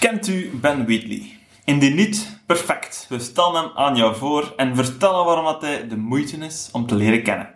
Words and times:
Kent 0.00 0.28
u 0.28 0.50
Ben 0.54 0.86
Wheatley? 0.86 1.38
Indien 1.64 1.94
niet, 1.94 2.40
perfect. 2.46 3.06
We 3.08 3.18
stellen 3.18 3.62
hem 3.62 3.70
aan 3.74 3.96
jou 3.96 4.16
voor 4.16 4.52
en 4.56 4.76
vertellen 4.76 5.24
waarom 5.24 5.44
dat 5.44 5.60
hij 5.60 5.88
de 5.88 5.96
moeite 5.96 6.36
is 6.36 6.68
om 6.72 6.86
te 6.86 6.94
leren 6.94 7.22
kennen. 7.22 7.54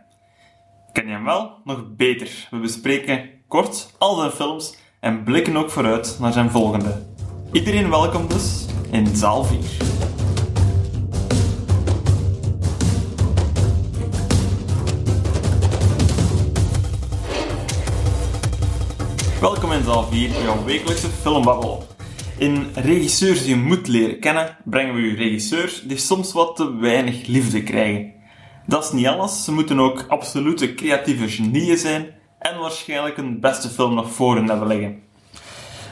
Ken 0.93 1.07
je 1.07 1.13
hem 1.13 1.25
wel? 1.25 1.59
Nog 1.65 1.97
beter. 1.97 2.49
We 2.51 2.59
bespreken 2.59 3.31
kort 3.49 3.95
al 3.99 4.17
zijn 4.17 4.31
films 4.31 4.77
en 5.01 5.23
blikken 5.23 5.57
ook 5.57 5.71
vooruit 5.71 6.17
naar 6.21 6.33
zijn 6.33 6.51
volgende. 6.51 7.07
Iedereen 7.53 7.91
welkom 7.91 8.29
dus 8.29 8.67
in 8.91 9.17
zaal 9.17 9.45
4. 9.45 9.59
Welkom 19.41 19.73
in 19.73 19.85
zaal 19.85 20.05
4, 20.05 20.43
jouw 20.43 20.65
wekelijkse 20.65 21.09
filmbabbel. 21.09 21.94
In 22.39 22.67
Regisseurs 22.75 23.45
die 23.45 23.49
je 23.49 23.63
moet 23.63 23.89
leren 23.89 24.19
kennen, 24.21 24.57
brengen 24.65 24.95
we 24.95 25.01
u 25.01 25.17
regisseurs 25.17 25.83
die 25.83 25.97
soms 25.97 26.33
wat 26.33 26.57
te 26.57 26.77
weinig 26.77 27.27
liefde 27.27 27.63
krijgen. 27.63 28.13
Dat 28.67 28.85
is 28.85 28.93
niet 28.93 29.07
alles, 29.07 29.45
ze 29.45 29.53
moeten 29.53 29.81
ook 29.81 30.05
absolute 30.09 30.75
creatieve 30.75 31.29
genieën 31.29 31.77
zijn 31.77 32.15
en 32.39 32.59
waarschijnlijk 32.59 33.17
een 33.17 33.41
beste 33.41 33.69
film 33.69 33.95
nog 33.95 34.11
voor 34.11 34.37
hen 34.37 34.49
hebben 34.49 34.69
liggen. 34.69 35.03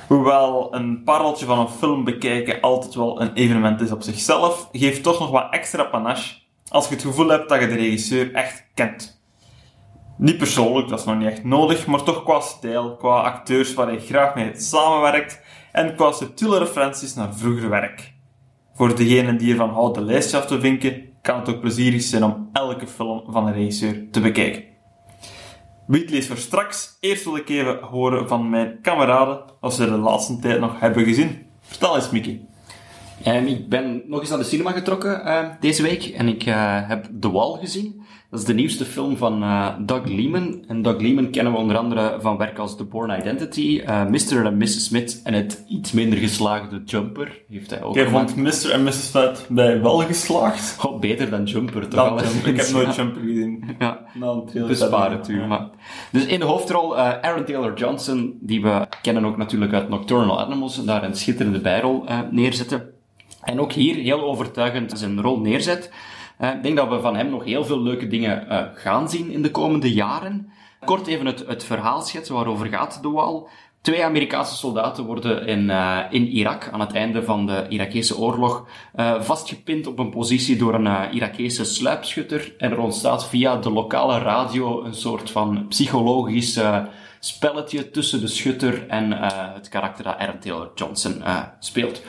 Hoewel 0.08 0.74
een 0.74 1.02
pareltje 1.04 1.46
van 1.46 1.58
een 1.58 1.68
film 1.68 2.04
bekijken 2.04 2.60
altijd 2.60 2.94
wel 2.94 3.20
een 3.20 3.32
evenement 3.32 3.80
is 3.80 3.92
op 3.92 4.02
zichzelf, 4.02 4.68
geeft 4.72 5.02
toch 5.02 5.18
nog 5.18 5.30
wat 5.30 5.52
extra 5.52 5.84
panache 5.84 6.34
als 6.68 6.88
je 6.88 6.94
het 6.94 7.02
gevoel 7.02 7.28
hebt 7.28 7.48
dat 7.48 7.60
je 7.60 7.66
de 7.66 7.74
regisseur 7.74 8.34
echt 8.34 8.64
kent. 8.74 9.20
Niet 10.16 10.38
persoonlijk, 10.38 10.88
dat 10.88 10.98
is 10.98 11.04
nog 11.04 11.18
niet 11.18 11.28
echt 11.28 11.44
nodig, 11.44 11.86
maar 11.86 12.02
toch 12.02 12.24
qua 12.24 12.40
stijl, 12.40 12.96
qua 12.96 13.20
acteurs 13.20 13.74
waar 13.74 13.92
je 13.92 14.00
graag 14.00 14.34
mee 14.34 14.50
samenwerkt 14.54 15.40
en 15.72 15.94
qua 15.96 16.12
subtiele 16.12 16.58
referenties 16.58 17.14
naar 17.14 17.34
vroeger 17.34 17.68
werk. 17.68 18.12
Voor 18.74 18.96
degenen 18.96 19.38
die 19.38 19.50
ervan 19.50 19.70
houden 19.70 20.02
de 20.02 20.12
lijstje 20.12 20.36
af 20.36 20.46
te 20.46 20.60
vinken, 20.60 21.02
kan 21.22 21.38
het 21.38 21.48
ook 21.48 21.60
plezierig 21.60 22.02
zijn 22.02 22.24
om 22.24 22.48
elke 22.52 22.86
film 22.86 23.22
van 23.26 23.46
een 23.46 23.52
regisseur 23.52 24.10
te 24.10 24.20
bekijken. 24.20 24.64
Wheatley 25.86 26.18
is 26.18 26.26
voor 26.26 26.36
straks. 26.36 26.96
Eerst 27.00 27.24
wil 27.24 27.36
ik 27.36 27.48
even 27.48 27.82
horen 27.82 28.28
van 28.28 28.50
mijn 28.50 28.78
kameraden 28.82 29.42
of 29.60 29.72
ze 29.72 29.84
de 29.84 29.90
laatste 29.90 30.38
tijd 30.38 30.60
nog 30.60 30.80
hebben 30.80 31.04
gezien. 31.04 31.46
Vertel 31.60 31.96
eens, 31.96 32.10
Mickey. 32.10 32.46
Um, 33.26 33.46
ik 33.46 33.68
ben 33.68 34.02
nog 34.06 34.20
eens 34.20 34.28
naar 34.28 34.38
de 34.38 34.44
cinema 34.44 34.70
getrokken 34.70 35.26
uh, 35.26 35.44
deze 35.60 35.82
week 35.82 36.04
en 36.04 36.28
ik 36.28 36.46
uh, 36.46 36.88
heb 36.88 37.08
The 37.20 37.30
Wall 37.30 37.58
gezien. 37.60 38.02
Dat 38.30 38.40
is 38.40 38.46
de 38.46 38.54
nieuwste 38.54 38.84
film 38.84 39.16
van 39.16 39.42
uh, 39.42 39.68
Doug 39.80 40.04
Liman. 40.04 40.64
En 40.68 40.82
Doug 40.82 41.00
Liman 41.00 41.30
kennen 41.30 41.52
we 41.52 41.58
onder 41.58 41.76
andere 41.76 42.16
van 42.20 42.36
werk 42.36 42.58
als 42.58 42.76
The 42.76 42.84
Born 42.84 43.20
Identity, 43.20 43.82
Mr. 43.86 44.46
en 44.46 44.56
Mrs. 44.56 44.84
Smith 44.84 45.20
en 45.24 45.34
het 45.34 45.64
iets 45.68 45.92
minder 45.92 46.18
geslaagde 46.18 46.82
Jumper. 46.84 47.42
Heeft 47.48 47.70
hij 47.70 47.82
ook 47.82 47.94
Jij 47.94 48.08
vond 48.08 48.36
Mr. 48.36 48.70
en 48.70 48.82
Mrs. 48.82 49.10
Smith 49.10 49.46
bij 49.48 49.82
wel 49.82 49.98
geslaagd? 49.98 50.84
Oh, 50.84 51.00
beter 51.00 51.30
dan 51.30 51.44
Jumper, 51.44 51.88
toch? 51.88 52.22
Dan, 52.22 52.44
ik 52.44 52.56
heb 52.56 52.70
nooit 52.76 52.94
Jumper 52.94 53.22
gezien. 53.22 53.76
ja, 53.78 54.00
het 55.10 55.28
u. 55.28 55.46
Maar. 55.46 55.68
Dus 56.10 56.26
in 56.26 56.38
de 56.38 56.46
hoofdrol 56.46 56.98
Aaron 56.98 57.44
Taylor-Johnson, 57.44 58.38
die 58.40 58.62
we 58.62 58.86
kennen 59.02 59.24
ook 59.24 59.36
natuurlijk 59.36 59.72
uit 59.72 59.88
Nocturnal 59.88 60.40
Animals, 60.40 60.84
daar 60.84 61.02
een 61.02 61.16
schitterende 61.16 61.60
bijrol 61.60 62.04
neerzetten. 62.30 62.92
En 63.42 63.60
ook 63.60 63.72
hier 63.72 63.94
heel 63.94 64.22
overtuigend 64.22 64.98
zijn 64.98 65.20
rol 65.20 65.40
neerzet. 65.40 65.92
Uh, 66.40 66.54
ik 66.54 66.62
denk 66.62 66.76
dat 66.76 66.88
we 66.88 67.00
van 67.00 67.16
hem 67.16 67.30
nog 67.30 67.44
heel 67.44 67.64
veel 67.64 67.80
leuke 67.80 68.06
dingen 68.06 68.46
uh, 68.48 68.62
gaan 68.74 69.10
zien 69.10 69.30
in 69.30 69.42
de 69.42 69.50
komende 69.50 69.92
jaren. 69.92 70.52
Kort 70.84 71.06
even 71.06 71.26
het, 71.26 71.44
het 71.46 71.64
verhaal 71.64 72.00
schetsen 72.00 72.34
waarover 72.34 72.66
gaat 72.66 73.02
de 73.02 73.08
wal. 73.08 73.48
Twee 73.80 74.04
Amerikaanse 74.04 74.56
soldaten 74.56 75.04
worden 75.04 75.46
in, 75.46 75.68
uh, 75.68 75.98
in 76.10 76.26
Irak 76.26 76.68
aan 76.72 76.80
het 76.80 76.92
einde 76.92 77.22
van 77.22 77.46
de 77.46 77.66
Irakese 77.68 78.18
oorlog 78.18 78.66
vastgepind 79.18 79.86
op 79.86 79.98
een 79.98 80.10
positie 80.10 80.56
door 80.56 80.74
een 80.74 81.12
Irakese 81.12 81.64
sluipschutter. 81.64 82.54
En 82.58 82.70
er 82.70 82.78
ontstaat 82.78 83.28
via 83.28 83.56
de 83.56 83.70
lokale 83.70 84.18
radio 84.18 84.84
een 84.84 84.94
soort 84.94 85.30
van 85.30 85.68
psychologisch 85.68 86.60
spelletje 87.20 87.90
tussen 87.90 88.20
de 88.20 88.26
schutter 88.26 88.88
en 88.88 89.12
het 89.54 89.68
karakter 89.68 90.04
dat 90.04 90.16
Aaron 90.16 90.38
Taylor 90.38 90.70
Johnson 90.74 91.22
speelt. 91.58 92.02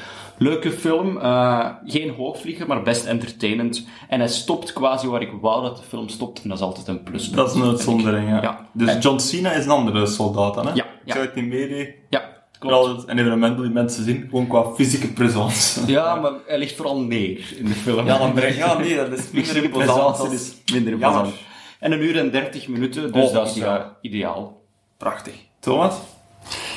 Leuke 0.43 0.71
film, 0.71 1.17
uh, 1.17 1.69
geen 1.85 2.09
hoogvlieger, 2.09 2.67
maar 2.67 2.83
best 2.83 3.05
entertainend. 3.05 3.87
En 4.07 4.19
hij 4.19 4.29
stopt 4.29 4.73
quasi 4.73 5.07
waar 5.07 5.21
ik 5.21 5.31
wou 5.41 5.63
dat 5.63 5.77
de 5.77 5.83
film 5.83 6.09
stopt, 6.09 6.43
en 6.43 6.49
dat 6.49 6.57
is 6.57 6.63
altijd 6.63 6.87
een 6.87 7.03
plus. 7.03 7.29
Dat 7.29 7.49
is 7.49 7.55
een 7.55 7.67
uitzondering, 7.67 8.29
ja. 8.29 8.41
ja. 8.41 8.67
Dus 8.71 9.03
John 9.03 9.19
Cena 9.19 9.51
is 9.51 9.65
een 9.65 9.71
andere 9.71 10.05
soldaat, 10.05 10.55
hè? 10.55 10.61
Ja. 10.61 10.73
ja. 10.73 11.13
Zou 11.13 11.25
het 11.25 11.35
niet 11.35 11.45
meedeed? 11.45 11.95
Ja. 12.09 12.31
Klopt. 12.59 13.07
een 13.07 13.19
evenement 13.19 13.57
die 13.57 13.69
mensen 13.69 14.03
zien, 14.03 14.27
gewoon 14.29 14.47
qua 14.47 14.63
fysieke 14.75 15.07
presence. 15.07 15.81
Ja, 15.91 16.15
maar 16.15 16.31
hij 16.45 16.57
ligt 16.57 16.75
vooral 16.75 16.99
neer 16.99 17.53
in 17.57 17.65
de 17.65 17.73
film. 17.73 18.05
Ja, 18.05 18.17
dan 18.17 18.53
ja, 18.55 18.77
nee, 18.77 18.95
dat 18.95 19.11
is 19.11 19.31
minder 19.31 19.63
imposant. 19.63 20.17
Dat 20.17 20.31
is 20.31 20.53
minder 20.73 20.93
imposant. 20.93 21.33
En 21.79 21.91
een 21.91 22.01
uur 22.01 22.17
en 22.17 22.31
dertig 22.31 22.67
minuten, 22.67 23.11
dus 23.11 23.27
oh, 23.27 23.33
dat 23.33 23.47
is 23.47 23.55
ja, 23.55 23.97
ideaal. 24.01 24.61
Prachtig. 24.97 25.33
Thomas? 25.59 25.95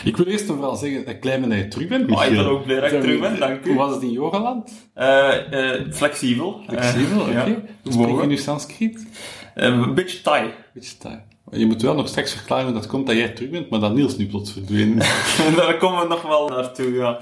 Ik 0.07 0.17
wil 0.17 0.27
eerst 0.27 0.47
nog 0.47 0.59
wel 0.59 0.77
zeggen, 0.77 1.05
dat 1.05 1.19
klein 1.19 1.41
ben 1.41 1.49
dat 1.49 1.59
je 1.59 1.69
terug 1.69 1.89
bent. 1.89 2.11
Oh, 2.11 2.25
ik 2.25 2.31
ben 2.31 2.47
ook 2.47 2.65
blij 2.65 2.81
dat 2.81 2.93
ik 2.93 3.01
terug 3.01 3.21
ben, 3.21 3.39
dank 3.39 3.65
u. 3.65 3.69
Hoe 3.69 3.79
was 3.79 3.95
het 3.95 4.03
in 4.03 4.11
Yogaland? 4.11 4.73
Uh, 4.99 5.35
uh, 5.51 5.93
flexibel. 5.93 6.61
Flexibel, 6.69 7.21
oké. 7.21 7.31
Okay. 7.31 7.49
Ja. 7.83 7.93
Spreek 7.93 8.21
je 8.21 8.27
nu 8.27 8.37
Sanskriet? 8.37 9.07
een 9.55 9.95
beetje 9.95 10.23
Thai. 10.23 10.51
beetje 10.75 10.97
Thai. 10.99 11.19
Je 11.51 11.67
moet 11.67 11.83
wel 11.83 11.95
nog 11.95 12.09
straks 12.09 12.33
verklaren 12.33 12.65
hoe 12.65 12.75
dat 12.75 12.87
komt 12.87 13.07
dat 13.07 13.17
jij 13.17 13.29
terug 13.29 13.51
bent, 13.51 13.71
maar 13.71 13.81
dat 13.81 13.95
Niels 13.95 14.17
nu 14.17 14.27
plots 14.27 14.53
verdwenen 14.53 14.99
Daar 15.57 15.77
komen 15.77 16.03
we 16.03 16.09
nog 16.09 16.23
wel 16.23 16.49
naartoe, 16.49 16.93
ja. 16.93 17.19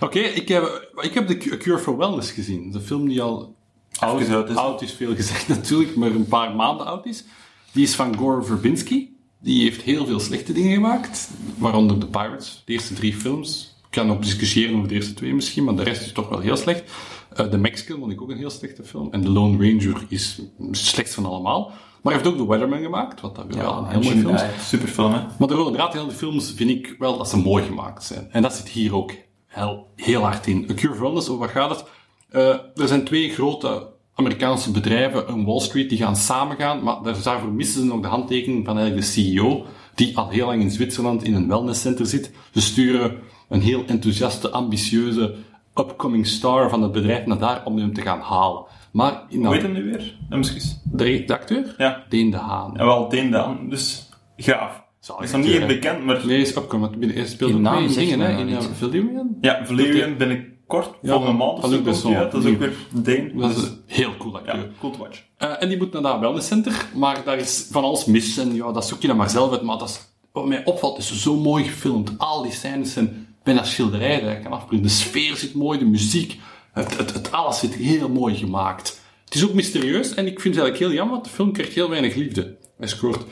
Oké, 0.00 0.04
okay, 0.04 0.22
ik, 0.22 0.48
heb, 0.48 0.90
ik 1.00 1.14
heb 1.14 1.26
The 1.26 1.36
Cure 1.36 1.78
for 1.78 1.96
Wellness 1.96 2.30
gezien. 2.30 2.70
De 2.70 2.80
film 2.80 3.08
die 3.08 3.22
al 3.22 3.54
oud, 3.98 4.28
oud, 4.28 4.50
is. 4.50 4.56
oud 4.56 4.82
is, 4.82 4.92
veel 4.92 5.14
gezegd 5.14 5.48
natuurlijk, 5.56 5.96
maar 5.96 6.10
een 6.10 6.28
paar 6.28 6.54
maanden 6.54 6.86
oud 6.86 7.06
is. 7.06 7.24
Die 7.72 7.82
is 7.82 7.94
van 7.94 8.16
Gore 8.16 8.42
Verbinski. 8.42 9.15
Die 9.46 9.62
heeft 9.62 9.82
heel 9.82 10.06
veel 10.06 10.20
slechte 10.20 10.52
dingen 10.52 10.72
gemaakt, 10.72 11.30
waaronder 11.58 11.98
The 11.98 12.06
Pirates, 12.06 12.62
de 12.64 12.72
eerste 12.72 12.94
drie 12.94 13.14
films. 13.14 13.74
Ik 13.84 13.90
kan 13.90 14.10
ook 14.10 14.22
discussiëren 14.22 14.76
over 14.76 14.88
de 14.88 14.94
eerste 14.94 15.14
twee 15.14 15.34
misschien, 15.34 15.64
maar 15.64 15.76
de 15.76 15.82
rest 15.82 16.02
is 16.02 16.12
toch 16.12 16.28
wel 16.28 16.38
heel 16.38 16.56
slecht. 16.56 16.92
Uh, 17.40 17.46
The 17.46 17.56
Mexican 17.56 17.98
vond 17.98 18.12
ik 18.12 18.22
ook 18.22 18.30
een 18.30 18.36
heel 18.36 18.50
slechte 18.50 18.84
film. 18.84 19.12
En 19.12 19.22
The 19.22 19.28
Lone 19.28 19.68
Ranger 19.68 20.06
is 20.08 20.40
het 20.58 20.76
slechtst 20.76 21.14
van 21.14 21.26
allemaal. 21.26 21.72
Maar 22.02 22.12
hij 22.12 22.22
heeft 22.22 22.26
ook 22.26 22.36
The 22.36 22.46
Weatherman 22.46 22.82
gemaakt, 22.82 23.20
wat 23.20 23.36
dat 23.36 23.44
ja, 23.48 23.60
wel 23.60 23.78
een 23.78 23.88
heel 23.88 24.00
mooie 24.00 24.16
film 24.16 24.34
is. 24.34 24.40
Ja, 24.40 24.50
super 24.60 24.88
film, 24.88 25.12
hè? 25.12 25.20
Maar 25.38 25.48
de 25.48 25.54
rode 25.54 25.76
draad 25.76 25.94
in 25.94 26.08
de 26.08 26.14
films 26.14 26.52
vind 26.56 26.70
ik 26.70 26.94
wel 26.98 27.16
dat 27.16 27.28
ze 27.28 27.36
mooi 27.36 27.64
gemaakt 27.64 28.04
zijn. 28.04 28.28
En 28.30 28.42
dat 28.42 28.54
zit 28.54 28.68
hier 28.68 28.94
ook 28.94 29.12
heel, 29.46 29.86
heel 29.96 30.22
hard 30.22 30.46
in. 30.46 30.66
A 30.70 30.74
Cure 30.74 30.94
for 30.94 31.02
Wellness, 31.02 31.28
over 31.28 31.40
wat 31.40 31.50
gaat 31.50 31.70
het? 31.70 31.84
Uh, 32.32 32.48
er 32.82 32.88
zijn 32.88 33.04
twee 33.04 33.30
grote 33.30 33.88
Amerikaanse 34.18 34.70
bedrijven, 34.70 35.28
een 35.30 35.44
Wall 35.44 35.60
Street, 35.60 35.88
die 35.88 35.98
gaan 35.98 36.16
samengaan, 36.16 36.82
maar 36.82 36.96
daarvoor 37.22 37.52
missen 37.52 37.80
ze 37.80 37.86
nog 37.86 38.00
de 38.00 38.08
handtekening 38.08 38.64
van 38.64 38.78
eigenlijk 38.78 39.06
de 39.06 39.12
CEO, 39.12 39.64
die 39.94 40.16
al 40.16 40.28
heel 40.28 40.46
lang 40.46 40.62
in 40.62 40.70
Zwitserland 40.70 41.24
in 41.24 41.34
een 41.34 41.48
wellnesscenter 41.48 42.06
zit. 42.06 42.32
Ze 42.52 42.60
sturen 42.60 43.16
een 43.48 43.60
heel 43.60 43.84
enthousiaste, 43.86 44.50
ambitieuze, 44.50 45.34
upcoming 45.74 46.26
star 46.26 46.70
van 46.70 46.82
het 46.82 46.92
bedrijf 46.92 47.26
naar 47.26 47.38
daar 47.38 47.64
om 47.64 47.78
hem 47.78 47.92
te 47.92 48.00
gaan 48.00 48.20
halen. 48.20 48.64
Maar 48.92 49.22
in 49.28 49.44
Hoe 49.44 49.54
heet 49.54 49.62
hem 49.62 49.72
nu 49.72 49.84
weer? 49.84 50.18
misschien. 50.28 50.80
De, 50.84 51.24
de 51.24 51.32
acteur? 51.32 51.74
Ja. 51.78 52.04
Deen 52.08 52.30
de 52.30 52.36
Haan. 52.36 52.76
En 52.76 52.86
wel, 52.86 53.08
Deen 53.08 53.30
de 53.30 53.36
Haan. 53.36 53.68
Dus 53.68 54.08
gaaf. 54.36 54.84
Zal 55.00 55.22
is 55.22 55.32
nog 55.32 55.44
niet 55.44 55.54
echt 55.54 55.66
bekend, 55.66 56.04
maar... 56.04 56.26
Nee, 56.26 56.40
is 56.40 56.56
upcoming. 56.56 57.14
Hij 57.14 57.26
speelde 57.26 57.54
in 57.54 57.88
dingen, 57.88 58.20
hè? 58.20 58.38
In 58.38 58.62
Valerian? 58.62 59.36
Ja, 59.40 59.64
Valerian 59.64 60.16
ben 60.16 60.30
ik 60.30 60.55
kort, 60.66 60.90
ja, 61.02 61.10
volgende 61.12 61.38
maand. 61.44 61.60
Dat 61.60 61.70
is 61.70 61.76
ook 61.76 61.84
best 61.84 62.02
wel. 62.02 62.12
Dat 62.30 62.44
is 62.44 62.52
ook 62.52 62.58
weer 62.58 62.76
Deen. 62.92 63.32
Dat 63.38 63.50
is 63.50 63.62
een 63.62 63.82
heel 63.86 64.16
cool 64.18 64.36
acteur. 64.36 64.56
Ja, 64.56 64.66
cool 64.80 64.92
to 64.92 64.98
watch. 64.98 65.22
Uh, 65.38 65.62
en 65.62 65.68
die 65.68 65.78
moet 65.78 65.92
naar 65.92 66.02
dat 66.02 66.20
wellnesscenter, 66.20 66.86
maar 66.94 67.24
daar 67.24 67.38
is 67.38 67.66
van 67.70 67.84
alles 67.84 68.04
mis. 68.04 68.38
En 68.38 68.54
ja, 68.54 68.72
dat 68.72 68.86
zoek 68.86 69.00
je 69.00 69.06
dan 69.06 69.16
maar 69.16 69.30
zelf 69.30 69.52
uit. 69.52 69.62
Maar 69.62 69.78
dat 69.78 69.88
is, 69.88 70.00
wat 70.32 70.46
mij 70.46 70.64
opvalt, 70.64 70.98
is 70.98 71.22
zo 71.22 71.36
mooi 71.36 71.64
gefilmd. 71.64 72.18
Al 72.18 72.42
die 72.42 72.52
scènes 72.52 72.92
zijn 72.92 73.26
bijna 73.46 73.64
schilderijen 73.64 74.24
dat 74.24 74.36
je 74.36 74.42
kan 74.42 74.52
afbeelden. 74.52 74.82
De 74.86 74.92
sfeer 74.92 75.36
zit 75.36 75.54
mooi, 75.54 75.78
de 75.78 75.84
muziek, 75.84 76.40
het, 76.72 76.96
het, 76.96 77.14
het, 77.14 77.32
alles 77.32 77.58
zit 77.58 77.74
heel 77.74 78.08
mooi 78.08 78.34
gemaakt. 78.34 79.00
Het 79.24 79.34
is 79.34 79.44
ook 79.44 79.52
mysterieus 79.52 80.14
en 80.14 80.26
ik 80.26 80.40
vind 80.40 80.54
het 80.54 80.64
eigenlijk 80.64 80.78
heel 80.78 80.92
jammer, 80.92 81.14
want 81.14 81.24
de 81.24 81.30
film 81.30 81.52
krijgt 81.52 81.72
heel 81.72 81.90
weinig 81.90 82.14
liefde. 82.14 82.56
Hij 82.78 82.88
scoort 82.88 83.24
42% 83.24 83.26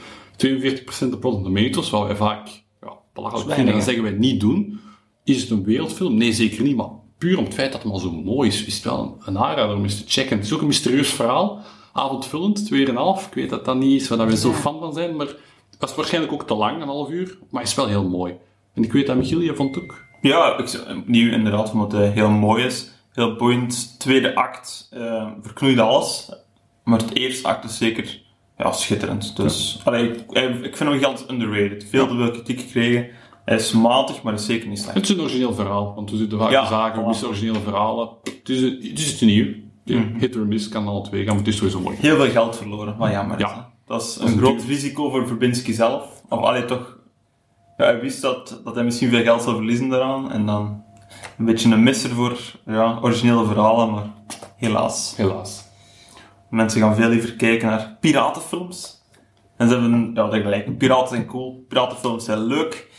op 1.12 1.22
Rotten 1.22 1.42
Tomatoes, 1.42 1.90
wat 1.90 2.06
wij 2.06 2.16
vaak 2.16 2.48
ja, 2.80 2.92
belachelijk 3.12 3.54
vinden 3.54 3.74
en 3.74 3.82
zeggen 3.82 4.02
wij 4.02 4.12
niet 4.12 4.40
doen. 4.40 4.80
Is 5.24 5.40
het 5.40 5.50
een 5.50 5.64
wereldfilm? 5.64 6.16
Nee, 6.16 6.32
zeker 6.32 6.62
niet, 6.62 6.76
maar 6.76 6.90
puur 7.18 7.38
om 7.38 7.44
het 7.44 7.54
feit 7.54 7.72
dat 7.72 7.82
het 7.82 7.92
maar 7.92 8.00
zo 8.00 8.12
mooi 8.12 8.48
is, 8.48 8.64
is 8.64 8.74
het 8.74 8.84
wel 8.84 9.18
een 9.24 9.38
aanrader 9.38 9.76
om 9.76 9.82
eens 9.82 10.04
te 10.04 10.10
checken. 10.10 10.36
Het 10.36 10.46
is 10.46 10.52
ook 10.52 10.60
een 10.60 10.66
mysterieus 10.66 11.12
verhaal, 11.12 11.60
avondvullend, 11.92 12.70
2,5. 12.72 12.76
Ik 12.76 13.34
weet 13.34 13.50
dat 13.50 13.64
dat 13.64 13.76
niet 13.76 14.00
is 14.02 14.08
waar 14.08 14.26
we 14.26 14.36
zo 14.36 14.52
fan 14.52 14.78
van 14.78 14.92
zijn, 14.92 15.16
maar 15.16 15.26
het 15.26 15.78
was 15.78 15.94
waarschijnlijk 15.94 16.32
ook 16.32 16.46
te 16.46 16.54
lang, 16.54 16.82
een 16.82 16.88
half 16.88 17.10
uur, 17.10 17.38
maar 17.50 17.60
het 17.60 17.70
is 17.70 17.76
wel 17.76 17.86
heel 17.86 18.08
mooi. 18.08 18.34
En 18.74 18.82
ik 18.82 18.92
weet 18.92 19.06
dat 19.06 19.16
Michiel, 19.16 19.40
je 19.40 19.54
vond 19.54 19.74
het 19.74 19.84
ook? 19.84 20.02
Ja, 20.20 20.58
ik, 20.58 20.84
opnieuw 20.96 21.32
inderdaad, 21.32 21.72
omdat 21.72 21.92
het 21.92 22.12
heel 22.12 22.30
mooi 22.30 22.64
is. 22.64 22.92
Heel 23.12 23.36
boeiend. 23.36 23.98
Tweede 23.98 24.34
act 24.34 24.88
uh, 24.94 25.28
verknoeit 25.42 25.78
alles. 25.78 26.32
Maar 26.84 26.98
het 26.98 27.14
eerste 27.14 27.48
act 27.48 27.64
is 27.64 27.76
zeker 27.76 28.22
ja, 28.58 28.72
schitterend. 28.72 29.36
Dus, 29.36 29.74
ja. 29.78 29.90
allee, 29.90 30.10
ik, 30.10 30.64
ik 30.64 30.76
vind 30.76 30.90
hem 30.90 31.04
altijd 31.04 31.30
underrated. 31.30 31.86
Veel 31.90 32.06
te 32.06 32.14
veel 32.14 32.30
kritiek 32.30 32.60
gekregen. 32.60 33.08
Hij 33.44 33.56
is 33.56 33.72
matig, 33.72 34.22
maar 34.22 34.32
is 34.34 34.44
zeker 34.46 34.68
niet 34.68 34.78
slecht. 34.78 34.94
Het 34.94 35.02
is 35.02 35.10
een 35.10 35.20
origineel 35.20 35.54
verhaal, 35.54 35.94
want 35.94 36.10
we 36.10 36.16
zitten 36.16 36.38
vaak 36.38 36.50
Ja, 36.50 36.62
te 36.62 36.68
zagen, 36.68 37.00
we 37.00 37.06
missen 37.06 37.28
originele 37.28 37.60
verhalen. 37.60 38.08
Het 38.22 38.48
is, 38.48 38.62
een- 38.62 38.78
het 38.82 38.98
is 38.98 39.20
nieuw. 39.20 39.54
Ja, 39.84 40.02
Hit 40.18 40.36
or 40.36 40.46
miss 40.46 40.68
kan 40.68 40.88
alle 40.88 41.02
twee 41.02 41.20
gaan, 41.24 41.28
maar 41.34 41.44
het 41.44 41.52
is 41.52 41.56
sowieso 41.56 41.80
mooi. 41.80 41.96
Heel 42.00 42.16
veel 42.16 42.30
geld 42.30 42.56
verloren, 42.56 42.96
wat 42.96 43.10
jammer. 43.10 43.38
Ja. 43.38 43.72
Dat 43.86 44.02
is 44.02 44.18
is 44.18 44.30
een 44.32 44.38
groot 44.38 44.58
duur. 44.58 44.66
risico 44.68 45.10
voor 45.10 45.26
Verbinski 45.26 45.72
zelf. 45.72 46.22
Of 46.28 46.40
allee, 46.40 46.64
toch... 46.64 46.98
Ja, 47.76 47.84
hij 47.84 48.00
wist 48.00 48.20
dat, 48.22 48.60
dat 48.64 48.74
hij 48.74 48.84
misschien 48.84 49.08
veel 49.10 49.22
geld 49.22 49.42
zou 49.42 49.56
verliezen 49.56 49.88
daaraan. 49.88 50.32
En 50.32 50.46
dan 50.46 50.82
een 51.38 51.44
beetje 51.44 51.72
een 51.72 51.82
misser 51.82 52.10
voor 52.10 52.38
ja, 52.66 52.98
originele 53.02 53.44
verhalen, 53.44 53.90
maar 53.90 54.04
helaas. 54.56 55.14
Helaas. 55.16 55.64
Mensen 56.50 56.80
gaan 56.80 56.94
veel 56.94 57.08
liever 57.08 57.34
kijken 57.34 57.68
naar 57.68 57.96
piratenfilms. 58.00 59.02
En 59.56 59.68
ze 59.68 59.74
hebben, 59.74 60.10
ja, 60.14 60.28
dat 60.28 60.40
gelijk. 60.42 60.78
Piraten 60.78 61.08
zijn 61.08 61.26
cool, 61.26 61.64
piratenfilms 61.68 62.24
zijn 62.24 62.38
leuk. 62.38 62.90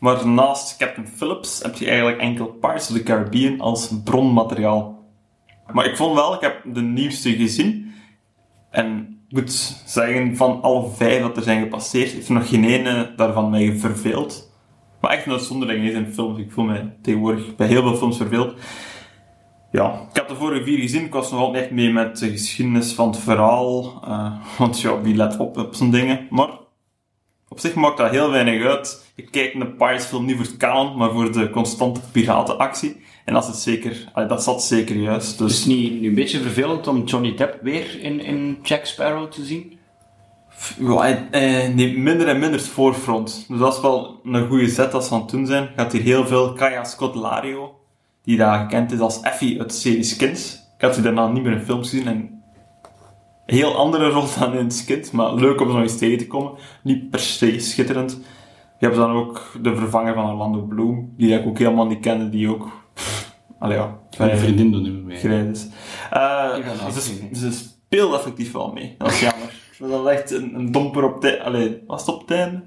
Maar 0.00 0.28
naast 0.28 0.76
Captain 0.76 1.06
Phillips 1.06 1.62
heb 1.62 1.74
je 1.74 1.86
eigenlijk 1.86 2.20
enkel 2.20 2.46
Pirates 2.46 2.90
of 2.90 2.96
the 2.96 3.02
Caribbean 3.02 3.60
als 3.60 3.90
bronmateriaal. 4.04 4.98
Maar 5.72 5.84
ik 5.84 5.96
vond 5.96 6.14
wel, 6.14 6.34
ik 6.34 6.40
heb 6.40 6.62
de 6.74 6.80
nieuwste 6.80 7.32
gezien. 7.36 7.92
En 8.70 9.18
ik 9.28 9.36
moet 9.36 9.82
zeggen, 9.86 10.36
van 10.36 10.62
alle 10.62 10.90
vijf 10.90 11.22
dat 11.22 11.36
er 11.36 11.42
zijn 11.42 11.62
gepasseerd, 11.62 12.10
heeft 12.10 12.28
nog 12.28 12.48
geen 12.48 12.64
ene 12.64 13.12
daarvan 13.16 13.50
mij 13.50 13.76
verveeld. 13.76 14.52
Maar 15.00 15.10
echt 15.10 15.26
een 15.26 15.32
uitzondering 15.32 15.84
is 15.84 15.94
in 15.94 16.12
films. 16.12 16.38
Ik 16.38 16.52
voel 16.52 16.64
mij 16.64 16.96
tegenwoordig 17.02 17.56
bij 17.56 17.66
heel 17.66 17.82
veel 17.82 17.96
films 17.96 18.16
verveeld. 18.16 18.54
Ja, 19.72 20.06
ik 20.10 20.16
heb 20.16 20.28
de 20.28 20.34
vorige 20.34 20.64
vier 20.64 20.78
gezien. 20.78 21.04
Ik 21.04 21.12
was 21.12 21.30
nog 21.30 21.40
altijd 21.40 21.62
echt 21.62 21.72
mee 21.72 21.92
met 21.92 22.18
de 22.18 22.30
geschiedenis 22.30 22.92
van 22.92 23.08
het 23.08 23.18
verhaal. 23.18 24.00
eh, 24.04 24.32
want 24.58 24.80
ja, 24.80 25.00
wie 25.00 25.14
let 25.14 25.38
op 25.38 25.56
op 25.56 25.74
zo'n 25.74 25.90
dingen. 25.90 26.26
Maar 26.30 26.48
op 27.50 27.60
zich 27.60 27.74
maakt 27.74 27.96
dat 27.96 28.10
heel 28.10 28.30
weinig 28.30 28.64
uit. 28.64 29.12
Ik 29.14 29.28
kijk 29.30 29.54
naar 29.54 29.66
de 29.66 29.72
Pirates 29.72 30.04
film 30.04 30.24
niet 30.24 30.36
voor 30.36 30.44
het 30.44 30.56
kanon, 30.56 30.96
maar 30.96 31.10
voor 31.10 31.32
de 31.32 31.50
constante 31.50 32.00
piratenactie. 32.12 32.96
En 33.24 33.34
dat, 33.34 33.42
is 33.42 33.48
het 33.48 33.58
zeker, 33.58 34.12
dat 34.28 34.42
zat 34.42 34.62
zeker 34.62 34.96
juist. 34.96 35.28
Het 35.28 35.38
Dus 35.38 35.58
is 35.58 35.64
niet 35.64 36.00
nu 36.00 36.08
een 36.08 36.14
beetje 36.14 36.40
vervelend 36.40 36.86
om 36.86 37.04
Johnny 37.04 37.34
Depp 37.34 37.58
weer 37.62 38.00
in, 38.00 38.20
in 38.20 38.58
Jack 38.62 38.84
Sparrow 38.84 39.30
te 39.30 39.44
zien. 39.44 39.78
ja, 40.78 40.98
hij, 40.98 41.68
neemt 41.74 41.96
minder 41.96 42.28
en 42.28 42.38
minder 42.38 42.60
het 42.60 42.68
voorfront. 42.68 43.44
Dus 43.48 43.58
dat 43.58 43.74
is 43.74 43.80
wel 43.80 44.20
een 44.24 44.48
goede 44.48 44.68
zet 44.68 44.94
als 44.94 45.08
ze 45.08 45.14
aan 45.14 45.20
het 45.20 45.30
doen 45.30 45.46
zijn. 45.46 45.68
Gaat 45.76 45.92
hier 45.92 46.02
heel 46.02 46.26
veel 46.26 46.52
Kaya 46.52 46.84
Scott 46.84 47.14
Lario, 47.14 47.74
die 48.24 48.36
daar 48.36 48.60
gekend 48.60 48.92
is 48.92 49.00
als 49.00 49.20
Effie 49.20 49.60
uit 49.60 49.70
de 49.70 49.76
serie 49.76 50.02
Skins. 50.02 50.54
Ik 50.76 50.84
had 50.84 50.94
die 50.94 51.02
daarna 51.02 51.28
niet 51.28 51.42
meer 51.42 51.52
in 51.52 51.64
films 51.64 51.88
gezien 51.88 52.06
en 52.06 52.39
heel 53.50 53.76
andere 53.76 54.08
rol 54.10 54.24
dan 54.38 54.54
in 54.54 54.70
Skins, 54.70 55.10
maar 55.10 55.34
leuk 55.34 55.60
om 55.60 55.66
zo 55.68 55.72
nog 55.74 55.82
eens 55.82 55.98
tegen 55.98 56.18
te 56.18 56.26
komen. 56.26 56.52
Niet 56.82 57.10
per 57.10 57.18
se 57.20 57.58
schitterend. 57.60 58.20
Je 58.78 58.86
hebt 58.86 58.98
dan 58.98 59.10
ook 59.10 59.52
de 59.62 59.76
vervanger 59.76 60.14
van 60.14 60.30
Orlando 60.30 60.60
Bloom, 60.60 61.12
die 61.16 61.34
ik 61.38 61.46
ook 61.46 61.58
helemaal 61.58 61.86
niet 61.86 62.00
kende, 62.00 62.28
die 62.28 62.48
ook... 62.48 62.68
pff, 62.94 63.34
allee 63.58 63.76
ja, 63.76 63.98
Mijn 64.18 64.38
vriendin 64.38 64.72
doet 64.72 64.82
niet 64.82 64.92
meer 64.92 65.02
mee. 65.02 65.16
grijs 65.18 65.48
is. 65.50 65.66
Eh, 66.10 66.20
gaan 66.78 66.92
ze, 66.92 67.28
ze 67.34 67.52
speelt 67.52 68.14
effectief 68.14 68.52
wel 68.52 68.72
mee. 68.72 68.94
Dat 68.98 69.08
is 69.10 69.20
jammer. 69.20 69.48
dat 69.78 70.06
is 70.06 70.12
echt 70.18 70.30
een, 70.30 70.54
een 70.54 70.72
domper 70.72 71.04
op 71.04 71.22
het 71.22 71.40
Allee, 71.40 71.82
was 71.86 72.06
het 72.06 72.14
op 72.14 72.20
het 72.20 72.30
einde? 72.30 72.62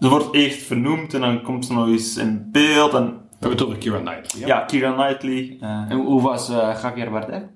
Ze 0.00 0.08
wordt 0.08 0.34
eerst 0.34 0.62
vernoemd 0.62 1.14
en 1.14 1.20
dan 1.20 1.42
komt 1.42 1.66
ze 1.66 1.72
nog 1.72 1.86
eens 1.86 2.16
in 2.16 2.48
beeld. 2.52 2.94
En, 2.94 3.04
We 3.04 3.12
hebben 3.46 3.58
het 3.58 3.62
over 3.66 3.78
Keira 3.78 3.98
Knightley. 3.98 4.46
ja, 4.46 4.60
Keira 4.60 4.92
Knightley. 4.92 5.56
eh, 5.60 5.68
En 5.88 5.96
hoe 5.96 6.22
was 6.22 6.48
eh, 6.48 6.78
Javier 6.82 7.10
Bardem? 7.10 7.50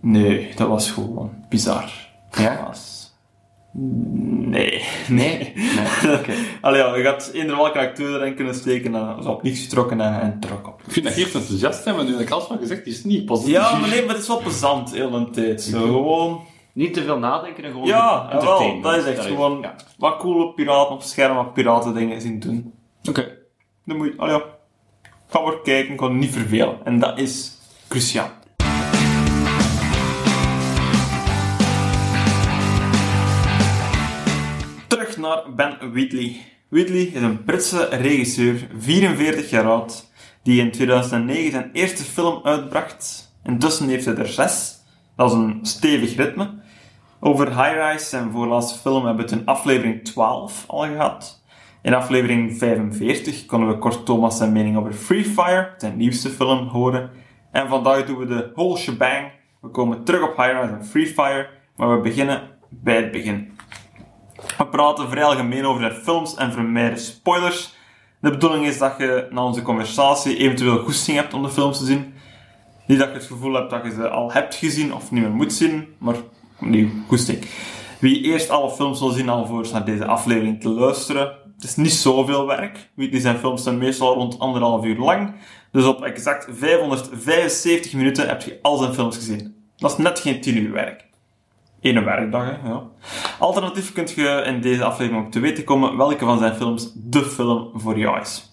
Nee, 0.00 0.52
dat 0.56 0.68
was 0.68 0.90
gewoon 0.90 1.44
bizar. 1.48 1.92
Ja? 2.30 2.56
Dat 2.56 2.66
was... 2.66 2.98
Nee. 3.72 4.84
Nee? 5.08 5.52
Nee, 5.54 6.16
oké. 6.18 6.32
Allee, 6.60 6.80
ja, 6.80 6.96
je 6.96 7.02
gaat 7.02 7.30
eender 7.32 7.56
welke 7.56 7.78
acteur 7.78 8.20
erin 8.20 8.34
kunnen 8.34 8.54
steken 8.54 8.94
en 8.94 9.16
is 9.18 9.26
op 9.26 9.42
niets 9.42 9.60
getrokken 9.60 10.00
en, 10.00 10.20
en 10.20 10.40
trok 10.40 10.66
op. 10.66 10.82
Ik 10.86 10.92
vind 10.92 11.06
dat 11.06 11.14
Geert 11.14 11.34
enthousiast 11.34 11.82
zijn, 11.82 11.96
maar 11.96 12.04
nu 12.04 12.10
heb 12.10 12.20
ik 12.20 12.30
alles 12.30 12.44
van 12.44 12.58
gezegd, 12.58 12.86
is 12.86 12.96
het 12.96 13.04
niet 13.04 13.24
positief. 13.24 13.54
Ja, 13.54 13.78
maar 13.78 13.88
nee, 13.88 14.00
maar 14.04 14.14
het 14.14 14.22
is 14.22 14.28
wel 14.28 14.40
plezant, 14.40 14.92
heel 14.94 15.10
de 15.10 15.30
tijd. 15.30 15.62
Zo, 15.62 15.80
gewoon... 15.80 16.40
Niet 16.72 16.94
te 16.94 17.02
veel 17.02 17.18
nadenken 17.18 17.64
en 17.64 17.70
gewoon 17.70 17.86
Ja, 17.86 18.28
wel, 18.42 18.80
dat 18.80 18.96
is 18.96 19.04
echt 19.04 19.26
gewoon 19.26 19.60
ja. 19.60 19.74
wat 19.98 20.16
coole 20.16 20.52
piraten 20.52 20.94
op 20.94 21.02
scherm, 21.02 21.36
wat 21.36 21.52
piraten 21.54 21.94
dingen 21.94 22.20
zien 22.20 22.40
doen. 22.40 22.72
Oké. 23.08 23.36
Dan 23.84 23.96
moet 23.96 24.06
je, 24.06 24.22
oh 24.22 24.28
ja, 24.28 24.42
ga 25.28 25.40
maar 25.40 25.60
kijken, 25.60 25.90
ik 25.90 25.96
kan 25.96 26.18
niet 26.18 26.30
vervelen. 26.30 26.78
En 26.84 26.98
dat 26.98 27.18
is 27.18 27.58
cruciaal. 27.88 28.30
Naar 35.18 35.54
Ben 35.56 35.92
Wheatley. 35.92 36.36
Wheatley 36.68 37.02
is 37.02 37.22
een 37.22 37.44
Britse 37.44 37.84
regisseur, 37.84 38.68
44 38.78 39.50
jaar 39.50 39.64
oud, 39.64 40.10
die 40.42 40.60
in 40.60 40.70
2009 40.70 41.50
zijn 41.50 41.70
eerste 41.72 42.02
film 42.02 42.40
uitbracht. 42.44 43.32
Intussen 43.44 43.88
heeft 43.88 44.04
hij 44.04 44.14
er 44.14 44.28
zes. 44.28 44.76
Dat 45.16 45.30
is 45.30 45.36
een 45.36 45.58
stevig 45.62 46.16
ritme. 46.16 46.50
Over 47.20 47.46
High 47.46 47.92
Rise, 47.92 48.04
zijn 48.04 48.30
voorlaatste 48.30 48.78
film, 48.78 49.04
hebben 49.04 49.24
we 49.24 49.30
het 49.30 49.40
in 49.40 49.46
aflevering 49.46 50.04
12 50.04 50.64
al 50.66 50.82
gehad. 50.82 51.42
In 51.82 51.94
aflevering 51.94 52.58
45 52.58 53.46
konden 53.46 53.68
we 53.68 53.78
kort 53.78 54.06
Thomas 54.06 54.36
zijn 54.36 54.52
mening 54.52 54.76
over 54.76 54.92
Free 54.92 55.24
Fire, 55.24 55.74
zijn 55.76 55.96
nieuwste 55.96 56.28
film, 56.28 56.66
horen. 56.66 57.10
En 57.52 57.68
vandaag 57.68 58.04
doen 58.04 58.18
we 58.18 58.26
de 58.26 58.50
whole 58.54 58.76
shebang. 58.76 59.30
We 59.60 59.68
komen 59.68 60.04
terug 60.04 60.22
op 60.22 60.36
High 60.36 60.60
Rise 60.60 60.72
en 60.72 60.84
Free 60.84 61.06
Fire, 61.06 61.48
maar 61.76 61.96
we 61.96 62.00
beginnen 62.00 62.42
bij 62.68 62.96
het 62.96 63.10
begin. 63.10 63.57
We 64.56 64.66
praten 64.66 65.08
vrij 65.08 65.24
algemeen 65.24 65.66
over 65.66 65.88
de 65.88 65.94
films 65.94 66.34
en 66.34 66.52
vermijden 66.52 66.98
spoilers. 66.98 67.74
De 68.20 68.30
bedoeling 68.30 68.66
is 68.66 68.78
dat 68.78 68.94
je 68.98 69.26
na 69.30 69.44
onze 69.44 69.62
conversatie 69.62 70.36
eventueel 70.36 70.78
goesting 70.78 71.16
hebt 71.16 71.34
om 71.34 71.42
de 71.42 71.50
films 71.50 71.78
te 71.78 71.84
zien. 71.84 72.14
Niet 72.86 72.98
dat 72.98 73.08
je 73.08 73.14
het 73.14 73.24
gevoel 73.24 73.52
hebt 73.52 73.70
dat 73.70 73.84
je 73.84 73.90
ze 73.90 74.08
al 74.08 74.32
hebt 74.32 74.54
gezien 74.54 74.94
of 74.94 75.10
niet 75.10 75.22
meer 75.22 75.32
moet 75.32 75.52
zien, 75.52 75.94
maar 75.98 76.14
opnieuw, 76.60 76.88
goesting. 77.06 77.38
Wie 77.98 78.22
eerst 78.22 78.50
alle 78.50 78.70
films 78.70 79.00
wil 79.00 79.08
zien 79.08 79.28
alvorens 79.28 79.72
naar 79.72 79.84
deze 79.84 80.04
aflevering 80.04 80.60
te 80.60 80.68
luisteren, 80.68 81.32
het 81.54 81.64
is 81.64 81.76
niet 81.76 81.92
zoveel 81.92 82.46
werk. 82.46 82.90
Die 82.94 83.20
zijn 83.20 83.38
films 83.38 83.62
zijn 83.62 83.78
meestal 83.78 84.14
rond 84.14 84.38
anderhalf 84.38 84.84
uur 84.84 84.98
lang. 84.98 85.34
Dus 85.72 85.84
op 85.84 86.02
exact 86.02 86.46
575 86.50 87.92
minuten 87.92 88.28
heb 88.28 88.42
je 88.42 88.58
al 88.62 88.76
zijn 88.76 88.94
films 88.94 89.16
gezien. 89.16 89.54
Dat 89.76 89.90
is 89.90 89.96
net 89.96 90.20
geen 90.20 90.40
10 90.40 90.56
uur 90.56 90.72
werk. 90.72 91.07
Ene 91.80 92.04
werkdag, 92.04 92.44
hè, 92.44 92.68
ja. 92.68 92.82
Alternatief 93.38 93.92
kunt 93.92 94.10
je 94.10 94.42
in 94.46 94.60
deze 94.60 94.84
aflevering 94.84 95.24
ook 95.24 95.32
te 95.32 95.40
weten 95.40 95.64
komen 95.64 95.96
welke 95.96 96.24
van 96.24 96.38
zijn 96.38 96.54
films 96.54 96.92
de 96.94 97.22
film 97.22 97.70
voor 97.74 97.98
jou 97.98 98.20
is. 98.20 98.52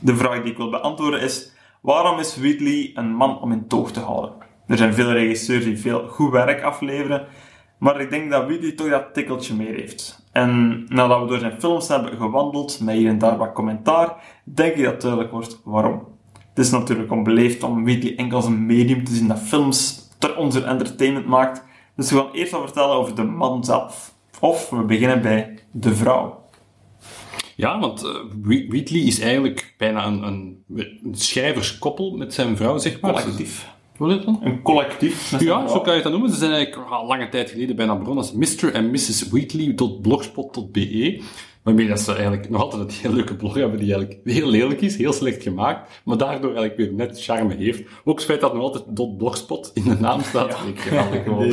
De 0.00 0.16
vraag 0.16 0.42
die 0.42 0.50
ik 0.50 0.56
wil 0.56 0.70
beantwoorden 0.70 1.20
is, 1.20 1.52
waarom 1.80 2.18
is 2.18 2.36
Wheatley 2.36 2.90
een 2.94 3.14
man 3.14 3.40
om 3.40 3.52
in 3.52 3.66
toog 3.66 3.90
te 3.90 4.00
houden? 4.00 4.32
Er 4.66 4.76
zijn 4.76 4.94
veel 4.94 5.12
regisseurs 5.12 5.64
die 5.64 5.78
veel 5.78 6.08
goed 6.08 6.30
werk 6.30 6.62
afleveren, 6.62 7.26
maar 7.78 8.00
ik 8.00 8.10
denk 8.10 8.30
dat 8.30 8.44
Wheatley 8.44 8.72
toch 8.72 8.88
dat 8.88 9.14
tikkeltje 9.14 9.54
meer 9.54 9.74
heeft. 9.74 10.26
En 10.32 10.84
nadat 10.88 11.20
we 11.20 11.26
door 11.26 11.38
zijn 11.38 11.60
films 11.60 11.88
hebben 11.88 12.16
gewandeld, 12.16 12.80
met 12.80 12.94
hier 12.94 13.08
en 13.08 13.18
daar 13.18 13.36
wat 13.36 13.52
commentaar, 13.52 14.14
denk 14.44 14.74
ik 14.74 14.84
dat 14.84 15.00
duidelijk 15.00 15.32
wordt 15.32 15.60
waarom. 15.64 16.06
Het 16.48 16.66
is 16.66 16.70
natuurlijk 16.70 17.12
onbeleefd 17.12 17.62
om 17.62 17.84
Wheatley 17.84 18.16
enkel 18.16 18.36
als 18.36 18.46
een 18.46 18.66
medium 18.66 19.04
te 19.04 19.14
zien 19.14 19.28
dat 19.28 19.38
films 19.38 20.08
ter 20.18 20.36
onze 20.36 20.64
entertainment 20.64 21.26
maakt, 21.26 21.64
dus 21.98 22.10
we 22.10 22.16
gaan 22.16 22.32
eerst 22.32 22.52
wat 22.52 22.62
vertellen 22.62 22.96
over 22.96 23.14
de 23.14 23.22
man 23.22 23.64
zelf. 23.64 24.14
Of 24.40 24.70
we 24.70 24.82
beginnen 24.82 25.22
bij 25.22 25.58
de 25.70 25.94
vrouw. 25.94 26.44
Ja, 27.54 27.78
want 27.80 28.04
eh, 28.04 28.10
Whe- 28.42 28.66
Wheatley 28.68 29.00
is 29.00 29.20
eigenlijk 29.20 29.74
bijna 29.78 30.06
een, 30.06 30.22
een, 30.22 30.64
een 30.76 31.14
schrijverskoppel 31.14 32.16
met 32.16 32.34
zijn 32.34 32.56
vrouw, 32.56 32.78
zeg 32.78 33.00
maar. 33.00 33.12
Collectief. 33.12 33.68
Hoe 33.96 34.12
heet 34.12 34.24
dat? 34.24 34.38
Een 34.42 34.62
collectief. 34.62 35.40
Ja, 35.40 35.68
zo 35.68 35.80
kan 35.80 35.96
je 35.96 36.02
dan 36.02 36.12
noemen. 36.12 36.30
Ze 36.30 36.36
zijn 36.36 36.52
eigenlijk 36.52 36.90
al 36.90 37.06
lange 37.06 37.28
tijd 37.28 37.50
geleden 37.50 37.76
bijna 37.76 37.96
begonnen 37.96 38.24
als 38.24 38.32
Mr. 38.32 38.72
en 38.74 38.90
Mrs. 38.90 39.28
Wheatley.blogspot.be. 39.28 41.22
Waarmee 41.68 41.88
dat 41.88 42.00
ze 42.00 42.12
eigenlijk 42.12 42.50
nog 42.50 42.62
altijd 42.62 42.82
een 42.82 42.98
heel 43.00 43.12
leuke 43.12 43.36
blog 43.36 43.54
hebben 43.54 43.78
die 43.78 43.94
eigenlijk 43.94 44.20
heel 44.24 44.48
lelijk 44.48 44.80
is, 44.80 44.96
heel 44.96 45.12
slecht 45.12 45.42
gemaakt, 45.42 46.00
maar 46.04 46.16
daardoor 46.16 46.54
eigenlijk 46.54 46.76
weer 46.76 46.92
net 46.92 47.22
charme 47.24 47.54
heeft. 47.54 47.82
Ook 48.04 48.16
het 48.16 48.26
feit 48.26 48.40
dat 48.40 48.54
nog 48.54 48.62
altijd 48.62 49.16
.blogspot 49.16 49.70
in 49.74 49.84
de 49.84 49.96
naam 50.00 50.22
staat. 50.22 50.58
ik 50.74 50.80
geweldig 50.80 51.22
gewoon. 51.22 51.50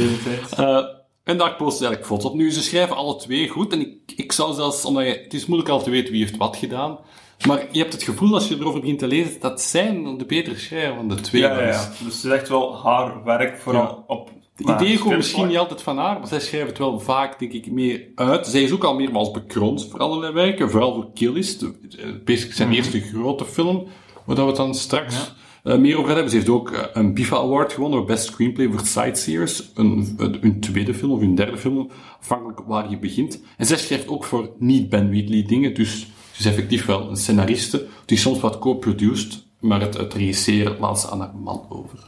Eh, 0.58 0.86
en 1.24 1.38
daar 1.38 1.56
posten 1.56 1.78
ze 1.78 1.86
eigenlijk 1.86 2.06
foto's 2.06 2.26
op. 2.26 2.34
Nu, 2.36 2.52
ze 2.52 2.62
schrijven 2.62 2.96
alle 2.96 3.16
twee 3.16 3.48
goed. 3.48 3.74
En 3.74 3.80
ik, 3.80 4.14
ik 4.16 4.32
zou 4.32 4.54
zelfs, 4.54 4.86
omdat 4.86 5.06
je, 5.06 5.22
het 5.24 5.34
is 5.34 5.46
moeilijk 5.46 5.72
al 5.72 5.84
te 5.84 5.90
weten 5.90 6.12
wie 6.12 6.22
heeft 6.22 6.38
wat 6.38 6.58
gedaan. 6.58 7.00
Maar 7.48 7.68
je 7.72 7.80
hebt 7.80 7.94
het 7.94 8.04
gevoel, 8.04 8.34
als 8.34 8.48
je 8.48 8.56
erover 8.56 8.80
begint 8.80 9.00
te 9.00 9.08
lezen, 9.08 9.40
dat 9.40 9.62
zij 9.62 10.16
de 10.18 10.26
betere 10.26 10.58
schrijver 10.58 10.96
van 10.96 11.08
de 11.08 11.16
twee 11.16 11.42
Ja, 11.42 11.60
ja, 11.60 11.70
is. 11.70 11.76
ja. 11.76 11.90
Dus 11.90 12.16
het 12.16 12.24
is 12.24 12.32
echt 12.32 12.50
wel 12.50 12.82
haar 12.84 13.24
werk, 13.24 13.58
vooral 13.58 14.04
op... 14.08 14.30
De 14.56 14.64
nou, 14.64 14.82
ideeën 14.84 15.00
komen 15.00 15.18
misschien 15.18 15.48
niet 15.48 15.58
altijd 15.58 15.82
van 15.82 15.98
haar, 15.98 16.20
maar 16.20 16.28
zij 16.28 16.40
schrijft 16.40 16.68
het 16.68 16.78
wel 16.78 17.00
vaak, 17.00 17.40
denk 17.40 17.52
ik, 17.52 17.72
meer 17.72 18.08
uit. 18.16 18.48
Zij 18.48 18.62
is 18.62 18.72
ook 18.72 18.84
al 18.84 18.96
meermaals 18.96 19.32
bekroond 19.32 19.88
voor 19.90 20.00
allerlei 20.00 20.34
werken, 20.34 20.70
vooral 20.72 20.94
voor 20.94 21.08
Killist, 21.14 21.60
de- 21.60 21.74
eh, 21.98 22.10
basically 22.26 22.56
zijn 22.56 22.68
Mhm. 22.68 22.78
eerste 22.78 23.00
grote 23.02 23.46
film, 23.46 23.88
waar 24.26 24.36
we 24.36 24.42
het 24.42 24.56
dan 24.56 24.76
straks 24.76 25.34
eh, 25.64 25.78
meer 25.78 25.94
over 25.96 26.06
gaan 26.06 26.14
hebben. 26.14 26.30
Ze 26.32 26.36
heeft 26.38 26.50
ook 26.50 26.72
eh, 26.72 26.82
een 26.94 27.14
BIFA 27.14 27.36
Award 27.36 27.74
gewonnen 27.74 27.98
voor 28.00 28.08
Best 28.08 28.26
Screenplay 28.26 28.68
voor 28.72 28.86
Sightseers, 28.86 29.72
een, 29.76 30.14
een, 30.18 30.38
hun 30.42 30.60
tweede 30.60 30.94
film 30.94 31.12
of 31.12 31.20
hun 31.20 31.36
derde 31.36 31.58
film, 31.58 31.90
afhankelijk 32.20 32.60
waar 32.68 32.90
je 32.90 32.98
begint. 33.00 33.42
En 33.58 33.66
zij 33.66 33.78
schrijft 33.78 34.08
ook 34.08 34.24
voor 34.24 34.50
niet-Ben 34.60 35.10
Wheatley 35.10 35.44
dingen, 35.44 35.74
dus 35.74 36.08
Dus 36.38 36.46
effectief 36.46 36.86
wel 36.86 37.10
een 37.10 37.16
scenariste, 37.16 37.86
die 38.06 38.18
soms 38.18 38.40
wat 38.40 38.60
co-produced, 38.60 39.46
maar 39.60 39.82
het, 39.82 39.98
het 39.98 40.14
regisseren 40.14 40.78
laat 40.80 41.00
ze 41.00 41.10
aan 41.10 41.20
haar 41.20 41.36
man 41.36 41.66
over. 41.70 42.00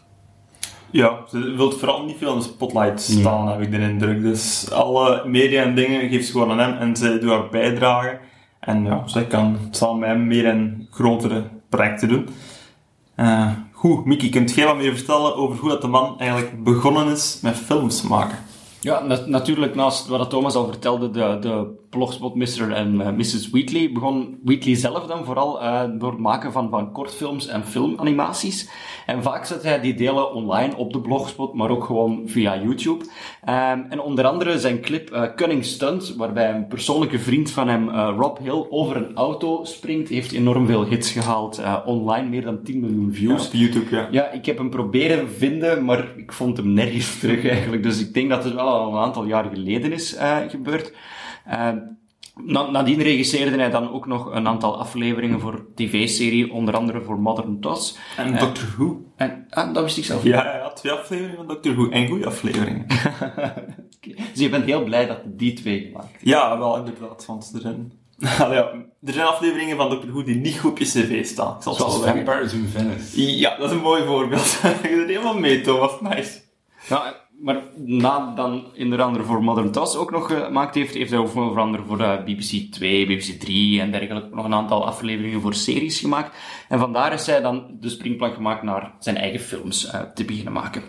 Ja, 0.97 1.19
ze 1.29 1.39
wil 1.55 1.71
vooral 1.71 2.03
niet 2.03 2.17
veel 2.17 2.31
in 2.33 2.39
de 2.39 2.43
spotlight 2.43 3.01
staan, 3.01 3.47
heb 3.47 3.61
ik 3.61 3.71
de 3.71 3.77
indruk. 3.77 4.21
Dus 4.21 4.71
alle 4.71 5.23
media 5.25 5.63
en 5.63 5.75
dingen 5.75 6.09
geeft 6.09 6.25
ze 6.25 6.31
gewoon 6.31 6.51
aan 6.51 6.59
hem 6.59 6.77
en 6.77 6.95
zij 6.95 7.19
doet 7.19 7.29
haar 7.29 7.49
bijdrage. 7.49 8.19
En 8.59 8.85
ja, 8.85 9.07
zij 9.07 9.25
kan 9.25 9.57
samen 9.71 9.99
met 9.99 10.09
hem 10.09 10.27
meer 10.27 10.45
en 10.45 10.87
grotere 10.91 11.43
projecten 11.69 12.07
doen. 12.07 12.29
Uh, 13.15 13.49
goed, 13.71 14.05
Mickey, 14.05 14.29
kunt 14.29 14.53
jij 14.53 14.65
wat 14.65 14.77
meer 14.77 14.95
vertellen 14.95 15.35
over 15.35 15.57
hoe 15.57 15.69
dat 15.69 15.81
de 15.81 15.87
man 15.87 16.19
eigenlijk 16.19 16.63
begonnen 16.63 17.07
is 17.07 17.39
met 17.41 17.55
films 17.55 18.01
maken? 18.01 18.37
Ja, 18.79 19.03
natuurlijk 19.25 19.75
naast 19.75 20.07
wat 20.07 20.29
Thomas 20.29 20.55
al 20.55 20.65
vertelde, 20.65 21.09
de, 21.11 21.37
de 21.41 21.67
blogspot 21.89 22.35
Mr. 22.35 22.71
en 22.71 22.93
uh, 22.93 23.09
Mrs. 23.09 23.49
Wheatley, 23.49 23.91
begon 23.91 24.39
Wheatley 24.43 24.75
zelf 24.75 25.05
dan 25.05 25.25
vooral 25.25 25.61
uh, 25.61 25.83
door 25.99 26.11
het 26.11 26.19
maken 26.19 26.51
van, 26.51 26.69
van 26.69 26.91
kortfilms 26.91 27.47
en 27.47 27.65
filmanimaties. 27.65 28.69
En 29.05 29.23
vaak 29.23 29.45
zet 29.45 29.63
hij 29.63 29.81
die 29.81 29.93
delen 29.93 30.33
online 30.33 30.75
op 30.75 30.93
de 30.93 31.01
blogspot, 31.01 31.53
maar 31.53 31.69
ook 31.69 31.83
gewoon 31.83 32.21
via 32.25 32.61
YouTube. 32.61 33.05
Um, 33.49 33.85
en 33.89 33.99
onder 33.99 34.25
andere 34.25 34.59
zijn 34.59 34.81
clip 34.81 35.13
uh, 35.13 35.23
Cunning 35.35 35.65
Stunt, 35.65 36.15
waarbij 36.15 36.53
een 36.53 36.67
persoonlijke 36.67 37.19
vriend 37.19 37.51
van 37.51 37.67
hem, 37.67 37.89
Rob 37.89 38.37
Hill, 38.37 38.65
over 38.69 38.95
een 38.95 39.15
auto 39.15 39.63
springt, 39.63 40.09
heeft 40.09 40.31
enorm 40.31 40.65
veel 40.65 40.85
hits 40.85 41.11
gehaald 41.11 41.61
online, 41.85 42.29
meer 42.29 42.43
dan 42.43 42.63
10 42.63 42.79
miljoen 42.79 43.13
views. 43.13 43.41
Ja, 43.41 43.47
op 43.47 43.53
YouTube, 43.53 43.95
ja. 43.95 44.07
Ja, 44.11 44.31
ik 44.31 44.45
heb 44.45 44.57
hem 44.57 44.69
proberen 44.69 45.29
vinden, 45.29 45.85
maar 45.85 46.07
ik 46.15 46.31
vond 46.31 46.57
hem 46.57 46.73
nergens 46.73 47.19
terug 47.19 47.47
eigenlijk. 47.47 47.83
Dus 47.83 47.99
ik 47.99 48.13
denk 48.13 48.29
dat 48.29 48.43
het 48.43 48.53
wel 48.53 48.67
al 48.67 48.91
een 48.91 48.99
aantal 48.99 49.25
jaar 49.25 49.49
geleden 49.53 49.91
is 49.91 50.17
gebeurd. 50.47 50.93
Uh, 51.49 51.71
nadien 52.71 53.01
regisseerde 53.01 53.57
hij 53.57 53.69
dan 53.69 53.91
ook 53.91 54.07
nog 54.07 54.31
een 54.33 54.47
aantal 54.47 54.79
afleveringen 54.79 55.39
voor 55.39 55.65
tv-serie, 55.75 56.51
onder 56.51 56.75
andere 56.75 57.01
voor 57.01 57.19
Modern 57.19 57.59
Toss. 57.59 57.97
En 58.17 58.33
uh, 58.33 58.39
Doctor 58.39 58.67
Who. 58.77 59.01
En, 59.15 59.47
ah, 59.49 59.73
dat 59.73 59.83
wist 59.83 59.97
ik 59.97 60.05
zelf. 60.05 60.23
Ja, 60.23 60.55
ja, 60.55 60.69
twee 60.69 60.91
afleveringen 60.91 61.35
van 61.35 61.47
Doctor 61.47 61.73
Who. 61.75 61.89
En 61.89 62.07
goede 62.07 62.25
afleveringen. 62.25 62.85
Dus 64.15 64.39
je 64.39 64.49
bent 64.49 64.65
heel 64.65 64.83
blij 64.83 65.05
dat 65.05 65.19
die 65.25 65.53
twee 65.53 65.81
gemaakt 65.81 66.09
Ja, 66.21 66.57
wel 66.57 66.77
inderdaad. 66.77 67.25
Want 67.25 67.51
er 67.53 67.61
zijn, 67.61 67.91
ja, 68.53 68.71
er 69.03 69.13
zijn 69.13 69.25
afleveringen 69.25 69.77
van 69.77 69.89
Doctor 69.89 70.09
Who 70.09 70.23
die 70.23 70.35
niet 70.35 70.59
goed 70.59 70.71
op 70.71 70.77
je 70.77 70.85
cv 70.85 71.25
staan. 71.25 71.61
Zoals 71.61 72.03
Vampires 72.03 72.53
in 72.53 72.67
Venice. 72.67 73.37
Ja, 73.37 73.57
dat 73.57 73.69
is 73.69 73.75
een 73.75 73.81
mooi 73.81 74.05
voorbeeld. 74.05 74.59
je 74.83 74.89
er 74.89 75.07
helemaal 75.07 75.39
mee, 75.39 75.61
Thomas. 75.61 76.01
Nice. 76.01 76.41
Ja, 76.89 77.15
maar 77.39 77.61
na 77.75 78.33
dan 78.35 78.63
onder 78.77 79.01
andere 79.01 79.23
voor 79.23 79.43
Modern 79.43 79.71
Toss 79.71 79.95
ook 79.95 80.11
nog 80.11 80.27
gemaakt 80.27 80.75
heeft, 80.75 80.93
heeft 80.93 81.09
hij 81.09 81.19
ook 81.19 81.35
onder 81.35 81.59
andere 81.59 81.83
voor 81.83 82.21
BBC 82.25 82.71
2, 82.71 83.05
BBC 83.05 83.39
3 83.39 83.81
en 83.81 83.91
dergelijke 83.91 84.35
nog 84.35 84.45
een 84.45 84.53
aantal 84.53 84.85
afleveringen 84.85 85.41
voor 85.41 85.53
series 85.53 85.99
gemaakt. 85.99 86.37
En 86.69 86.79
vandaar 86.79 87.13
is 87.13 87.25
hij 87.25 87.41
dan 87.41 87.65
de 87.79 87.89
springplank 87.89 88.33
gemaakt 88.33 88.63
naar 88.63 88.91
zijn 88.99 89.17
eigen 89.17 89.39
films 89.39 89.85
uh, 89.85 90.01
te 90.13 90.25
beginnen 90.25 90.53
maken. 90.53 90.83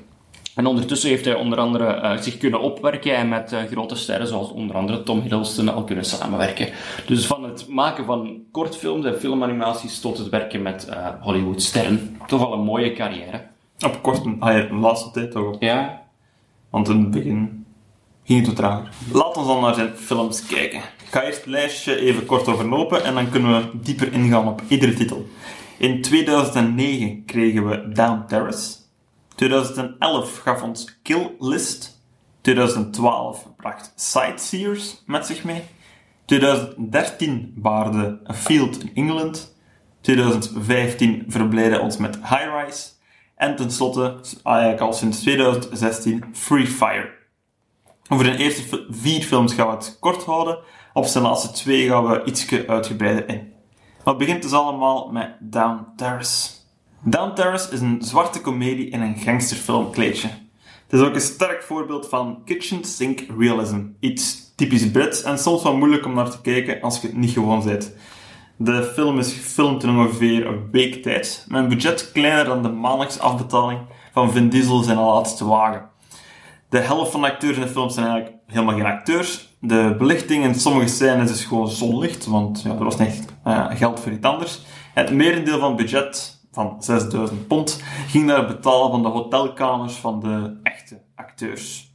En 0.55 0.67
ondertussen 0.67 1.11
heeft 1.11 1.25
hij 1.25 1.35
onder 1.35 1.59
andere 1.59 2.01
uh, 2.03 2.17
zich 2.17 2.39
kunnen 2.39 2.61
opwerken 2.61 3.17
en 3.17 3.29
met 3.29 3.55
grote 3.71 3.97
sterren 3.97 4.27
zoals 4.27 4.51
onder 4.51 4.77
andere 4.77 5.03
Tom 5.03 5.21
Hiddleston 5.21 5.69
al 5.69 5.85
kunnen 5.85 6.05
samenwerken. 6.05 6.69
Dus 7.07 7.27
van 7.27 7.45
het 7.45 7.69
maken 7.69 8.05
van 8.05 8.43
kortfilms 8.53 9.07
en 9.07 9.19
filmanimaties 9.19 10.01
tot 10.01 10.19
het 10.19 10.29
werken 10.29 10.63
met 10.63 10.89
Hollywoodsterren. 11.21 12.17
Toch 12.27 12.47
al 12.47 12.53
een 12.53 12.65
mooie 12.65 12.93
carrière. 12.93 13.47
Op 13.87 14.03
korte, 14.03 14.37
ah 14.39 14.81
laatste 14.81 15.11
tijd 15.11 15.31
toch? 15.31 15.57
Ja, 15.59 16.08
want 16.71 16.89
in 16.89 16.99
het 16.99 17.11
begin 17.11 17.67
ging 18.25 18.39
het 18.39 18.47
wat 18.47 18.57
trager. 18.57 18.89
Laat 19.13 19.37
ons 19.37 19.47
dan 19.47 19.61
naar 19.61 19.75
zijn 19.75 19.97
films 19.97 20.47
kijken. 20.47 20.79
Ik 20.79 21.11
ga 21.11 21.23
eerst 21.23 21.39
het 21.39 21.47
lijstje 21.47 22.01
even 22.01 22.27
kort 22.27 22.49
overlopen 22.49 23.05
en 23.05 23.15
dan 23.15 23.31
kunnen 23.31 23.57
we 23.57 23.79
dieper 23.83 24.13
ingaan 24.13 24.49
op 24.49 24.63
iedere 24.69 24.95
titel. 24.95 25.27
In 25.79 26.03
2009 26.03 27.25
kregen 27.25 27.69
we 27.69 27.89
Down 27.89 28.25
Terrace. 28.27 28.77
2011 29.35 30.39
gaf 30.39 30.63
ons 30.63 30.99
Kill 31.03 31.31
List. 31.39 32.03
2012 32.41 33.47
bracht 33.57 33.93
Sightseers 33.97 35.03
met 35.07 35.27
zich 35.27 35.45
mee. 35.45 35.63
2013 36.25 37.53
baarde 37.57 38.21
A 38.31 38.35
Field 38.35 38.81
in 38.81 38.91
England. 38.95 39.57
2015 40.01 41.25
verbleedde 41.29 41.81
ons 41.81 41.97
met 41.97 42.17
High 42.17 42.65
Rise. 42.65 42.89
En 43.39 43.57
tenslotte, 43.57 44.15
eigenlijk 44.43 44.81
al 44.81 44.93
sinds 44.93 45.21
2016, 45.21 46.25
Free 46.33 46.67
Fire. 46.67 47.11
Over 48.09 48.25
de 48.25 48.37
eerste 48.37 48.87
vier 48.91 49.23
films 49.23 49.55
gaan 49.55 49.67
we 49.67 49.73
het 49.73 49.97
kort 50.01 50.25
houden. 50.25 50.59
Op 50.93 51.05
zijn 51.05 51.25
laatste 51.25 51.51
twee 51.51 51.89
gaan 51.89 52.07
we 52.07 52.25
iets 52.25 52.67
uitgebreider 52.67 53.29
in. 53.29 53.53
Maar 54.05 54.15
het 54.15 54.19
begint 54.19 54.43
dus 54.43 54.53
allemaal 54.53 55.11
met 55.11 55.37
Down 55.41 55.87
Terrace. 55.97 56.51
Down 57.03 57.35
Terrace 57.35 57.73
is 57.73 57.81
een 57.81 57.99
zwarte 58.03 58.41
komedie 58.41 58.89
in 58.89 59.01
een 59.01 59.17
gangsterfilmkleedje. 59.17 60.29
Het 60.89 61.01
is 61.01 61.07
ook 61.07 61.15
een 61.15 61.21
sterk 61.21 61.63
voorbeeld 61.63 62.09
van 62.09 62.43
kitchen 62.45 62.85
sink 62.85 63.25
realism. 63.39 63.81
Iets 64.01 64.53
typisch 64.55 64.91
Brits 64.91 65.23
en 65.23 65.39
soms 65.39 65.63
wel 65.63 65.77
moeilijk 65.77 66.07
om 66.07 66.15
naar 66.15 66.31
te 66.31 66.41
kijken 66.41 66.81
als 66.81 67.01
je 67.01 67.07
het 67.07 67.17
niet 67.17 67.31
gewoon 67.31 67.65
bent. 67.65 67.93
De 68.61 68.83
film 68.83 69.19
is 69.19 69.33
gefilmd 69.33 69.83
in 69.83 69.99
ongeveer 69.99 70.47
een 70.47 70.71
week 70.71 71.03
tijd, 71.03 71.45
met 71.49 71.63
een 71.63 71.69
budget 71.69 72.13
kleiner 72.13 72.45
dan 72.45 72.63
de 72.63 72.69
maandelijkse 72.69 73.21
afbetaling 73.21 73.81
van 74.13 74.33
Vin 74.33 74.49
Diesel 74.49 74.83
zijn 74.83 74.99
laatste 74.99 75.45
wagen. 75.47 75.89
De 76.69 76.79
helft 76.79 77.11
van 77.11 77.21
de 77.21 77.31
acteurs 77.31 77.57
in 77.57 77.63
de 77.63 77.69
film 77.69 77.91
zijn 77.91 78.07
eigenlijk 78.07 78.37
helemaal 78.47 78.75
geen 78.75 78.87
acteurs. 78.87 79.57
De 79.61 79.95
belichting 79.99 80.45
in 80.45 80.55
sommige 80.55 80.89
scènes 80.89 81.31
is 81.31 81.45
gewoon 81.45 81.69
zonlicht, 81.69 82.27
want 82.27 82.63
ja, 82.63 82.71
er 82.71 82.85
was 82.85 82.99
niet 82.99 83.25
uh, 83.47 83.67
geld 83.71 84.01
voor 84.01 84.13
iets 84.13 84.27
anders. 84.27 84.63
Het 84.95 85.13
merendeel 85.13 85.59
van 85.59 85.69
het 85.69 85.77
budget, 85.77 86.41
van 86.53 86.77
6000 86.79 87.47
pond, 87.47 87.83
ging 88.09 88.25
naar 88.25 88.39
het 88.39 88.47
betalen 88.47 88.91
van 88.91 89.03
de 89.03 89.09
hotelkamers 89.09 89.95
van 89.95 90.21
de 90.21 90.61
echte 90.63 91.01
acteurs. 91.15 91.93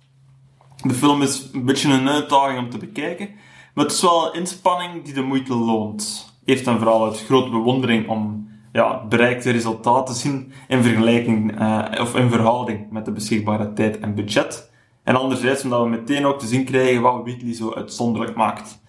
De 0.81 0.93
film 0.93 1.21
is 1.21 1.49
een 1.53 1.65
beetje 1.65 1.93
een 1.93 2.09
uitdaging 2.09 2.59
om 2.59 2.69
te 2.69 2.77
bekijken, 2.77 3.29
maar 3.73 3.85
het 3.85 3.93
is 3.93 4.01
wel 4.01 4.27
een 4.27 4.39
inspanning 4.39 5.03
die 5.03 5.13
de 5.13 5.21
moeite 5.21 5.53
loont 5.53 6.31
eerst 6.45 6.67
en 6.67 6.77
vooral 6.77 7.05
uit 7.05 7.25
grote 7.25 7.49
bewondering 7.49 8.07
om 8.07 8.51
ja, 8.71 9.05
bereikte 9.05 9.51
resultaten 9.51 10.13
te 10.13 10.19
zien 10.19 10.51
in 10.67 10.83
vergelijking 10.83 11.59
uh, 11.61 11.85
of 11.99 12.15
in 12.15 12.29
verhouding 12.29 12.91
met 12.91 13.05
de 13.05 13.11
beschikbare 13.11 13.73
tijd 13.73 13.99
en 13.99 14.15
budget. 14.15 14.71
En 15.03 15.15
anderzijds 15.15 15.63
omdat 15.63 15.81
we 15.81 15.89
meteen 15.89 16.25
ook 16.25 16.39
te 16.39 16.47
zien 16.47 16.65
krijgen 16.65 17.01
wat 17.01 17.21
Wheatley 17.23 17.53
zo 17.53 17.73
uitzonderlijk 17.73 18.35
maakt. 18.35 18.81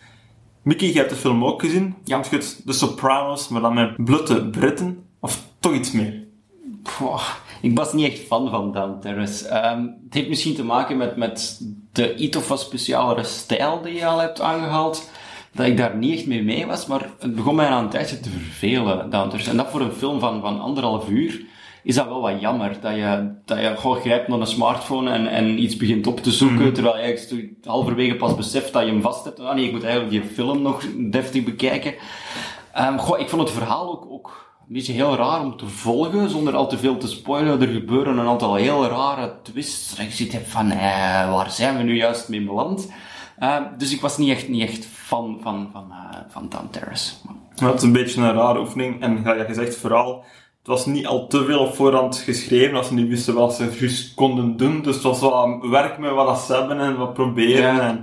Mickey, 0.63 0.89
je 0.89 0.99
hebt 0.99 1.11
de 1.11 1.17
film 1.17 1.45
ook 1.45 1.61
gezien. 1.61 1.95
Ja. 2.05 2.21
Het 2.31 2.63
De 2.65 2.73
Sopranos, 2.73 3.49
maar 3.49 3.61
dan 3.61 3.75
met 3.75 4.05
blutte 4.05 4.49
Britten. 4.49 5.07
Of 5.21 5.43
toch 5.59 5.73
iets 5.73 5.93
meer? 5.93 6.23
ik 7.61 7.77
was 7.77 7.93
niet 7.93 8.07
echt 8.07 8.27
fan 8.27 8.51
van 8.51 8.73
Dan 8.73 9.01
Terrace. 9.01 9.71
Um, 9.71 9.97
het 10.05 10.15
heeft 10.15 10.29
misschien 10.29 10.55
te 10.55 10.65
maken 10.65 10.97
met, 10.97 11.17
met 11.17 11.61
de 11.93 12.15
iets 12.17 12.37
of 12.37 12.49
wat 12.49 12.61
specialere 12.61 13.23
stijl 13.23 13.83
die 13.83 13.95
je 13.95 14.07
al 14.07 14.19
hebt 14.19 14.41
aangehaald 14.41 15.11
dat 15.55 15.67
ik 15.67 15.77
daar 15.77 15.97
niet 15.97 16.17
echt 16.19 16.27
mee 16.27 16.43
mee 16.43 16.67
was, 16.67 16.87
maar 16.87 17.09
het 17.19 17.35
begon 17.35 17.55
mij 17.55 17.67
aan 17.67 17.85
een 17.85 17.91
tijdje 17.91 18.21
te 18.21 18.31
vervelen. 18.31 19.11
Dat 19.11 19.47
en 19.47 19.57
dat 19.57 19.71
voor 19.71 19.81
een 19.81 19.93
film 19.93 20.21
van, 20.21 20.41
van 20.41 20.61
anderhalf 20.61 21.09
uur 21.09 21.41
is 21.83 21.95
dat 21.95 22.07
wel 22.07 22.21
wat 22.21 22.41
jammer. 22.41 22.77
Dat 22.81 22.95
je, 22.95 23.31
dat 23.45 23.59
je 23.59 23.75
gewoon 23.77 23.97
grijpt 23.97 24.29
naar 24.29 24.41
een 24.41 24.47
smartphone 24.47 25.11
en, 25.11 25.27
en 25.27 25.63
iets 25.63 25.77
begint 25.77 26.07
op 26.07 26.21
te 26.21 26.31
zoeken, 26.31 26.67
mm. 26.67 26.73
terwijl 26.73 27.05
je 27.05 27.57
halverwege 27.65 28.15
pas 28.15 28.35
beseft 28.35 28.73
dat 28.73 28.83
je 28.83 28.91
hem 28.91 29.03
vast 29.03 29.25
hebt. 29.25 29.41
Ah 29.41 29.55
nee, 29.55 29.65
ik 29.65 29.73
moet 29.73 29.85
eigenlijk 29.85 30.13
die 30.13 30.33
film 30.35 30.63
nog 30.63 30.85
deftig 31.11 31.45
bekijken. 31.45 31.95
Um, 32.79 32.99
goh, 32.99 33.19
ik 33.19 33.29
vond 33.29 33.43
het 33.43 33.51
verhaal 33.51 33.93
ook, 33.93 34.07
ook 34.11 34.57
een 34.69 34.75
beetje 34.75 34.93
heel 34.93 35.17
raar 35.17 35.41
om 35.41 35.57
te 35.57 35.67
volgen, 35.67 36.31
zonder 36.31 36.55
al 36.55 36.69
te 36.69 36.79
veel 36.79 36.97
te 36.97 37.09
spoilen. 37.09 37.61
Er 37.61 37.69
gebeuren 37.69 38.19
een 38.19 38.27
aantal 38.27 38.55
heel 38.55 38.87
rare 38.87 39.35
twists. 39.43 39.97
En 39.99 40.05
je 40.05 40.11
ziet 40.11 40.41
van, 40.45 40.71
eh, 40.71 41.33
waar 41.33 41.51
zijn 41.51 41.77
we 41.77 41.83
nu 41.83 41.97
juist 41.97 42.29
mee 42.29 42.45
beland? 42.45 42.89
Uh, 43.39 43.61
dus 43.79 43.93
ik 43.93 44.01
was 44.01 44.19
niet 44.19 44.31
echt, 44.31 44.49
niet 44.49 44.63
echt 44.63 44.87
fan 44.87 45.39
van, 45.43 45.69
van, 45.73 45.87
uh, 45.91 46.21
van 46.29 46.49
Dan 46.49 46.71
Terrace. 46.71 47.15
Dat 47.55 47.75
is 47.75 47.83
een 47.83 47.93
beetje 47.93 48.21
een 48.21 48.33
rare 48.33 48.61
oefening. 48.61 49.03
En 49.03 49.23
ja, 49.23 49.35
je 49.35 49.55
zegt 49.55 49.77
vooral, 49.77 50.25
het 50.59 50.67
was 50.67 50.87
niet 50.87 51.07
al 51.07 51.27
te 51.27 51.45
veel 51.45 51.59
op 51.59 51.75
voorhand 51.75 52.17
geschreven, 52.17 52.77
als 52.77 52.87
ze 52.87 52.95
niet 52.95 53.09
wisten 53.09 53.35
wat 53.35 53.55
ze 53.55 53.77
juist 53.79 54.15
konden 54.15 54.57
doen. 54.57 54.83
Dus 54.83 54.95
het 54.95 55.05
was 55.05 55.21
wel 55.21 55.69
werk 55.71 55.99
met 55.99 56.11
wat 56.11 56.41
ze 56.41 56.55
hebben 56.55 56.81
en 56.81 56.97
wat 56.97 57.15
proberen. 57.15 57.81
En 57.81 57.99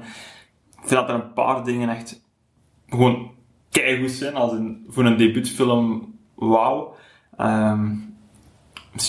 ik 0.71 0.87
vind 0.87 0.99
dat 0.99 1.09
er 1.09 1.15
een 1.15 1.33
paar 1.33 1.63
dingen 1.63 1.89
echt 1.89 2.21
gewoon 2.87 3.31
keigoed 3.69 4.11
zijn, 4.11 4.35
als 4.35 4.51
een, 4.51 4.85
voor 4.89 5.05
een 5.05 5.17
debuutfilm, 5.17 6.15
wauw. 6.35 6.95
Um, 7.39 8.15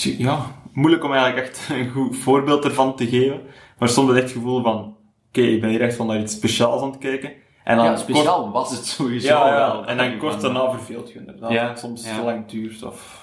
ja, 0.01 0.47
moeilijk 0.73 1.05
om 1.05 1.13
eigenlijk 1.13 1.47
echt 1.47 1.69
een 1.71 1.91
goed 1.91 2.17
voorbeeld 2.17 2.65
ervan 2.65 2.97
te 2.97 3.07
geven. 3.07 3.41
Maar 3.79 3.89
soms 3.89 4.09
heb 4.09 4.17
ik 4.17 4.23
het 4.23 4.33
gevoel 4.33 4.63
van, 4.63 4.97
oké, 5.33 5.47
ik 5.47 5.61
ben 5.61 5.71
hier 5.71 5.81
echt 5.81 5.97
van 5.97 6.07
naar 6.07 6.21
iets 6.21 6.35
speciaals 6.35 6.83
aan 6.83 6.91
het 6.91 6.99
kijken. 6.99 7.33
En 7.65 7.77
dan 7.77 7.87
ja, 7.87 7.97
speciaal 7.97 8.51
was 8.51 8.71
het 8.71 8.87
sowieso 8.87 9.27
ja, 9.27 9.47
ja. 9.47 9.85
En 9.87 9.97
dan 9.97 10.19
kort 10.19 10.41
daarna 10.41 10.71
verveelt 10.71 11.13
je 11.13 11.19
inderdaad. 11.19 11.51
Ja. 11.51 11.77
Soms 11.77 12.03
te 12.03 12.23
lang 12.25 12.47
duurt 12.47 12.83
of... 12.83 13.21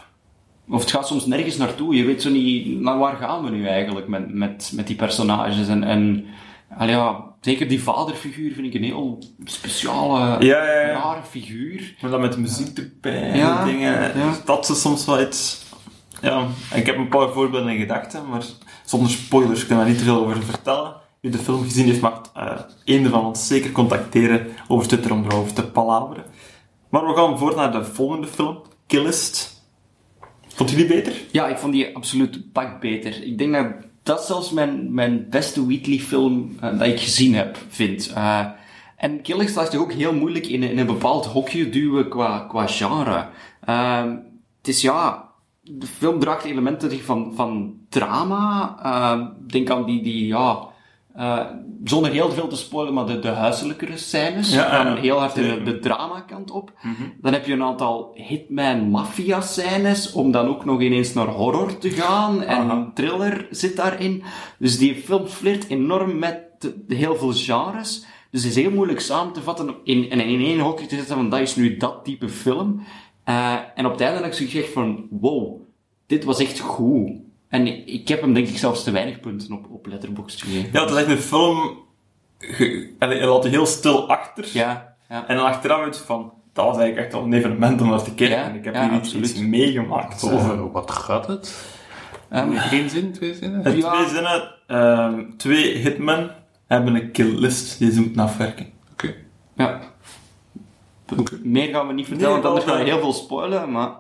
Of 0.70 0.82
het 0.82 0.92
gaat 0.92 1.08
soms 1.08 1.26
nergens 1.26 1.58
naartoe. 1.58 1.96
Je 1.96 2.06
weet 2.06 2.22
zo 2.22 2.30
niet, 2.30 2.80
naar 2.80 2.98
waar 2.98 3.16
gaan 3.16 3.44
we 3.44 3.50
nu 3.50 3.68
eigenlijk 3.68 4.08
met, 4.08 4.34
met, 4.34 4.72
met 4.76 4.88
die 4.88 4.96
personages. 4.96 5.68
En, 5.68 5.84
en 5.84 6.26
ja, 6.80 7.26
zeker 7.42 7.68
die 7.68 7.84
vaderfiguur 7.84 8.54
vind 8.54 8.68
ik 8.68 8.74
een 8.74 8.84
heel 8.84 9.24
speciale, 9.44 10.38
rare 10.92 11.24
figuur. 11.24 11.96
Maar 12.02 12.12
dan 12.12 12.22
met 12.22 12.38
muziek 12.38 12.78
erbij 12.78 13.32
en 13.32 13.66
dingen. 13.66 14.18
ja. 14.18 14.34
Dat 14.46 14.70
is 14.70 14.82
soms 14.82 15.06
wel 15.06 15.22
iets... 15.22 15.68
Ja, 16.22 16.48
ik 16.74 16.86
heb 16.86 16.98
een 16.98 17.08
paar 17.08 17.30
voorbeelden 17.30 17.72
in 17.72 17.80
gedachten, 17.80 18.30
maar 18.30 18.44
zonder 18.86 19.10
spoilers 19.10 19.66
kunnen 19.66 19.78
we 19.78 19.84
daar 19.84 19.92
niet 19.92 19.98
te 19.98 20.04
veel 20.04 20.26
over 20.26 20.44
vertellen. 20.44 20.96
Wie 21.20 21.32
de 21.32 21.38
film 21.38 21.64
gezien 21.64 21.86
heeft, 21.86 22.02
mag 22.02 22.22
een 22.86 23.10
van 23.10 23.26
ons 23.26 23.48
zeker 23.48 23.72
contacteren 23.72 24.48
over 24.68 24.88
Twitter 24.88 25.12
om 25.12 25.26
erover 25.26 25.54
te 25.54 25.68
palaveren. 25.68 26.24
Maar 26.90 27.08
we 27.08 27.14
gaan 27.14 27.38
voort 27.38 27.56
naar 27.56 27.72
de 27.72 27.86
volgende 27.86 28.28
film, 28.28 28.62
Killist. 28.88 29.64
Vond 30.48 30.70
je 30.70 30.76
die 30.76 30.86
beter? 30.86 31.14
Ja, 31.32 31.48
ik 31.48 31.58
vond 31.58 31.74
die 31.74 31.96
absoluut 31.96 32.52
pak 32.52 32.80
beter. 32.80 33.24
Ik 33.24 33.38
denk 33.38 33.54
dat 33.54 33.66
dat 34.04 34.26
zelfs 34.26 34.52
mijn, 34.52 34.94
mijn 34.94 35.30
beste 35.30 35.66
Wheatley-film 35.66 36.58
eh, 36.60 36.80
dat 36.80 36.88
ik 36.88 37.00
gezien 37.00 37.36
heb, 37.36 37.58
vind. 37.70 38.14
Eh, 38.14 38.46
en 38.98 39.22
Killers 39.22 39.56
laat 39.56 39.72
zich 39.72 39.80
ook 39.80 39.94
heel 39.94 40.14
moeilijk 40.14 40.48
in, 40.48 40.64
in 40.64 40.78
een 40.78 40.86
bepaald 40.86 41.26
hokje 41.26 41.70
duwen 41.70 42.10
qua, 42.10 42.40
qua 42.40 42.68
genre. 42.68 43.28
Eh, 43.62 44.04
het 44.58 44.68
is 44.68 44.82
ja... 44.82 45.28
De 45.62 45.88
film 45.88 46.20
draagt 46.20 46.44
elementen 46.44 47.00
van, 47.00 47.32
van 47.36 47.78
drama. 47.90 48.78
Eh, 48.84 49.28
denk 49.48 49.70
aan 49.70 49.86
die, 49.86 50.02
die 50.02 50.28
ja... 50.28 50.68
eh, 51.16 51.46
zonder 51.84 52.12
heel 52.12 52.32
veel 52.32 52.48
te 52.48 52.56
spoilen, 52.56 52.94
maar 52.94 53.06
de, 53.06 53.20
de 53.20 53.28
huiselijkere 53.28 53.98
scènes. 53.98 54.54
Ja, 54.54 54.70
gaan 54.70 54.98
heel 54.98 55.18
hard 55.20 55.36
de, 55.36 55.62
de 55.64 55.80
drama-kant 55.80 56.52
op. 56.52 56.72
Dan 57.22 57.34
heb 57.34 57.46
je 57.46 57.54
een 57.54 57.64
aantal 57.64 58.12
hitman-maffia-scènes, 58.16 60.12
om 60.12 60.32
dan 60.32 60.48
ook 60.48 60.66
nog 60.66 60.82
ineens 60.82 61.14
naar 61.14 61.28
horror 61.28 61.78
te 61.78 61.90
gaan. 61.90 62.42
En 62.44 62.58
Aha. 62.70 62.92
thriller 62.94 63.48
zit 63.52 63.76
daarin. 63.76 64.24
Dus 64.60 64.78
die 64.78 64.96
film 64.96 65.26
flirt 65.28 65.68
enorm 65.68 66.20
met 66.20 66.40
de- 66.60 66.84
de 66.88 66.96
heel 66.96 67.16
veel 67.16 67.32
genres. 67.34 68.06
Dus 68.32 68.44
het 68.44 68.56
is 68.58 68.64
heel 68.64 68.72
moeilijk 68.72 69.00
samen 69.00 69.34
te 69.34 69.42
vatten 69.42 69.76
in, 69.84 70.10
en 70.10 70.20
in 70.20 70.40
één 70.42 70.60
hokje 70.60 70.86
te 70.86 70.96
zetten 70.96 71.16
van 71.16 71.30
dat 71.30 71.40
is 71.40 71.56
nu 71.56 71.78
dat 71.78 72.00
type 72.04 72.30
film. 72.30 72.82
Eh, 73.24 73.54
en 73.76 73.86
op 73.86 73.92
het 73.92 74.02
einde 74.02 74.18
heb 74.22 74.26
ik 74.32 74.38
gezegd 74.38 74.72
van, 74.74 75.08
wow, 75.10 75.60
dit 76.08 76.24
was 76.24 76.40
echt 76.40 76.60
goed. 76.60 77.12
En 77.50 77.88
ik, 77.88 78.08
heb 78.08 78.22
hem 78.22 78.34
denk 78.34 78.48
ik 78.48 78.58
zelfs 78.58 78.84
te 78.84 78.92
weinig 78.92 79.20
punten 79.20 79.52
op, 79.54 79.66
op 79.70 79.86
Letterboxd 79.86 80.42
gegeven. 80.44 80.70
Ja, 80.74 80.82
het 80.82 80.90
is 80.90 80.96
echt 80.98 81.08
een 81.08 81.18
film... 81.18 81.78
Allee, 83.00 83.20
je 83.20 83.26
laat 83.26 83.44
je 83.44 83.50
heel 83.50 83.66
stil 83.66 84.10
achter. 84.10 84.48
Ja, 84.54 84.96
ja. 85.10 85.28
En 85.28 85.36
dan 85.36 85.46
achteraf 85.46 85.82
uit 85.82 85.98
van... 85.98 86.34
Dat 86.54 86.66
was 86.66 86.78
eigenlijk 86.78 87.06
echt 87.06 87.16
wel 87.16 87.24
een 87.26 87.34
evenement 87.34 87.82
om 87.82 87.90
naar 87.90 88.04
te 88.04 88.14
kijken. 88.14 88.38
Ja, 88.38 88.44
en 88.44 88.56
ik 88.56 88.64
heb 88.66 88.74
ja, 88.74 88.82
hier 88.84 88.92
iets, 88.98 89.00
absoluut. 89.08 89.30
iets 89.30 89.40
meegemaakt. 89.40 90.24
eh. 90.24 90.34
Over 90.34 90.72
wat 90.72 90.92
gaat 90.92 91.28
het? 91.28 91.66
Ehm, 92.30 92.52
Geen 92.58 92.90
zin, 92.90 93.12
twee 93.14 93.34
zinnen? 93.34 93.64
In 93.64 93.78
Ja. 93.78 93.92
twee 93.94 94.08
zinnen, 94.10 94.56
ehm, 94.68 95.24
twee 95.38 95.76
hitmen 95.78 96.36
hebben 96.68 96.96
een 96.96 97.12
killlist 97.12 97.80
die 97.80 97.92
ze 97.92 98.02
moeten 98.02 98.22
afwerken. 98.22 98.68
Oké. 98.92 99.14
ja. 99.56 99.80
Meer 101.44 101.68
gaan 101.74 101.88
we 101.88 101.94
niet 101.94 102.08
vertellen, 102.08 102.34
Nee, 102.34 102.42
want 102.42 102.46
anders 102.46 102.66
wel, 102.66 102.74
gaan 102.76 102.84
we 102.84 102.90
ja. 102.90 102.96
heel 102.96 103.04
veel 103.04 103.14
spoilen. 103.24 103.72
Maar 103.72 103.92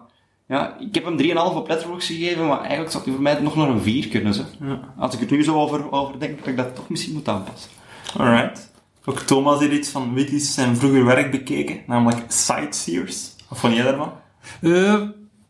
ja, 0.49 0.77
ik 0.79 0.95
heb 0.95 1.05
hem 1.05 1.17
3,5 1.17 1.35
op 1.35 1.67
Letterboxd 1.67 2.07
gegeven, 2.07 2.47
maar 2.47 2.59
eigenlijk 2.59 2.91
zou 2.91 3.03
hij 3.03 3.13
voor 3.13 3.21
mij 3.21 3.39
nog 3.39 3.55
naar 3.55 3.69
een 3.69 3.81
4 3.81 4.07
kunnen. 4.07 4.33
Zo. 4.33 4.43
Als 4.97 5.17
ik 5.19 5.29
er 5.29 5.37
nu 5.37 5.43
zo 5.43 5.55
over, 5.55 5.91
over 5.91 6.19
denk, 6.19 6.37
dat 6.39 6.47
ik 6.47 6.57
dat 6.57 6.75
toch 6.75 6.89
misschien 6.89 7.13
moet 7.13 7.27
aanpassen. 7.27 7.71
Alright. 8.17 8.71
Ook 9.05 9.19
Thomas 9.19 9.59
heeft 9.59 9.71
iets 9.73 9.89
van 9.89 10.13
Witty's 10.13 10.53
zijn 10.53 10.75
vroeger 10.75 11.05
werk 11.05 11.31
bekeken, 11.31 11.79
namelijk 11.87 12.31
Sightseers. 12.31 13.35
Wat 13.47 13.59
vond 13.59 13.75
jij 13.75 13.83
daarvan? 13.83 14.11
Eh, 14.61 15.01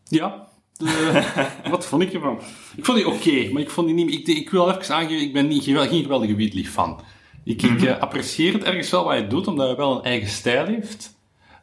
ja. 0.04 0.48
Eh, 0.76 1.24
wat 1.70 1.86
vond 1.86 2.02
ik 2.02 2.12
ervan? 2.12 2.38
Ik 2.76 2.84
vond 2.84 2.98
die 2.98 3.08
oké, 3.08 3.52
maar 3.52 3.62
ik 3.62 3.70
vond 3.70 3.86
die 3.86 3.96
niet... 3.96 4.12
Ik, 4.12 4.36
ik 4.36 4.50
wil 4.50 4.70
even 4.70 4.94
aangeven, 4.94 5.20
ik 5.22 5.32
ben 5.32 5.48
niet, 5.48 5.64
gewel- 5.64 5.88
geen 5.88 6.02
geweldige 6.02 6.34
Wheatley 6.36 6.64
fan. 6.64 7.00
Ik, 7.44 7.62
ik 7.62 7.82
eh, 7.82 7.98
apprecieer 7.98 8.52
het 8.52 8.64
ergens 8.64 8.90
wel 8.90 9.04
wat 9.04 9.12
hij 9.12 9.28
doet, 9.28 9.46
omdat 9.46 9.66
hij 9.66 9.76
wel 9.76 9.96
een 9.96 10.04
eigen 10.04 10.28
stijl 10.28 10.66
heeft. 10.66 11.18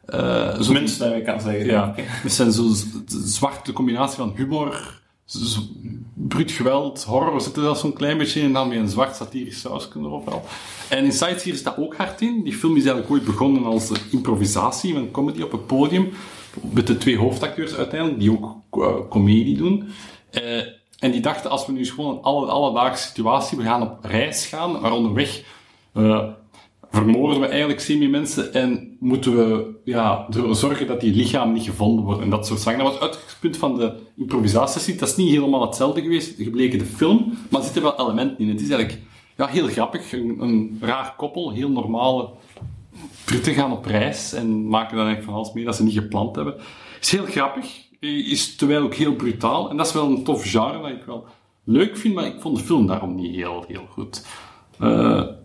Eh, 0.08 0.60
zo- 0.60 0.72
Minst 0.72 0.98
dat 0.98 1.12
ik 1.14 1.24
kan 1.24 1.40
zeggen. 1.40 1.66
Ja, 1.66 1.92
het 1.96 2.32
zijn 2.32 2.52
zo 2.52 2.68
z- 2.68 2.84
zwarte 3.06 3.72
combinatie 3.72 4.16
van 4.16 4.32
humor, 4.36 5.00
bruut 6.14 6.50
geweld, 6.50 7.02
horror 7.04 7.40
zit 7.40 7.56
er 7.56 7.62
wel 7.62 7.74
zo'n 7.74 7.92
klein 7.92 8.18
beetje 8.18 8.40
in, 8.40 8.46
en 8.46 8.52
dan 8.52 8.68
weer 8.68 8.78
een 8.78 8.88
zwart 8.88 9.16
satirisch 9.16 9.60
sausje 9.60 9.88
erop 9.96 10.24
wel. 10.28 10.44
En 10.88 11.04
in 11.04 11.12
Sightseer 11.12 11.52
is 11.52 11.62
dat 11.62 11.76
ook 11.78 11.96
hard 11.96 12.20
in. 12.20 12.42
Die 12.44 12.52
film 12.52 12.76
is 12.76 12.82
eigenlijk 12.84 13.10
ooit 13.12 13.24
begonnen 13.24 13.64
als 13.64 13.90
een 13.90 13.96
improvisatie 14.10 14.94
van 14.94 15.10
comedy 15.10 15.42
op 15.42 15.52
het 15.52 15.66
podium, 15.66 16.08
met 16.70 16.86
de 16.86 16.96
twee 16.98 17.18
hoofdacteurs 17.18 17.74
uiteindelijk, 17.74 18.20
die 18.20 18.30
ook 18.30 18.56
uh, 18.72 18.94
comedie 19.08 19.56
doen. 19.56 19.88
Eh, 20.30 20.56
en 20.98 21.10
die 21.10 21.20
dachten, 21.20 21.50
als 21.50 21.66
we 21.66 21.72
nu 21.72 21.84
gewoon 21.86 22.16
een 22.16 22.22
alle, 22.22 22.46
alledaagse 22.46 23.06
situatie, 23.08 23.58
we 23.58 23.64
gaan 23.64 23.82
op 23.82 23.98
reis 24.04 24.46
gaan, 24.46 24.80
maar 24.80 24.92
onderweg 24.92 25.42
eh, 25.92 26.24
vermoorden 26.90 27.40
we 27.40 27.46
eigenlijk 27.46 27.80
semi-mensen 27.80 28.52
en 28.54 28.96
moeten 29.00 29.36
we 29.36 29.74
ja, 29.84 30.26
ervoor 30.30 30.54
zorgen 30.54 30.86
dat 30.86 31.00
die 31.00 31.14
lichamen 31.14 31.54
niet 31.54 31.64
gevonden 31.64 32.04
worden 32.04 32.22
en 32.24 32.30
dat 32.30 32.46
soort 32.46 32.60
zaken. 32.60 32.78
Dat 32.78 32.88
was 32.88 33.00
het 33.00 33.10
uitgangspunt 33.10 33.56
van 33.56 33.78
de 33.78 33.94
improvisatiesessie. 34.16 34.96
Dat 34.96 35.08
is 35.08 35.16
niet 35.16 35.30
helemaal 35.30 35.66
hetzelfde 35.66 36.02
geweest, 36.02 36.34
gebleken 36.36 36.78
de 36.78 36.84
film, 36.84 37.38
maar 37.50 37.60
er 37.60 37.66
zitten 37.66 37.82
wel 37.82 38.00
elementen 38.00 38.38
in. 38.38 38.48
Het 38.48 38.60
is 38.60 38.70
eigenlijk 38.70 39.00
ja, 39.36 39.46
heel 39.46 39.66
grappig, 39.66 40.12
een, 40.12 40.36
een 40.40 40.78
raar 40.80 41.14
koppel, 41.16 41.52
heel 41.52 41.70
normale 41.70 42.30
Britten 43.24 43.54
gaan 43.54 43.72
op 43.72 43.84
reis 43.84 44.32
en 44.32 44.68
maken 44.68 44.96
dan 44.96 45.06
eigenlijk 45.06 45.24
van 45.24 45.34
alles 45.34 45.52
mee 45.52 45.64
dat 45.64 45.76
ze 45.76 45.84
niet 45.84 45.98
gepland 45.98 46.36
hebben. 46.36 46.54
Is 47.00 47.10
heel 47.10 47.24
grappig, 47.24 47.66
is 48.00 48.56
terwijl 48.56 48.82
ook 48.82 48.94
heel 48.94 49.14
brutaal 49.14 49.70
en 49.70 49.76
dat 49.76 49.86
is 49.86 49.92
wel 49.92 50.06
een 50.06 50.24
tof 50.24 50.50
genre 50.50 50.80
dat 50.80 50.90
ik 50.90 51.04
wel 51.04 51.26
leuk 51.64 51.96
vind, 51.96 52.14
maar 52.14 52.26
ik 52.26 52.40
vond 52.40 52.58
de 52.58 52.64
film 52.64 52.86
daarom 52.86 53.14
niet 53.14 53.34
heel, 53.34 53.64
heel 53.68 53.86
goed. 53.90 54.26
Eh, 54.78 55.16
het 55.16 55.36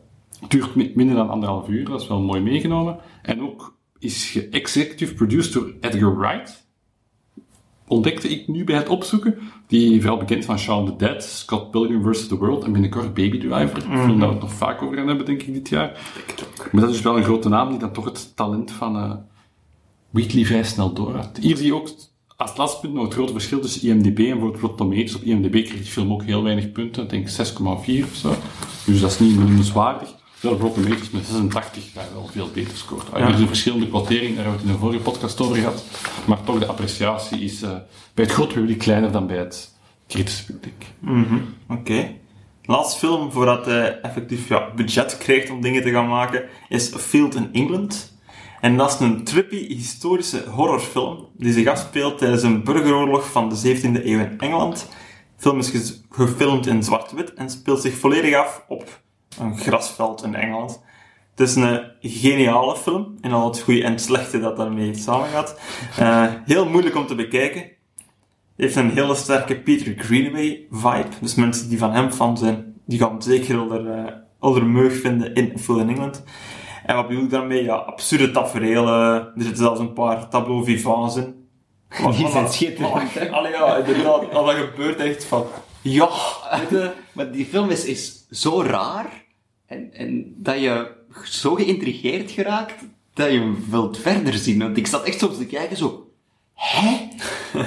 duurt 0.47 0.75
mi- 0.75 0.91
minder 0.95 1.15
dan 1.15 1.29
anderhalf 1.29 1.67
uur, 1.67 1.85
dat 1.85 2.01
is 2.01 2.07
wel 2.07 2.21
mooi 2.21 2.41
meegenomen. 2.41 2.97
En 3.21 3.41
ook 3.41 3.77
is 3.99 4.29
ge-executive 4.29 5.13
produced 5.13 5.53
door 5.53 5.73
Edgar 5.81 6.17
Wright. 6.17 6.61
Ontdekte 7.87 8.27
ik 8.29 8.47
nu 8.47 8.63
bij 8.63 8.75
het 8.75 8.89
opzoeken. 8.89 9.37
Die 9.67 10.01
vooral 10.01 10.17
bekend 10.19 10.45
van 10.45 10.57
Shaun 10.59 10.85
the 10.85 10.95
Dead, 10.95 11.23
Scott 11.23 11.71
Pilgrim 11.71 12.03
vs. 12.13 12.27
The 12.27 12.37
World 12.37 12.63
en 12.63 12.71
binnenkort 12.71 13.13
Baby 13.13 13.39
Driver. 13.39 13.77
Ik 13.77 13.83
vind 13.83 14.19
dat 14.19 14.27
we 14.29 14.33
het 14.33 14.39
nog 14.41 14.53
vaak 14.53 14.81
over 14.81 14.97
gaan 14.97 15.07
hebben, 15.07 15.25
denk 15.25 15.41
ik, 15.41 15.53
dit 15.53 15.69
jaar. 15.69 16.11
Maar 16.71 16.81
dat 16.81 16.93
is 16.93 17.01
wel 17.01 17.17
een 17.17 17.23
grote 17.23 17.49
naam 17.49 17.69
die 17.69 17.79
dan 17.79 17.91
toch 17.93 18.05
het 18.05 18.35
talent 18.35 18.71
van 18.71 18.95
eh 18.95 19.11
Wheatley 20.09 20.45
vrij 20.45 20.63
snel 20.63 20.93
door 20.93 21.15
had. 21.15 21.37
Hier 21.41 21.57
zie 21.57 21.65
je 21.65 21.75
ook 21.75 21.89
als 22.37 22.57
laatste 22.57 22.79
punt 22.81 22.93
nog 22.93 23.03
het 23.03 23.13
grote 23.13 23.31
verschil 23.31 23.59
tussen 23.59 23.89
IMDb 23.89 24.19
en 24.19 24.25
bijvoorbeeld 24.29 24.59
Rotten 24.61 24.77
Tomatoes. 24.77 25.15
Op 25.15 25.21
IMDb 25.21 25.51
kreeg 25.51 25.67
die 25.73 25.83
film 25.83 26.11
ook 26.11 26.23
heel 26.23 26.43
weinig 26.43 26.71
punten, 26.71 27.03
ik 27.03 27.09
denk 27.09 27.27
6,4 27.29 28.03
of 28.03 28.13
zo. 28.15 28.33
Dus 28.85 28.99
dat 29.01 29.11
is 29.11 29.19
niet 29.19 29.39
noemenswaardig. 29.39 30.13
Terwijl 30.43 30.61
Rotten 30.61 30.83
Tomatoes 30.83 31.09
met 31.09 31.25
86 31.25 31.93
daar 31.93 32.07
wel 32.13 32.29
veel 32.31 32.49
beter 32.53 32.77
scoort. 32.77 33.07
Er 33.13 33.35
zijn 33.35 33.47
verschillende 33.47 33.89
quoteringen, 33.89 34.35
daar 34.35 34.43
hebben 34.45 34.61
we 34.61 34.67
het 34.67 34.67
in 34.67 34.71
de 34.71 34.79
vorige 34.79 35.03
podcast 35.03 35.41
over 35.41 35.55
gehad. 35.55 35.83
Maar 36.25 36.43
toch, 36.43 36.59
de 36.59 36.65
appreciatie 36.65 37.39
is 37.39 37.61
eh, 37.61 37.69
bij 38.13 38.23
het 38.23 38.33
grote 38.33 38.53
publiek 38.53 38.77
kleiner 38.77 39.11
dan 39.11 39.27
bij 39.27 39.37
het 39.37 39.75
kritische 40.07 40.45
publiek. 40.45 40.85
Oké. 41.69 42.11
Laatste 42.65 42.99
film 42.99 43.31
voordat 43.31 43.65
hij 43.65 43.99
effectief 44.01 44.47
ja, 44.47 44.71
budget 44.75 45.17
krijgt 45.17 45.49
om 45.49 45.61
dingen 45.61 45.81
te 45.81 45.91
gaan 45.91 46.07
maken, 46.07 46.43
is 46.69 46.93
A 46.95 46.97
Field 46.97 47.35
in 47.35 47.49
England. 47.53 48.17
En 48.61 48.77
dat 48.77 48.93
is 48.93 48.99
een 48.99 49.23
trippy 49.23 49.67
historische 49.67 50.43
horrorfilm 50.49 51.27
die 51.37 51.53
zich 51.53 51.67
afspeelt 51.67 52.17
tijdens 52.17 52.43
een 52.43 52.63
burgeroorlog 52.63 53.31
van 53.31 53.49
de 53.49 53.55
17e 53.55 54.05
eeuw 54.05 54.19
in 54.19 54.39
Engeland. 54.39 54.87
De 55.35 55.41
film 55.41 55.59
is 55.59 56.01
gefilmd 56.09 56.67
in 56.67 56.83
zwart-wit 56.83 57.33
en 57.33 57.49
speelt 57.49 57.81
zich 57.81 57.97
volledig 57.97 58.35
af 58.35 58.63
op 58.67 59.01
een 59.39 59.57
grasveld 59.57 60.23
in 60.23 60.35
Engeland. 60.35 60.81
Het 61.35 61.47
is 61.47 61.55
een 61.55 61.91
geniale 62.01 62.75
film, 62.75 63.17
in 63.21 63.31
al 63.33 63.45
het 63.47 63.59
goede 63.59 63.83
en 63.83 63.91
het 63.91 64.01
slechte 64.01 64.39
dat 64.39 64.57
daarmee 64.57 64.95
samengaat. 64.95 65.59
Eh 65.97 66.25
heel 66.45 66.65
moeilijk 66.69 66.95
om 66.95 67.07
te 67.07 67.15
bekijken 67.15 67.71
heeft 68.55 68.75
een 68.75 68.91
hele 68.91 69.15
sterke 69.15 69.59
Peter 69.59 69.93
Greenaway 69.97 70.65
vibe. 70.71 71.07
Dus 71.21 71.35
mensen 71.35 71.69
die 71.69 71.77
van 71.77 71.91
hem 71.91 72.11
fan 72.11 72.37
zijn, 72.37 72.73
die 72.85 72.99
gaan 72.99 73.21
zeker 73.21 73.61
onder, 73.61 73.97
uh, 73.97 74.11
onder 74.39 74.65
meug 74.65 74.99
vinden 75.01 75.33
in 75.33 75.59
Full 75.59 75.79
in 75.79 75.89
England. 75.89 76.23
En 76.85 76.95
wat 76.95 77.07
bedoel 77.07 77.23
ik 77.23 77.29
daarmee? 77.29 77.63
Ja, 77.63 77.75
absurde 77.75 78.31
tafereelen. 78.31 79.13
Er 79.13 79.31
zitten 79.37 79.57
zelfs 79.57 79.79
een 79.79 79.93
paar 79.93 80.29
tableau 80.29 80.63
vivants 80.63 81.15
in. 81.15 81.47
Maar- 82.01 82.15
Die 82.17 82.27
zijn 82.29 82.49
schitterend, 82.49 83.31
Allee, 83.31 83.51
ja, 83.51 83.75
inderdaad. 83.75 84.31
Dat 84.31 84.49
gebeurt 84.49 84.99
echt 84.99 85.25
van... 85.25 85.45
Ja. 85.81 86.09
Maar 87.13 87.31
die 87.31 87.45
film 87.45 87.69
is, 87.69 87.85
is 87.85 88.27
zo 88.29 88.61
raar 88.61 89.22
en, 89.73 89.89
en 89.93 90.33
dat 90.37 90.59
je 90.59 90.91
zo 91.23 91.55
geïntrigeerd 91.55 92.31
geraakt 92.31 92.83
dat 93.13 93.31
je 93.31 93.39
hem 93.39 93.57
wilt 93.69 93.97
verder 93.97 94.33
zien. 94.33 94.59
Want 94.59 94.77
ik 94.77 94.87
zat 94.87 95.03
echt 95.03 95.19
soms 95.19 95.37
te 95.37 95.45
kijken 95.45 95.77
zo... 95.77 96.07
Hé? 96.53 97.07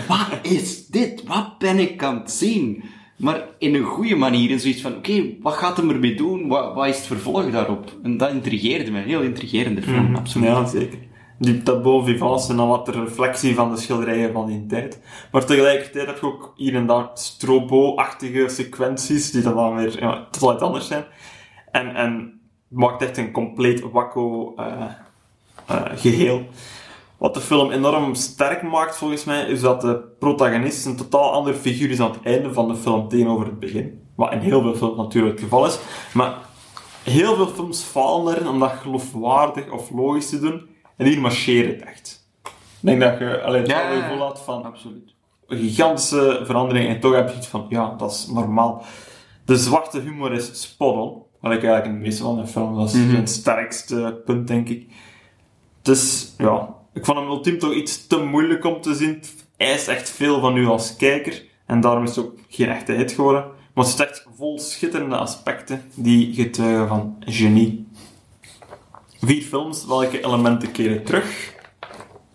Wat 0.09 0.39
is 0.43 0.87
dit? 0.87 1.23
Wat 1.27 1.59
ben 1.59 1.79
ik 1.79 2.03
aan 2.03 2.19
het 2.19 2.31
zien? 2.31 2.85
Maar 3.17 3.45
in 3.59 3.75
een 3.75 3.85
goede 3.85 4.17
manier. 4.17 4.51
En 4.51 4.61
zoiets 4.61 4.81
van, 4.81 4.97
oké, 4.97 5.25
wat 5.41 5.55
gaat 5.55 5.77
hem 5.77 5.91
ermee 5.91 6.15
doen? 6.15 6.49
Wat, 6.49 6.75
wat 6.75 6.87
is 6.87 6.97
het 6.97 7.07
vervolg 7.07 7.51
daarop? 7.51 7.97
En 8.03 8.17
dat 8.17 8.31
intrigeerde 8.31 8.91
me. 8.91 8.99
Een 8.99 9.09
heel 9.09 9.23
intrigerende 9.23 9.83
film, 9.83 10.17
absoluut. 10.17 10.49
Ja, 10.49 10.67
zeker. 10.67 10.99
Die 11.39 11.63
tableau 11.63 12.05
vivants 12.05 12.47
zijn 12.47 12.57
dan 12.57 12.69
wat 12.69 12.87
de 12.87 12.93
reflectie 12.93 13.55
van 13.55 13.75
de 13.75 13.81
schilderijen 13.81 14.33
van 14.33 14.47
die 14.47 14.67
tijd. 14.67 15.01
Maar 15.33 15.45
tegelijkertijd 15.45 16.07
heb 16.07 16.21
je 16.21 16.27
ook 16.27 16.53
hier 16.57 16.75
en 16.75 16.87
daar 16.87 17.11
strobo-achtige 17.15 18.49
sequenties, 18.49 19.31
die 19.31 19.43
dan, 19.43 19.55
dan 19.55 19.77
weer 19.77 20.01
ja, 20.01 20.29
totaal 20.31 20.53
iets 20.53 20.63
anders 20.63 20.87
zijn. 20.87 21.05
En, 21.81 21.95
en 21.95 22.41
maakt 22.69 23.03
echt 23.03 23.17
een 23.17 23.33
compleet 23.33 23.81
wakko 23.81 24.55
eh, 24.57 24.85
eh, 25.67 25.83
geheel. 25.95 26.47
Wat 27.17 27.35
de 27.35 27.41
film 27.41 27.71
enorm 27.71 28.15
sterk 28.15 28.63
maakt 28.63 28.97
volgens 28.97 29.25
mij, 29.25 29.47
is 29.47 29.61
dat 29.61 29.81
de 29.81 29.99
protagonist 30.19 30.87
een 30.87 30.97
totaal 30.97 31.33
andere 31.33 31.57
figuur 31.57 31.91
is 31.91 32.01
aan 32.01 32.11
het 32.11 32.23
einde 32.23 32.53
van 32.53 32.69
de 32.69 32.77
film 32.77 33.09
tegenover 33.09 33.47
het 33.47 33.61
begin. 33.61 34.01
Wat 34.15 34.33
in 34.33 34.39
heel 34.39 34.63
veel 34.63 34.75
films 34.75 34.97
natuurlijk 34.97 35.35
het 35.35 35.43
geval 35.43 35.67
is. 35.67 35.79
Maar 36.15 36.35
heel 37.03 37.35
veel 37.35 37.47
films 37.47 37.83
falen 37.83 38.35
erin 38.35 38.49
om 38.49 38.59
dat 38.59 38.71
geloofwaardig 38.71 39.71
of 39.71 39.91
logisch 39.91 40.29
te 40.29 40.41
doen. 40.41 40.69
En 40.97 41.07
hier 41.07 41.21
marcheert 41.21 41.73
het 41.73 41.89
echt. 41.89 42.29
Ik 42.43 42.53
denk 42.81 43.01
dat 43.01 43.19
je 43.19 43.43
alleen 43.43 43.61
het 43.61 43.71
Ja, 43.71 43.91
ja. 43.91 44.01
gevoel 44.01 44.19
had 44.27 44.41
van 44.41 44.65
Absoluut. 44.65 45.15
een 45.47 45.59
gigantische 45.59 46.41
verandering 46.45 46.89
en 46.89 47.01
toch 47.01 47.15
heb 47.15 47.29
je 47.29 47.37
iets 47.37 47.47
van, 47.47 47.67
ja, 47.69 47.95
dat 47.97 48.11
is 48.11 48.27
normaal. 48.27 48.85
De 49.45 49.57
zwarte 49.57 50.01
humor 50.01 50.33
is 50.33 50.63
spot 50.63 50.95
on. 50.97 51.23
Wat 51.49 51.57
ik 51.57 51.65
eigenlijk 51.65 51.87
in 51.87 52.03
de 52.03 52.07
meeste 52.07 52.23
van 52.23 52.37
de 52.37 52.47
film, 52.47 52.77
dat 52.77 52.95
is 52.95 53.13
het 53.13 53.31
sterkste 53.31 54.23
punt, 54.25 54.49
denk 54.49 54.69
ik. 54.69 54.87
Dus, 55.83 56.35
ja, 56.39 56.75
ik 56.95 57.05
vond 57.05 57.19
hem 57.19 57.29
ultiem 57.29 57.59
toch 57.59 57.73
iets 57.73 58.07
te 58.07 58.19
moeilijk 58.19 58.65
om 58.65 58.81
te 58.81 58.95
zien. 58.95 59.15
Het 59.15 59.47
eist 59.57 59.89
echt 59.89 60.11
veel 60.11 60.41
van 60.41 60.57
u 60.57 60.67
als 60.67 60.97
kijker. 60.97 61.45
En 61.67 61.81
daarom 61.81 62.05
is 62.05 62.17
het 62.17 62.25
ook 62.25 62.39
geen 62.49 62.69
echte 62.69 62.93
hit 62.93 63.13
geworden. 63.13 63.45
Maar 63.75 63.85
het 63.85 63.95
zit 63.97 64.07
echt 64.07 64.27
vol 64.37 64.59
schitterende 64.59 65.17
aspecten 65.17 65.83
die 65.95 66.35
getuigen 66.35 66.89
van 66.89 67.17
genie. 67.21 67.89
Vier 69.21 69.43
films, 69.43 69.87
welke 69.87 70.25
elementen 70.25 70.73
keren 70.73 71.05
terug? 71.05 71.55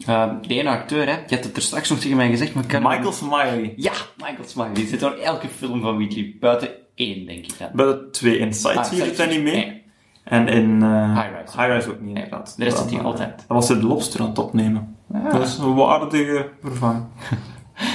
Uh, 0.07 0.31
de 0.41 0.53
ene 0.53 0.69
acteur, 0.69 1.05
hè. 1.05 1.15
Je 1.15 1.25
hebt 1.27 1.43
het 1.43 1.55
er 1.55 1.61
straks 1.61 1.89
nog 1.89 1.99
tegen 1.99 2.17
mij 2.17 2.29
gezegd, 2.29 2.53
maar 2.53 2.65
kan... 2.65 2.81
Michael 2.81 3.11
Smiley. 3.11 3.73
Ja, 3.75 3.93
Michael 4.17 4.47
Smiley. 4.47 4.73
Die 4.73 4.87
zit 4.87 4.99
door 4.99 5.13
elke 5.13 5.47
film 5.47 5.81
van 5.81 5.97
Wheatley. 5.97 6.35
Buiten 6.39 6.69
één, 7.01 7.25
denk 7.25 7.45
ik. 7.45 7.55
Bij 7.73 7.85
de 7.85 8.09
twee 8.11 8.37
Insights 8.37 8.77
Ah, 8.77 8.89
hier 8.89 9.17
hij 9.17 9.27
niet 9.27 9.43
mee. 9.43 9.65
Nee. 9.65 9.83
En 10.23 10.47
in 10.47 10.81
eh 10.81 11.15
High 11.21 11.39
Rise. 11.41 11.61
High 11.61 11.73
Rise 11.73 11.89
ook 11.89 12.01
niet, 12.01 12.13
Nee, 12.13 12.23
inderdaad. 12.23 12.53
de 12.57 12.63
rest 12.63 12.77
zit 12.77 12.91
eh, 12.91 13.05
altijd. 13.05 13.43
Dan 13.47 13.57
was 13.57 13.67
de 13.67 13.83
lobster 13.83 14.21
aan 14.21 14.27
het 14.27 14.39
opnemen. 14.39 14.95
Ja. 15.13 15.29
Dat 15.31 15.47
is 15.47 15.57
een 15.57 15.75
waardige 15.75 16.49
vervanging. 16.61 17.05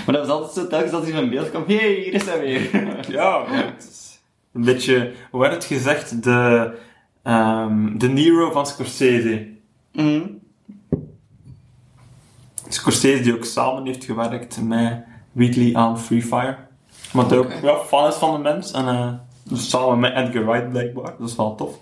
Maar 0.07 0.15
dat 0.15 0.27
was 0.27 0.37
altijd 0.37 0.53
zo, 0.53 0.67
telkens 0.67 0.91
dat 0.93 1.03
hij 1.03 1.13
van 1.13 1.29
beeld 1.31 1.51
kwam. 1.51 1.65
Hé, 1.67 1.77
hey, 1.77 1.93
hier 1.93 2.15
is 2.15 2.25
hij 2.25 2.41
weer. 2.41 2.71
Ja, 3.19 3.45
het 3.47 3.89
is 3.91 4.19
een 4.53 4.65
beetje, 4.65 5.13
hoe 5.31 5.41
werd 5.41 5.53
het 5.55 5.65
gezegd? 5.65 6.23
De, 6.23 6.73
ehm, 7.23 7.99
de 7.99 8.09
Nero 8.09 8.51
van 8.51 8.67
Scorsese. 8.67 9.49
Mhm. 9.93 10.23
Scorsese 12.69 13.23
die 13.23 13.35
ook 13.35 13.45
samen 13.45 13.87
heeft 13.87 14.05
gewerkt 14.05 14.63
met 14.63 15.05
Wheatley 15.33 15.75
aan 15.75 16.01
Free 16.01 16.23
Fire. 16.23 16.57
Maar 17.17 17.29
hij 17.29 17.39
ook 17.39 17.45
Oké. 17.45 17.67
ja, 17.67 17.77
fan 17.77 18.07
is 18.09 18.15
van 18.15 18.33
de 18.35 18.39
mens. 18.39 18.71
En 18.73 18.89
eh, 18.89 19.13
dus 19.45 19.69
samen 19.71 19.99
met 20.01 20.13
Edgar 20.15 20.47
Wright 20.47 20.71
blijkbaar. 20.71 21.15
Dat 21.19 21.29
is 21.29 21.37
wel 21.37 21.55
tof. 21.55 21.79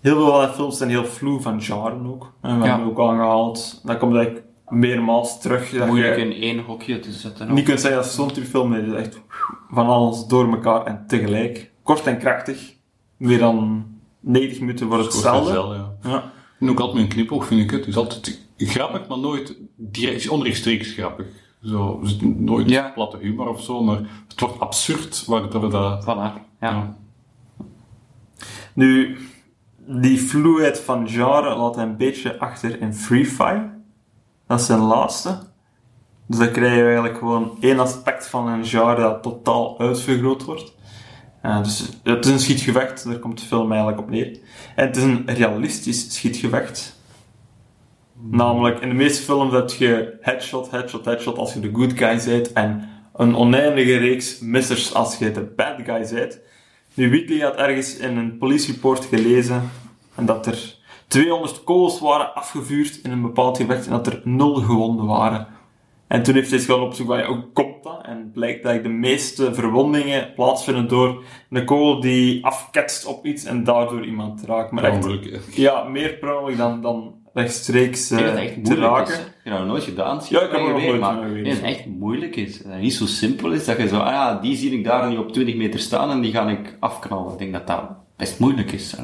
Heel 0.00 0.14
veel 0.16 0.30
van 0.32 0.40
de 0.40 0.52
films 0.52 0.76
zijn 0.78 0.90
heel 0.90 1.04
vloe 1.04 1.40
van 1.40 1.62
genre 1.62 2.08
ook. 2.08 2.32
En 2.40 2.58
we 2.58 2.64
Ja. 2.64 2.70
hebben 2.70 2.88
ook 2.90 2.98
al 2.98 3.08
aangehaald. 3.10 3.80
Dat 3.84 3.98
komt 3.98 4.14
eigenlijk 4.16 4.46
meermaals 4.68 5.40
terug. 5.40 5.70
Dat 5.70 5.86
Moeilijk 5.86 6.16
je 6.16 6.22
in 6.24 6.42
één 6.42 6.64
hokje 6.64 7.00
te 7.00 7.12
zetten. 7.12 7.54
niet 7.54 7.64
kunt 7.64 7.80
zeggen 7.80 8.00
dat 8.02 8.10
zo'n 8.10 8.32
type 8.32 8.46
film 8.46 8.74
is. 8.74 8.92
Echt 8.92 9.20
van 9.70 9.86
alles 9.86 10.26
door 10.26 10.48
elkaar 10.50 10.84
en 10.84 11.04
tegelijk. 11.06 11.70
Kort 11.82 12.06
en 12.06 12.18
krachtig. 12.18 12.72
Meer 13.16 13.38
dan 13.38 13.84
90 14.20 14.60
minuten 14.60 14.88
voor 14.88 14.98
hetzelfde. 14.98 15.38
Hetzelfde, 15.50 15.74
ja. 16.02 16.10
Ja. 16.10 16.32
En 16.60 16.70
ook 16.70 16.78
altijd 16.80 16.94
met 16.98 17.02
een 17.04 17.16
knipoog 17.18 17.46
vind 17.46 17.60
ik 17.60 17.70
het. 17.70 17.80
Het 17.80 17.88
is 17.88 17.96
altijd 17.96 18.40
grappig, 18.56 19.08
maar 19.08 19.18
nooit 19.18 19.56
direct, 19.76 20.28
onrechtstreeks 20.28 20.92
grappig. 20.92 21.26
Zo, 21.64 21.98
er 22.02 22.08
zit 22.08 22.40
nooit 22.40 22.68
Ja. 22.68 22.90
platte 22.94 23.18
humor 23.18 23.48
of 23.48 23.62
zo, 23.62 23.82
maar 23.82 24.00
het 24.28 24.40
wordt 24.40 24.60
absurd 24.60 25.24
waardoor 25.26 25.60
we 25.60 25.68
dat... 25.68 26.02
Voilà. 26.02 26.06
Ja. 26.06 26.42
Ja. 26.60 26.96
Nu, 28.74 29.18
die 29.86 30.18
fluheid 30.18 30.80
van 30.80 31.08
genre 31.08 31.54
laat 31.56 31.74
hij 31.74 31.84
een 31.84 31.96
beetje 31.96 32.38
achter 32.38 32.80
in 32.80 32.94
Free 32.94 33.26
Fire. 33.26 33.70
Dat 34.46 34.60
is 34.60 34.66
zijn 34.66 34.80
laatste. 34.80 35.38
Dus 36.26 36.38
dan 36.38 36.50
krijg 36.50 36.74
je 36.74 36.82
eigenlijk 36.84 37.18
gewoon 37.18 37.56
één 37.60 37.78
aspect 37.78 38.26
van 38.26 38.48
een 38.48 38.64
genre 38.64 39.00
dat 39.00 39.22
totaal 39.22 39.78
uitvergroot 39.80 40.44
wordt. 40.44 40.74
Eh, 41.42 41.62
dus 41.62 41.88
het 42.02 42.24
is 42.24 42.30
een 42.30 42.40
schietgevecht, 42.40 43.04
daar 43.04 43.18
komt 43.18 43.40
de 43.40 43.46
film 43.46 43.70
eigenlijk 43.72 44.00
op 44.00 44.10
neer. 44.10 44.38
En 44.76 44.86
het 44.86 44.96
is 44.96 45.02
een 45.02 45.22
realistisch 45.26 46.14
schietgevecht. 46.14 46.96
Namelijk, 48.20 48.80
in 48.80 48.88
de 48.88 48.94
meeste 48.94 49.22
films 49.22 49.52
heb 49.52 49.70
je 49.70 50.16
headshot, 50.20 50.70
headshot, 50.70 51.04
headshot 51.04 51.38
als 51.38 51.54
je 51.54 51.60
de 51.60 51.70
good 51.72 51.92
guy 51.92 52.20
bent 52.24 52.52
en 52.52 52.88
een 53.16 53.36
oneindige 53.36 53.96
reeks 53.96 54.40
missers 54.40 54.94
als 54.94 55.18
je 55.18 55.30
de 55.30 55.42
bad 55.42 55.74
guy 55.84 56.08
bent. 56.14 56.40
Nu, 56.94 57.10
Wheatley 57.10 57.38
had 57.38 57.56
ergens 57.56 57.96
in 57.96 58.16
een 58.16 58.38
police-report 58.38 59.04
gelezen 59.04 59.70
en 60.14 60.26
dat 60.26 60.46
er 60.46 60.76
200 61.08 61.64
kogels 61.64 62.00
waren 62.00 62.34
afgevuurd 62.34 63.00
in 63.02 63.10
een 63.10 63.22
bepaald 63.22 63.56
gevecht 63.56 63.86
en 63.86 63.92
dat 63.92 64.06
er 64.06 64.20
nul 64.24 64.54
gewonden 64.54 65.06
waren. 65.06 65.46
En 66.06 66.22
toen 66.22 66.34
heeft 66.34 66.50
hij 66.50 66.58
eens 66.58 66.66
gaan 66.66 66.80
opzoeken 66.80 67.24
van, 67.24 67.34
hoe 67.34 67.44
komt 67.52 67.82
dat? 67.82 68.00
En 68.06 68.16
het 68.16 68.32
blijkt 68.32 68.62
dat 68.62 68.82
de 68.82 68.88
meeste 68.88 69.54
verwondingen 69.54 70.32
plaatsvinden 70.34 70.88
door 70.88 71.22
een 71.50 71.64
kogel 71.64 72.00
die 72.00 72.44
afketst 72.44 73.06
op 73.06 73.26
iets 73.26 73.44
en 73.44 73.64
daardoor 73.64 74.04
iemand 74.04 74.44
raakt. 74.46 74.70
Maar 74.70 74.84
echt, 74.84 75.56
ja, 75.56 75.82
meer 75.82 76.14
per 76.14 76.56
dan, 76.56 76.82
dan 76.82 77.13
rechtstreeks 77.34 78.08
dat 78.08 78.20
eh, 78.20 78.46
te 78.46 78.60
moeilijk 78.62 78.80
raken. 78.80 79.12
is. 79.12 79.18
Ik 79.18 79.24
heb 79.42 79.52
dat 79.52 79.58
nog 79.58 79.68
nooit 79.68 79.82
gedaan. 79.82 80.20
Ja, 80.28 80.40
ik 80.40 80.50
heb 80.50 80.60
er 80.60 80.68
nog 80.68 80.80
weer, 80.80 80.98
nooit 80.98 81.04
geweest. 81.04 81.34
nee, 81.34 81.44
dat 81.44 81.54
het 81.54 81.64
echt 81.64 81.86
moeilijk 81.86 82.36
is. 82.36 82.58
Dat 82.58 82.72
het 82.72 82.80
niet 82.80 82.94
zo 82.94 83.06
simpel 83.06 83.52
is 83.52 83.64
dat 83.64 83.76
je 83.76 83.88
zo, 83.88 83.98
ah 83.98 84.12
ja, 84.12 84.34
die 84.40 84.56
zie 84.56 84.72
ik 84.72 84.84
daar 84.84 85.08
nu 85.08 85.16
op 85.16 85.32
20 85.32 85.54
meter 85.56 85.80
staan 85.80 86.10
en 86.10 86.20
die 86.20 86.32
ga 86.32 86.48
ik 86.48 86.76
afknallen. 86.80 87.32
Ik 87.32 87.38
denk 87.38 87.52
dat 87.52 87.66
dat 87.66 87.82
best 88.16 88.38
moeilijk 88.38 88.72
is. 88.72 88.90
Ja. 88.90 89.02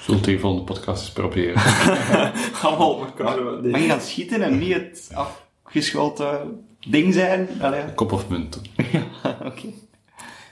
Zullen 0.00 0.20
we 0.20 0.26
tegen 0.26 0.32
de 0.32 0.38
volgende 0.38 0.64
podcast 0.72 1.00
eens 1.00 1.12
proberen. 1.12 1.62
Allemaal 2.62 2.90
op 2.90 3.00
elkaar. 3.00 3.42
Maar 3.70 3.80
je 3.80 3.88
gaat 3.88 4.02
schieten 4.02 4.42
en 4.42 4.58
niet 4.58 4.72
het 4.72 5.10
afgeschoten 5.64 6.64
ding 6.88 7.14
zijn? 7.14 7.48
Allee. 7.60 7.82
Kop 7.94 8.12
of 8.12 8.28
munt. 8.28 8.60
Oké. 9.44 9.66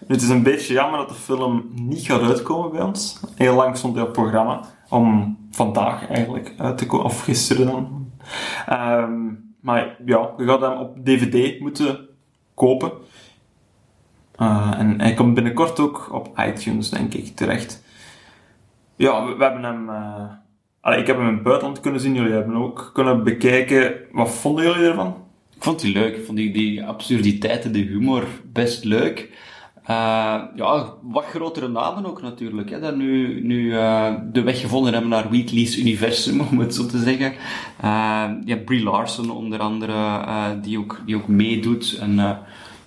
Het 0.07 0.22
is 0.22 0.29
een 0.29 0.42
beetje 0.42 0.72
jammer 0.72 0.98
dat 0.98 1.09
de 1.09 1.14
film 1.14 1.70
niet 1.74 2.07
gaat 2.07 2.20
uitkomen 2.20 2.70
bij 2.70 2.83
ons. 2.83 3.20
Heel 3.35 3.55
lang 3.55 3.77
stond 3.77 3.94
hij 3.94 4.05
op 4.05 4.12
programma. 4.12 4.64
Om 4.94 5.38
vandaag 5.50 6.09
eigenlijk 6.09 6.54
uit 6.59 6.78
te 6.78 6.87
komen. 6.87 7.07
Of 7.07 7.20
gisteren 7.20 7.66
dan. 7.66 8.12
Ehm, 8.66 9.33
maar 9.61 9.96
ja, 10.04 10.30
je 10.37 10.44
gaat 10.44 10.61
hem 10.61 10.78
op 10.78 11.04
DVD 11.04 11.61
moeten 11.61 12.09
kopen. 12.54 12.92
Eh, 14.37 14.74
en 14.78 15.00
hij 15.00 15.14
komt 15.14 15.35
binnenkort 15.35 15.80
ook 15.80 16.12
op 16.12 16.38
iTunes, 16.38 16.90
denk 16.90 17.14
ik, 17.14 17.37
terecht. 17.37 17.83
Ja, 18.96 19.24
we, 19.37 19.44
hebben 19.44 19.62
hem... 19.62 19.88
eh, 20.83 20.98
ik 20.98 21.07
heb 21.07 21.16
hem 21.16 21.28
in 21.28 21.35
het 21.35 21.42
buitenland 21.42 21.80
kunnen 21.80 22.00
zien. 22.00 22.14
Jullie 22.14 22.33
hebben 22.33 22.54
hem 22.54 22.62
ook 22.62 22.90
kunnen 22.92 23.24
bekijken. 23.24 23.94
Wat 24.12 24.30
vonden 24.30 24.64
jullie 24.64 24.88
ervan? 24.88 25.16
Ik 25.57 25.62
vond 25.62 25.80
die 25.80 25.92
leuk. 25.92 26.16
Ik 26.16 26.24
vond 26.24 26.37
die, 26.37 26.52
die 26.52 26.85
absurditeiten, 26.85 27.72
de 27.72 27.78
humor 27.78 28.24
best 28.52 28.85
leuk. 28.85 29.33
Eh, 29.85 30.40
ja, 30.55 30.94
wat 31.03 31.25
grotere 31.25 31.68
namen 31.68 32.07
ook 32.07 32.23
natuurlijk. 32.23 32.70
Hè, 32.70 32.81
dat 32.81 32.97
nu, 32.97 33.40
nu 33.42 33.77
eh, 33.77 34.14
de 34.33 34.42
weg 34.42 34.61
gevonden 34.61 34.92
hebben 34.92 35.11
naar 35.11 35.29
Wheatley's 35.31 35.77
universum, 35.77 36.40
om 36.51 36.59
het 36.59 36.75
zo 36.75 36.87
te 36.87 36.99
zeggen. 36.99 37.33
Eh 37.81 38.25
je 38.44 38.53
hebt 38.53 38.64
Brie 38.64 38.83
Larson 38.83 39.31
onder 39.31 39.59
andere, 39.59 39.92
eh, 39.92 40.51
die, 40.62 40.79
ook, 40.79 41.01
die 41.07 41.16
ook 41.16 41.29
meedoet. 41.29 41.99
En 42.01 42.11
uh, 42.11 42.31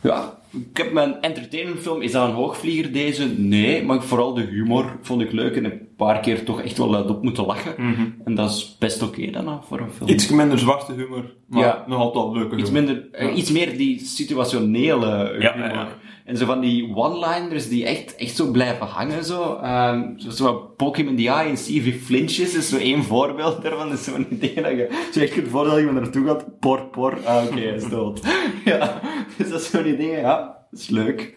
ja, 0.01 0.37
ik 0.51 0.77
heb 0.77 0.91
mijn 0.93 1.21
entertainmentfilm. 1.21 2.01
Is 2.01 2.11
dat 2.11 2.27
een 2.27 2.35
hoogvlieger 2.35 2.91
deze? 2.91 3.27
Nee, 3.37 3.83
maar 3.83 4.03
vooral 4.03 4.33
de 4.33 4.41
humor 4.41 4.97
vond 5.01 5.21
ik 5.21 5.31
leuk. 5.31 5.55
En 5.55 5.65
een 5.65 5.87
paar 5.97 6.19
keer 6.19 6.45
toch 6.45 6.61
echt 6.61 6.77
wel 6.77 6.89
luid 6.89 7.09
op 7.09 7.23
moeten 7.23 7.45
lachen. 7.45 7.73
Mm 7.77 7.93
-hmm. 7.93 8.15
En 8.25 8.35
dat 8.35 8.49
is 8.49 8.75
best 8.79 9.01
oké 9.01 9.19
okay 9.19 9.43
dan 9.43 9.63
voor 9.63 9.79
een 9.79 9.91
film. 9.91 10.09
Iets 10.09 10.27
minder 10.27 10.59
zwarte 10.59 10.93
humor, 10.93 11.33
maar 11.47 11.63
ja. 11.63 11.83
nog 11.87 11.99
altijd 11.99 12.23
wel 12.23 12.33
leuke 12.33 12.55
humor. 12.55 12.59
Iets, 12.59 12.71
minder, 12.71 13.07
ja. 13.11 13.29
iets 13.29 13.51
meer 13.51 13.77
die 13.77 13.99
situationele 13.99 15.29
humor. 15.39 15.41
Ja, 15.41 15.87
en 16.27 16.37
zo 16.37 16.45
van 16.45 16.59
die 16.59 16.95
one-liners 16.95 17.69
die 17.69 17.85
echt, 17.85 18.15
echt 18.15 18.35
zo 18.35 18.51
blijven 18.51 18.85
hangen, 18.85 19.25
zo. 19.25 19.59
Um, 19.63 20.19
zo 20.19 20.73
him 20.77 21.07
in 21.07 21.15
the 21.15 21.29
eye 21.29 21.51
if 21.51 21.85
he 21.85 21.93
flinches 21.93 22.55
is 22.55 22.69
zo 22.69 22.77
één 22.77 23.03
voorbeeld 23.03 23.61
daarvan. 23.61 23.89
Dat 23.89 23.97
is 23.97 24.03
zo'n 24.03 24.27
idee 24.29 24.55
dat 24.55 24.71
je 24.71 25.07
zo 25.13 25.19
echt 25.19 25.33
kunt 25.33 25.47
voorstellen 25.47 25.85
dat 25.85 25.93
je 25.93 25.99
naartoe 25.99 26.25
gaat. 26.25 26.59
Por, 26.59 26.85
por. 26.85 27.25
Ah, 27.25 27.45
oké, 27.45 27.59
hij 27.59 27.75
is 27.75 27.89
dood. 27.89 28.21
ja, 28.65 29.01
dus 29.37 29.49
dat 29.49 29.61
is 29.61 29.69
zo'n 29.69 29.87
idee, 29.87 30.17
ja. 30.17 30.65
Is 30.71 30.87
leuk. 30.87 31.35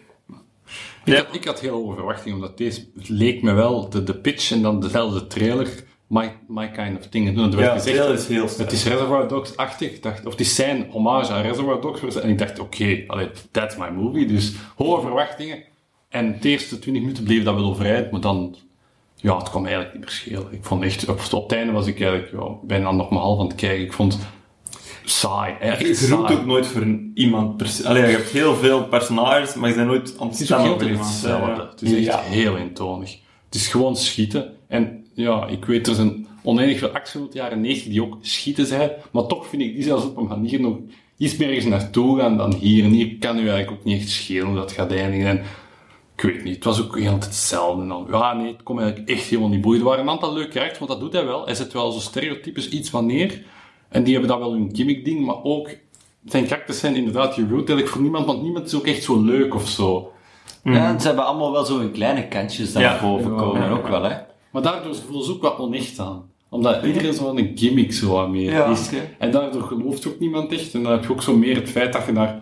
Ik, 1.05 1.15
had, 1.15 1.27
ik 1.31 1.45
had 1.45 1.59
heel 1.59 1.73
hoge 1.73 1.95
verwachtingen, 1.95 2.35
omdat 2.35 2.57
deze 2.57 2.87
leek 2.93 3.41
me 3.41 3.53
wel, 3.53 3.89
de, 3.89 4.03
de 4.03 4.15
pitch 4.15 4.51
en 4.51 4.61
dan 4.61 4.79
dezelfde 4.79 5.27
trailer, 5.27 5.83
my, 6.11 6.31
my 6.47 6.71
kind 6.71 6.97
of 6.97 7.07
thing. 7.07 7.27
En 7.27 7.35
toen 7.35 7.55
werd 7.55 7.67
ja, 7.67 7.73
gezegd, 7.73 8.19
is 8.19 8.27
heel 8.27 8.47
sterk. 8.47 8.69
het 8.69 8.79
is 8.79 8.85
Reservoir 8.85 9.27
Dogs-achtig, 9.27 9.99
dacht, 9.99 10.25
of 10.25 10.31
het 10.31 10.41
is 10.41 10.55
zijn 10.55 10.87
hommage 10.89 11.33
aan 11.33 11.41
Reservoir 11.41 11.81
Dogs. 11.81 12.15
En 12.15 12.29
ik 12.29 12.37
dacht, 12.37 12.59
oké, 12.59 13.03
okay, 13.07 13.31
that's 13.51 13.75
my 13.77 13.89
movie. 13.89 14.25
Dus 14.25 14.53
hoge 14.75 15.01
verwachtingen. 15.01 15.63
En 16.09 16.37
de 16.41 16.49
eerste 16.49 16.79
20 16.79 17.03
minuten 17.03 17.23
bleef 17.23 17.43
dat 17.43 17.55
wel 17.55 17.65
overeind, 17.65 18.11
maar 18.11 18.21
dan, 18.21 18.55
ja, 19.15 19.37
het 19.37 19.49
kwam 19.49 19.65
eigenlijk 19.65 19.93
niet 19.93 20.03
meer 20.03 20.13
schelen. 20.13 20.47
Ik 20.51 20.63
vond 20.63 20.83
echt, 20.83 21.07
op, 21.09 21.21
op 21.31 21.43
het 21.43 21.57
einde 21.57 21.71
was 21.71 21.87
ik 21.87 22.01
eigenlijk 22.01 22.31
ja, 22.31 22.55
bijna 22.63 22.91
nog 22.91 23.09
maar 23.09 23.21
half 23.21 23.39
aan 23.39 23.47
het 23.47 23.55
kijken. 23.55 23.83
Ik 23.83 23.93
vond 23.93 24.19
saai. 25.03 25.55
Het 25.59 26.07
roept 26.09 26.31
ook 26.31 26.45
nooit 26.45 26.65
voor 26.65 26.99
iemand. 27.13 27.85
Allee, 27.85 28.01
je 28.01 28.15
hebt 28.15 28.29
heel 28.29 28.55
veel 28.55 28.85
personages, 28.85 29.53
maar 29.53 29.69
je 29.69 29.75
bent 29.75 29.87
nooit 29.87 30.15
aan 30.19 30.27
het 30.27 30.39
Het 30.39 30.49
is 30.49 30.53
ook 30.53 30.61
heel 30.61 30.79
voor 30.79 31.05
hetzelfde. 31.05 31.67
Het 31.69 31.81
is 31.81 31.93
echt 31.93 32.05
ja. 32.05 32.19
heel 32.19 32.57
eentonig. 32.57 33.17
Het 33.45 33.55
is 33.55 33.67
gewoon 33.67 33.95
schieten. 33.95 34.53
En 34.67 35.00
ja, 35.13 35.47
ik 35.47 35.65
weet, 35.65 35.87
er 35.87 35.95
zijn 35.95 36.27
oneindig 36.43 36.77
veel 36.79 36.89
acties 36.89 37.21
uit 37.21 37.31
de 37.31 37.37
jaren 37.37 37.61
90 37.61 37.87
die 37.91 38.03
ook 38.03 38.17
schieten 38.21 38.65
zijn, 38.65 38.91
maar 39.11 39.25
toch 39.27 39.47
vind 39.47 39.61
ik 39.61 39.73
die 39.73 39.83
zelfs 39.83 40.05
op 40.05 40.17
een 40.17 40.27
manier 40.27 40.59
nog 40.61 40.77
iets 41.17 41.37
meer 41.37 41.47
ergens 41.47 41.65
naartoe 41.65 42.19
gaan 42.19 42.37
dan 42.37 42.53
hier. 42.53 42.83
En 42.83 42.89
hier 42.89 43.15
kan 43.19 43.35
u 43.37 43.49
eigenlijk 43.49 43.71
ook 43.71 43.83
niet 43.83 43.99
echt 44.01 44.09
schelen 44.09 44.45
hoe 44.45 44.55
dat 44.55 44.71
gaat 44.71 44.91
eindigen. 44.91 45.27
En 45.27 45.41
ik 46.15 46.21
weet 46.21 46.43
niet, 46.43 46.55
het 46.55 46.63
was 46.63 46.81
ook 46.81 46.99
heel 46.99 47.13
hetzelfde. 47.13 47.81
En 47.81 47.87
dan, 47.87 48.07
ja, 48.11 48.33
nee, 48.33 48.51
het 48.51 48.63
kon 48.63 48.79
eigenlijk 48.79 49.09
echt 49.09 49.23
helemaal 49.23 49.49
niet 49.49 49.61
boeien. 49.61 49.79
Er 49.79 49.85
waren 49.85 50.03
een 50.03 50.09
aantal 50.09 50.33
leuke 50.33 50.49
karakters, 50.49 50.79
want 50.79 50.91
dat 50.91 50.99
doet 50.99 51.13
hij 51.13 51.25
wel. 51.25 51.45
Hij 51.45 51.55
zet 51.55 51.73
wel 51.73 51.91
zo 51.91 51.99
stereotypes 51.99 52.69
iets 52.69 52.89
van 52.89 53.05
neer. 53.05 53.43
En 53.89 54.03
die 54.03 54.11
hebben 54.13 54.31
dan 54.31 54.39
wel 54.39 54.53
hun 54.53 54.69
gimmick-ding, 54.73 55.25
maar 55.25 55.43
ook... 55.43 55.69
Zijn 56.25 56.47
karakters 56.47 56.79
zijn 56.79 56.95
inderdaad 56.95 57.35
je 57.35 57.41
root 57.41 57.57
eigenlijk 57.57 57.87
voor 57.87 58.01
niemand, 58.01 58.25
want 58.25 58.41
niemand 58.41 58.65
is 58.65 58.75
ook 58.75 58.87
echt 58.87 59.03
zo 59.03 59.21
leuk 59.21 59.55
of 59.55 59.67
zo. 59.67 60.11
Ja, 60.63 60.87
en 60.87 60.99
ze 61.01 61.07
hebben 61.07 61.25
allemaal 61.25 61.51
wel 61.51 61.65
zo'n 61.65 61.91
kleine 61.91 62.27
kantjes 62.27 62.73
daar 62.73 62.83
Ja. 62.83 62.91
naar 62.91 63.01
boven 63.01 63.35
komen, 63.35 63.69
ook 63.69 63.87
wel, 63.87 64.03
hè. 64.03 64.15
Maar 64.51 64.61
daardoor 64.61 64.95
voelen 64.95 65.25
ze 65.25 65.31
ook 65.31 65.41
wat 65.41 65.57
onecht 65.57 65.99
aan. 65.99 66.29
Omdat 66.49 66.83
iedereen 66.83 67.13
zo 67.13 67.35
een 67.35 67.51
gimmick 67.55 67.93
zo 67.93 68.11
wat 68.11 68.29
meer 68.29 68.51
Ja, 68.51 68.65
is. 68.65 68.87
oké. 68.87 69.09
En 69.19 69.31
daardoor 69.31 69.61
gelooft 69.61 70.07
ook 70.07 70.19
niemand 70.19 70.51
echt. 70.51 70.73
En 70.73 70.83
dan 70.83 70.91
heb 70.91 71.03
je 71.03 71.11
ook 71.11 71.21
zo 71.21 71.35
meer 71.37 71.55
het 71.55 71.69
feit 71.69 71.93
dat 71.93 72.05
je 72.05 72.13
daar... 72.13 72.41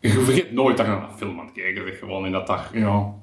Je 0.00 0.08
vergeet 0.08 0.52
nooit 0.52 0.76
dat 0.76 0.86
je 0.86 0.92
naar 0.92 1.02
een 1.10 1.16
film 1.16 1.38
aan 1.38 1.44
het 1.44 1.54
kijken 1.54 1.84
bent. 1.84 1.96
Gewoon 1.96 2.26
in 2.26 2.32
dat 2.32 2.46
dag, 2.46 2.70
ja... 2.74 3.14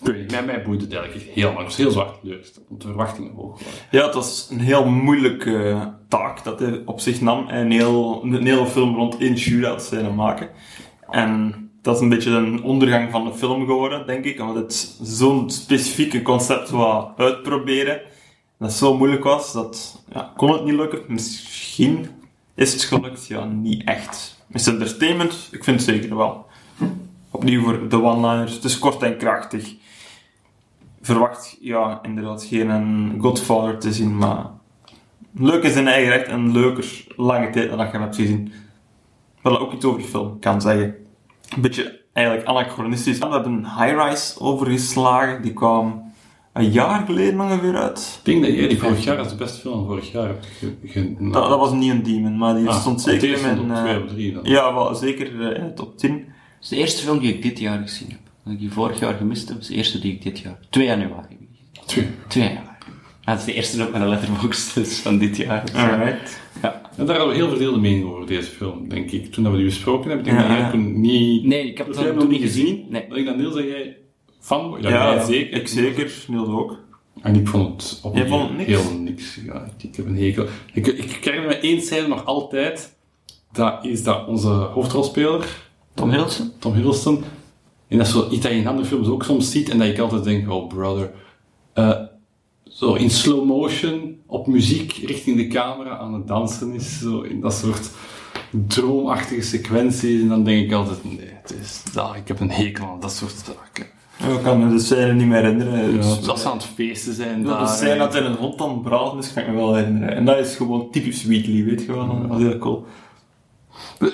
Ik 0.00 0.06
weet 0.06 0.16
niet, 0.20 0.30
mij, 0.30 0.44
mij 0.44 0.62
boeit 0.62 0.80
het 0.80 0.94
eigenlijk 0.94 1.30
heel 1.30 1.46
lang. 1.46 1.58
Ik 1.58 1.64
was 1.64 1.76
heel 1.76 1.90
zwart 1.90 2.18
want 2.68 2.80
de 2.82 2.86
verwachtingen 2.88 3.34
hoog 3.34 3.58
waren. 3.62 3.78
Ja, 3.90 4.04
het 4.04 4.14
was 4.14 4.48
een 4.50 4.60
heel 4.60 4.86
moeilijke 4.86 5.92
taak 6.08 6.44
dat 6.44 6.58
hij 6.58 6.82
op 6.84 7.00
zich 7.00 7.20
nam. 7.20 7.48
En 7.48 7.64
een, 7.64 7.70
heel, 7.70 8.20
een 8.24 8.46
hele 8.46 8.66
film 8.66 8.94
rond 8.94 9.16
één 9.18 9.38
shootout 9.38 9.82
zijn 9.82 10.14
maken. 10.14 10.48
En 11.10 11.65
dat 11.86 11.94
is 11.94 12.00
een 12.00 12.08
beetje 12.08 12.30
een 12.30 12.62
ondergang 12.62 13.10
van 13.10 13.24
de 13.24 13.34
film 13.34 13.66
geworden, 13.66 14.06
denk 14.06 14.24
ik. 14.24 14.40
Omdat 14.40 14.56
het 14.56 14.98
zo'n 15.02 15.50
specifieke 15.50 16.22
concept 16.22 16.70
wou 16.70 17.08
uitproberen. 17.16 18.00
Dat 18.58 18.72
zo 18.72 18.96
moeilijk 18.96 19.24
was, 19.24 19.52
dat 19.52 20.02
ja, 20.12 20.32
kon 20.36 20.52
het 20.52 20.64
niet 20.64 20.74
lukken. 20.74 21.00
Misschien 21.08 22.06
is 22.54 22.72
het 22.72 22.82
gelukt, 22.82 23.26
ja, 23.26 23.44
niet 23.44 23.84
echt. 23.84 24.44
Is 24.52 24.66
entertainment? 24.66 25.48
Ik 25.50 25.64
vind 25.64 25.80
het 25.80 25.88
zeker 25.88 26.16
wel. 26.16 26.46
Opnieuw 27.30 27.62
voor 27.62 27.88
de 27.88 28.02
one-liners. 28.02 28.52
Het 28.52 28.64
is 28.64 28.78
kort 28.78 29.02
en 29.02 29.16
krachtig 29.16 29.74
verwacht 31.00 31.56
ja, 31.60 31.98
inderdaad 32.02 32.44
geen 32.44 32.68
een 32.68 33.18
Godfather 33.20 33.78
te 33.78 33.92
zien, 33.92 34.16
maar 34.16 34.46
leuk 35.32 35.62
is 35.62 35.76
in 35.76 35.88
eigen 35.88 36.12
recht 36.12 36.26
en 36.26 36.52
leuker 36.52 37.04
lange 37.16 37.50
tijd 37.50 37.68
dan 37.68 37.78
dat 37.78 37.86
je 37.86 37.92
hem 37.92 38.02
hebt 38.02 38.16
gezien. 38.16 38.52
Wat 39.42 39.58
ook 39.58 39.72
iets 39.72 39.84
over 39.84 40.00
die 40.00 40.08
film 40.08 40.38
kan 40.38 40.60
zeggen. 40.60 41.05
Een 41.54 41.60
beetje 41.62 42.00
eigenlijk 42.12 42.46
anachronistisch. 42.48 43.18
We 43.18 43.26
hebben 43.28 43.64
High 43.64 44.02
Rise 44.08 44.40
overgeslagen, 44.40 45.42
die 45.42 45.52
kwam 45.52 46.12
een 46.52 46.70
jaar 46.70 47.04
geleden 47.06 47.40
ongeveer 47.40 47.76
uit. 47.76 48.18
Ik 48.18 48.24
denk 48.32 48.44
dat 48.44 48.54
jij 48.54 48.68
die 48.68 48.78
vorig 48.78 49.04
jaar 49.04 49.18
als 49.18 49.28
de 49.28 49.34
beste 49.34 49.60
film 49.60 49.74
van 49.74 49.86
vorig 49.86 50.12
jaar 50.12 50.26
hebt 50.26 50.46
Dat, 51.32 51.48
dat 51.48 51.58
was 51.58 51.72
niet 51.72 51.90
een 51.90 52.02
demon, 52.02 52.36
maar 52.38 52.54
die 52.54 52.68
Ah, 52.68 52.80
stond 52.80 53.00
zeker 53.00 53.32
in 53.36 53.42
mijn... 53.42 53.70
eh, 53.70 53.82
twee 53.82 54.02
of 54.02 54.08
drie 54.10 54.32
dan. 54.32 54.44
ja, 54.44 54.74
wel, 54.74 54.94
zeker 54.94 55.26
eh, 55.50 55.58
in 55.58 55.64
de 55.66 55.72
top 55.74 55.98
10. 55.98 56.10
Dat 56.18 56.24
is 56.62 56.68
de 56.68 56.76
eerste 56.76 57.02
film 57.02 57.18
die 57.18 57.34
ik 57.34 57.42
dit 57.42 57.58
jaar 57.58 57.78
gezien 57.78 58.08
heb. 58.10 58.18
Dat 58.44 58.52
ik 58.52 58.58
die 58.58 58.72
vorig 58.72 58.98
jaar 59.00 59.14
gemist 59.14 59.48
heb, 59.48 59.58
is 59.58 59.66
de 59.66 59.74
eerste 59.74 59.98
die 59.98 60.12
ik 60.12 60.22
dit 60.22 60.38
jaar... 60.38 60.58
2 60.70 60.86
januari 60.86 61.26
heb 61.28 61.30
ik 61.40 61.48
gezien. 61.52 61.86
Twee. 61.86 62.06
2 62.28 62.44
januari. 62.44 62.64
Ah, 63.24 63.26
dat 63.26 63.38
is 63.38 63.44
de 63.44 63.54
eerste 63.54 63.82
op 63.86 63.92
mijn 63.92 64.08
letterbox 64.08 64.72
dus 64.74 64.98
van 64.98 65.18
dit 65.18 65.36
jaar. 65.36 65.64
Alright. 65.74 66.40
Ja. 66.62 66.80
En 66.96 67.06
daar 67.06 67.16
hadden 67.16 67.34
we 67.34 67.40
heel 67.40 67.50
verdeelde 67.50 67.78
meningen 67.80 68.08
over 68.08 68.26
deze 68.26 68.50
film, 68.50 68.88
denk 68.88 69.10
ik. 69.10 69.32
Toen 69.32 69.42
dat 69.42 69.52
we 69.52 69.58
die 69.58 69.66
besproken 69.66 70.08
hebben, 70.08 70.24
denk 70.26 70.40
ik 70.40 70.48
dat 70.48 70.58
jij 70.58 70.70
toen 70.70 71.00
niet... 71.00 71.44
Nee, 71.44 71.68
ik 71.68 71.78
heb 71.78 71.86
het 71.86 71.96
jij 71.96 72.04
toen 72.04 72.14
niet 72.14 72.22
nog 72.22 72.32
niet 72.32 72.40
gezien. 72.40 72.86
Nee. 72.88 73.08
Dat 73.08 73.18
ik 73.18 73.24
dan 73.24 73.36
Niels 73.36 73.54
dat 73.54 73.64
jij 73.64 73.96
fan 74.40 74.76
ja, 74.80 75.24
zeker. 75.24 75.60
ik 75.60 75.68
zeker, 75.68 76.24
Niels 76.28 76.48
ook. 76.48 76.78
En 77.22 77.34
ik 77.34 77.48
vond 77.48 77.82
het 77.82 78.00
opnieuw 78.02 78.22
Jij 78.22 78.30
vond 78.30 78.56
niks? 78.56 78.68
heel 78.68 78.98
niks. 78.98 79.40
Ja, 79.46 79.64
ik, 79.64 79.82
ik 79.88 79.96
heb 79.96 80.06
een 80.06 80.16
hekel. 80.16 80.46
Ik, 80.72 80.86
ik 80.86 81.24
herinner 81.24 81.48
me 81.48 81.56
één 81.56 81.80
scène 81.80 82.08
nog 82.08 82.24
altijd. 82.24 82.96
Dat 83.52 83.84
is 83.84 84.02
dat 84.02 84.26
onze 84.26 84.48
hoofdrolspeler, 84.48 85.46
Tom 85.94 86.10
Hiddleston? 86.10 86.52
Tom 86.58 86.72
Hiddleston, 86.72 87.24
en 87.88 87.98
dat 87.98 88.06
is 88.06 88.14
iets 88.14 88.42
dat 88.42 88.52
je 88.52 88.58
in 88.58 88.66
andere 88.66 88.88
films 88.88 89.08
ook 89.08 89.24
soms 89.24 89.50
ziet, 89.50 89.68
en 89.68 89.78
dat 89.78 89.88
ik 89.88 89.98
altijd 89.98 90.24
denk, 90.24 90.50
oh 90.50 90.68
brother. 90.68 91.10
Eh, 91.72 92.00
zo 92.76 92.94
in 92.94 93.10
slow 93.10 93.44
motion, 93.44 94.16
op 94.26 94.46
muziek, 94.46 94.92
richting 94.92 95.36
de 95.36 95.46
camera 95.46 95.98
aan 95.98 96.14
het 96.14 96.26
dansen 96.26 96.72
is, 96.72 96.98
zo 96.98 97.20
in 97.20 97.40
dat 97.40 97.54
soort 97.54 97.90
droomachtige 98.50 99.42
sequenties. 99.42 100.20
En 100.20 100.28
dan 100.28 100.44
denk 100.44 100.64
ik 100.66 100.72
altijd, 100.72 101.04
nee, 101.04 101.18
het 101.42 101.54
is, 101.60 101.82
ah, 101.96 102.16
ik 102.16 102.28
heb 102.28 102.40
een 102.40 102.50
hekel 102.50 102.86
aan 102.86 103.00
dat 103.00 103.12
soort 103.12 103.34
zaken. 103.44 103.86
Ik 104.36 104.42
kan 104.42 104.64
me 104.64 104.70
de 104.74 104.78
scène 104.78 105.12
niet 105.12 105.26
meer 105.26 105.42
herinneren. 105.42 105.90
Ja, 105.90 105.96
dus- 105.96 106.28
als 106.28 106.42
ze 106.42 106.48
aan 106.48 106.56
het 106.56 106.66
feesten 106.66 107.14
zijn 107.14 107.42
Dat 107.42 107.52
daar. 107.52 107.66
de 107.66 107.72
scène 107.72 107.98
dat 107.98 108.12
hij 108.12 108.22
een 108.22 108.34
hond 108.34 108.60
aan 108.60 108.70
het 108.70 108.82
braden 108.82 109.18
is, 109.18 109.32
kan 109.32 109.42
ik 109.42 109.48
me 109.48 109.54
wel 109.54 109.74
herinneren. 109.74 110.16
En 110.16 110.24
dat 110.24 110.38
is 110.38 110.56
gewoon 110.56 110.90
typisch 110.90 111.24
Wheatley, 111.24 111.64
weet 111.64 111.80
je 111.80 111.92
wel. 111.92 112.28
Dat 112.28 112.38
is 112.38 112.44
heel 112.46 112.58
cool. 112.58 112.86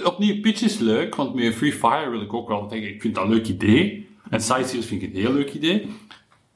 Opnieuw, 0.04 0.40
Pitch 0.40 0.62
is 0.62 0.78
leuk, 0.78 1.14
want 1.14 1.34
met 1.34 1.54
Free 1.54 1.72
Fire 1.72 2.10
wil 2.10 2.20
ik 2.20 2.32
ook 2.34 2.48
wel 2.48 2.66
zeggen, 2.70 2.88
ik 2.88 3.00
vind 3.00 3.14
dat 3.14 3.24
een 3.24 3.30
leuk 3.30 3.48
idee. 3.48 4.08
En 4.30 4.40
Sightseers 4.40 4.86
vind 4.86 5.02
ik 5.02 5.14
een 5.14 5.20
heel 5.20 5.32
leuk 5.32 5.52
idee. 5.54 5.86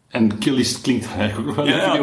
En 0.09 0.39
Killis 0.39 0.81
klinkt 0.81 1.09
eigenlijk 1.19 1.49
ook 1.49 1.57
wel 1.57 1.67
Ja, 1.67 1.93
die- 1.93 2.01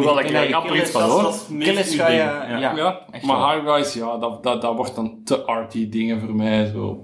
ik 0.47 0.69
er 0.69 0.75
iets 0.75 0.91
van 0.91 1.01
dat 1.01 1.09
is- 1.09 1.23
hoor. 1.23 1.57
is 1.59 1.65
Killis 1.65 1.95
ga 1.95 2.07
je... 2.09 2.15
Ja, 2.17 2.75
Ja, 2.75 2.99
echt 3.11 3.23
maar 3.25 3.37
wel. 3.37 3.49
High 3.51 3.75
Rise, 3.75 3.99
ja, 3.99 4.17
dat, 4.17 4.43
dat, 4.43 4.61
dat 4.61 4.75
wordt 4.75 4.95
dan 4.95 5.17
te 5.23 5.43
arty 5.45 5.89
dingen 5.89 6.19
voor 6.19 6.35
mij. 6.35 6.65
Zo. 6.73 7.03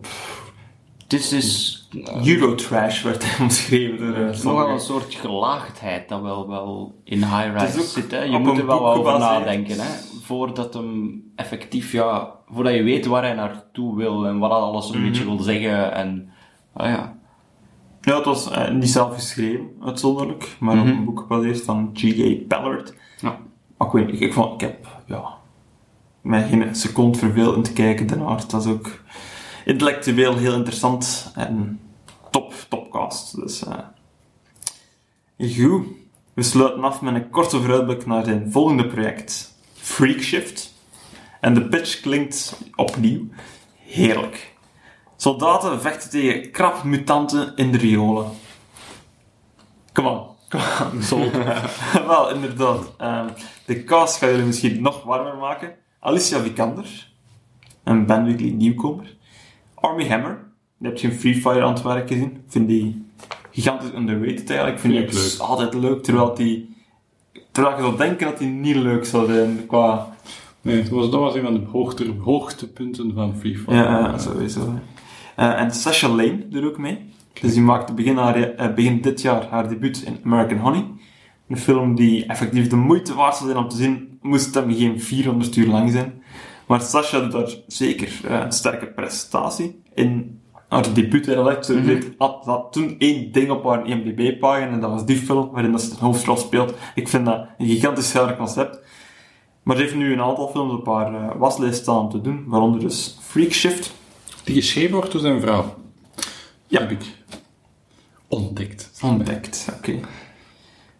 Het 1.04 1.14
is 1.14 1.30
dus... 1.30 1.78
Eurotrash 2.26 3.02
werd 3.04 3.24
hij 3.26 3.40
omschreven 3.46 3.98
door 3.98 4.08
uh, 4.18 4.26
Het 4.28 4.36
is 4.36 4.44
nogal 4.44 4.70
een 4.70 4.80
soort 4.80 5.14
gelaagdheid 5.14 6.10
dat 6.10 6.22
wel, 6.22 6.48
wel 6.48 6.96
in 7.04 7.18
high 7.24 7.56
is 7.56 7.62
rise 7.76 7.82
zit. 7.88 8.12
Hè. 8.12 8.24
Je 8.24 8.38
moet 8.38 8.58
er 8.58 8.66
wel 8.66 8.88
over 8.94 9.20
nadenken. 9.20 9.80
Hè. 9.80 9.90
Voordat 10.24 10.74
hem 10.74 11.24
effectief, 11.36 11.92
ja, 11.92 12.32
voordat 12.52 12.74
je 12.74 12.84
weet 12.84 13.06
waar 13.06 13.24
hij 13.24 13.34
naartoe 13.34 13.96
wil 13.98 14.26
en 14.26 14.40
wat 14.40 14.52
alles 14.52 14.88
Mhm. 14.90 14.98
een 14.98 15.10
beetje 15.10 15.24
wil 15.26 15.40
zeggen. 15.40 15.94
En, 15.94 16.30
ah 16.74 16.88
ja. 16.90 17.18
Ja, 18.02 18.16
het 18.16 18.26
was 18.26 18.50
eh, 18.50 18.72
niet 18.72 18.90
zelf 18.90 19.14
geschreven, 19.14 19.70
uitzonderlijk, 19.82 20.56
maar 20.60 20.80
op 20.80 20.86
een 20.86 21.06
boek 21.06 21.20
gebaseerd 21.20 21.62
van 21.62 21.90
G.A. 21.94 22.48
Ballard. 22.48 22.94
Ja. 23.22 23.40
Maar 23.78 23.88
ik 23.88 23.94
weet 23.94 24.14
ik, 24.14 24.20
ik 24.20 24.34
vond, 24.34 24.54
ik 24.54 24.68
heb, 24.68 24.88
ja, 25.06 25.38
mij 26.22 26.48
geen 26.48 26.76
seconde 26.76 27.18
verveeld 27.18 27.56
in 27.56 27.64
te 27.64 27.74
kijken 27.74 28.08
daarnaar. 28.08 28.38
Het 28.38 28.52
was 28.52 28.68
ook 28.68 29.02
intellectueel 29.66 30.38
heel 30.38 30.54
interessant 30.54 31.32
en 31.36 31.80
top, 32.32 32.54
topcast. 32.70 33.36
Dus, 33.36 33.64
eh 33.66 33.78
goed. 35.48 35.86
We 36.34 36.44
sluiten 36.44 36.84
af 36.84 37.02
met 37.02 37.16
een 37.16 37.30
korte 37.30 37.60
vooruitblik 37.62 38.06
naar 38.06 38.26
zijn 38.26 38.52
volgende 38.52 38.88
project, 38.88 39.54
Freakshift. 39.74 40.74
En 41.42 41.54
de 41.54 41.68
pitch 41.68 42.00
klinkt 42.00 42.60
opnieuw 42.76 43.28
heerlijk. 43.86 44.49
Soldaten 45.22 45.82
vechten 45.82 46.10
tegen 46.10 46.52
krabmutanten 46.52 47.56
in 47.56 47.72
de 47.72 47.78
riolen. 47.78 48.26
Come 49.94 50.10
on. 50.10 50.22
Come 50.50 50.64
on. 51.12 51.32
Wel, 52.08 52.34
inderdaad. 52.34 52.94
Ehm, 52.98 53.28
de 53.66 53.84
cast 53.84 54.18
gaat 54.18 54.30
jullie 54.30 54.46
misschien 54.46 54.82
nog 54.82 55.04
warmer 55.04 55.38
maken. 55.38 55.76
Alicia 56.00 56.40
Vikander. 56.40 57.12
Een 57.84 58.06
Ben 58.06 58.24
Weekly 58.24 58.50
nieuwkomer. 58.50 59.16
Army 59.74 60.08
Hammer. 60.08 60.48
Je 60.78 60.92
in 60.92 61.12
Free 61.12 61.36
Fire 61.36 61.62
aan 61.62 61.74
het 61.74 61.82
werk 61.82 62.08
gezien. 62.08 62.32
Ik 62.32 62.42
vind 62.48 62.68
die 62.68 63.06
gigantisch 63.52 63.94
underrated 63.94 64.50
eigenlijk. 64.50 64.76
Ik 64.76 64.80
vind 64.80 64.94
die 64.94 65.22
leuk. 65.22 65.40
altijd 65.40 65.74
leuk, 65.74 66.04
terwijl 66.04 66.34
die... 66.34 66.76
Terwijl 67.52 67.76
je 67.76 67.82
zou 67.82 67.98
denken 67.98 68.28
dat 68.28 68.38
die 68.38 68.48
niet 68.48 68.76
leuk 68.76 69.06
zou 69.06 69.34
zijn 69.34 69.66
qua... 69.68 70.14
Nee, 70.62 70.82
dat 70.82 70.90
was, 70.90 71.10
dat 71.10 71.20
was 71.20 71.36
een 71.36 71.44
van 71.44 71.54
de 71.54 71.66
hoogte, 71.72 72.14
hoogtepunten 72.24 73.14
van 73.14 73.36
Free 73.36 73.58
Fire. 73.58 73.78
Ja, 73.78 74.18
sowieso. 74.18 74.74
Eh, 75.39 75.60
en 75.60 75.71
Sasha 75.71 76.08
Lane 76.08 76.47
doet 76.49 76.63
ook 76.63 76.78
mee. 76.78 76.97
Dus 77.41 77.54
die 77.54 77.62
maakte 77.62 77.93
begin, 77.93 78.17
haar, 78.17 78.36
eh, 78.54 78.73
begin 78.73 79.02
dit 79.02 79.21
jaar 79.21 79.47
haar 79.49 79.69
debuut 79.69 80.02
in 80.02 80.17
American 80.25 80.58
Honey. 80.58 80.86
Een 81.47 81.58
film 81.58 81.95
die 81.95 82.25
effectief 82.25 82.67
de 82.67 82.75
moeite 82.75 83.13
waard 83.13 83.36
zou 83.36 83.49
zijn 83.49 83.63
om 83.63 83.69
te 83.69 83.75
zien, 83.75 84.17
moest 84.21 84.54
hem 84.54 84.73
geen 84.73 85.02
400 85.02 85.56
uur 85.56 85.67
lang 85.67 85.91
zijn. 85.91 86.21
Maar 86.67 86.82
Sasha 86.82 87.19
doet 87.19 87.32
daar 87.32 87.49
zeker 87.67 88.19
eh, 88.28 88.39
een 88.39 88.52
sterke 88.52 88.86
prestatie. 88.88 89.82
In 89.93 90.39
haar 90.69 90.93
debuut 90.93 91.28
eigenlijk, 91.28 91.63
ze 91.63 91.73
heeft- 91.80 92.10
had, 92.17 92.67
toen 92.71 92.95
één 92.97 93.32
ding 93.32 93.49
op 93.49 93.63
haar 93.65 93.88
IMDb-pagina 93.88 94.67
en 94.71 94.80
dat 94.80 94.91
was 94.91 95.06
die 95.06 95.17
film 95.17 95.49
waarin 95.52 95.71
dat 95.71 95.82
ze 95.82 95.89
de 95.89 95.95
hoofdrol 95.99 96.38
speelt. 96.38 96.73
Ik 96.95 97.08
vind 97.08 97.25
dat 97.25 97.45
een 97.58 97.67
gigantisch 97.67 98.13
helder 98.13 98.36
concept. 98.38 98.80
Maar 99.63 99.75
ze 99.75 99.82
heeft 99.82 99.95
nu 99.95 100.13
een 100.13 100.21
aantal 100.21 100.47
films 100.47 100.73
op 100.73 100.86
haar 100.86 101.38
waslijst 101.38 101.82
staan 101.82 101.97
om 101.99 102.10
te 102.10 102.21
doen, 102.21 102.43
waaronder 102.47 102.80
dus 102.80 103.17
Freak 103.21 103.52
Shift, 103.52 103.97
Die 104.50 104.62
geschreven 104.62 104.96
wordt 104.96 105.12
door 105.12 105.22
zijn 105.22 105.42
vrouw. 105.42 105.76
Ja. 106.68 106.80
Heb 106.80 106.92
ik 106.92 107.04
ontdekt. 108.28 108.92
Ontdekt, 109.02 109.68
oké. 109.78 110.00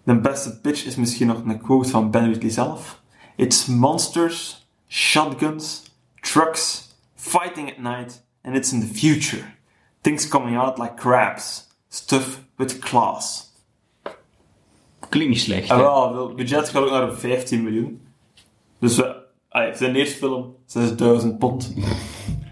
De 0.04 0.20
beste 0.20 0.60
pitch 0.60 0.86
is 0.86 0.96
misschien 0.96 1.28
nog 1.28 1.44
een 1.44 1.62
quote 1.62 1.90
van 1.90 2.12
Ben 2.12 2.30
Whitley 2.30 2.52
zelf. 2.52 3.02
It's 3.36 3.66
monsters, 3.66 4.68
shotguns, 4.88 5.84
trucks, 6.20 6.96
fighting 7.16 7.70
at 7.70 7.78
night, 7.78 8.24
and 8.44 8.56
it's 8.56 8.72
in 8.72 8.80
the 8.80 9.00
future. 9.00 9.44
Things 10.02 10.28
coming 10.28 10.58
out 10.58 10.78
like 10.78 10.94
crabs. 10.94 11.68
Stuff 11.88 12.42
with 12.56 12.80
class. 12.80 13.54
Klinkt 15.10 15.30
niet 15.30 15.42
slecht. 15.42 15.70
Hè? 15.70 15.78
wel, 15.78 16.28
het 16.28 16.36
budget 16.36 16.70
gaat 16.70 16.84
ook 16.84 16.90
naar 16.90 17.14
15 17.14 17.64
miljoen. 17.64 18.02
Dus 18.80 18.96
we, 18.96 19.16
allee, 19.50 19.76
zijn 19.76 19.96
eerste 19.96 20.18
film 20.18 20.56
6000 20.66 21.38
pond. 21.38 21.74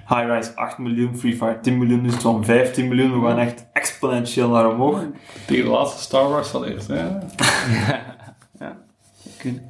High 0.07 0.25
Rise 0.25 0.55
8 0.55 0.77
miljoen, 0.77 1.17
Free 1.17 1.35
Fire 1.35 1.59
10 1.59 1.77
miljoen, 1.77 2.03
dus 2.03 2.13
het 2.13 2.21
van 2.21 2.45
15 2.45 2.87
miljoen. 2.87 3.21
We 3.21 3.27
gaan 3.27 3.39
echt 3.39 3.67
exponentieel 3.73 4.49
naar 4.49 4.69
omhoog. 4.69 5.03
Tegen 5.47 5.63
de 5.63 5.71
laatste 5.71 6.01
Star 6.01 6.29
Wars 6.29 6.53
al 6.53 6.65
eerst, 6.65 6.87
hè? 6.87 7.07
Oké. 9.35 9.61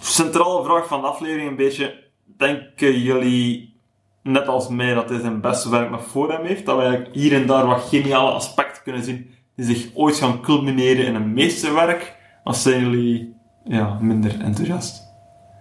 Centrale 0.00 0.64
vraag 0.64 0.86
van 0.86 1.00
de 1.00 1.06
aflevering 1.06 1.48
een 1.48 1.56
beetje. 1.56 2.04
Denken 2.36 3.00
jullie, 3.00 3.76
net 4.22 4.46
als 4.46 4.68
mij, 4.68 4.94
dat 4.94 5.08
dit 5.08 5.20
zijn 5.20 5.40
beste 5.40 5.70
werk 5.70 5.90
nog 5.90 6.06
voor 6.06 6.32
hem 6.32 6.44
heeft? 6.44 6.66
Dat 6.66 6.78
we 6.78 7.06
hier 7.12 7.32
en 7.34 7.46
daar 7.46 7.66
wat 7.66 7.88
geniale 7.88 8.30
aspecten 8.30 8.82
kunnen 8.82 9.04
zien 9.04 9.30
die 9.56 9.66
zich 9.66 9.88
ooit 9.94 10.16
gaan 10.16 10.40
culmineren 10.40 11.06
in 11.06 11.14
een 11.14 11.32
meesterwerk? 11.32 12.16
Of 12.44 12.56
zijn 12.56 12.80
jullie 12.80 13.34
ja, 13.64 13.98
minder 14.00 14.40
enthousiast? 14.40 15.02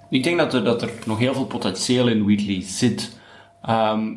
Ik 0.10 0.24
denk 0.24 0.38
dat 0.38 0.54
er, 0.54 0.64
dat 0.64 0.82
er 0.82 0.92
nog 1.06 1.20
heel 1.20 1.34
veel 1.34 1.46
potentieel 1.46 2.08
in 2.08 2.26
Wheatley 2.26 2.62
zit. 2.62 3.15
Ehm, 3.66 4.12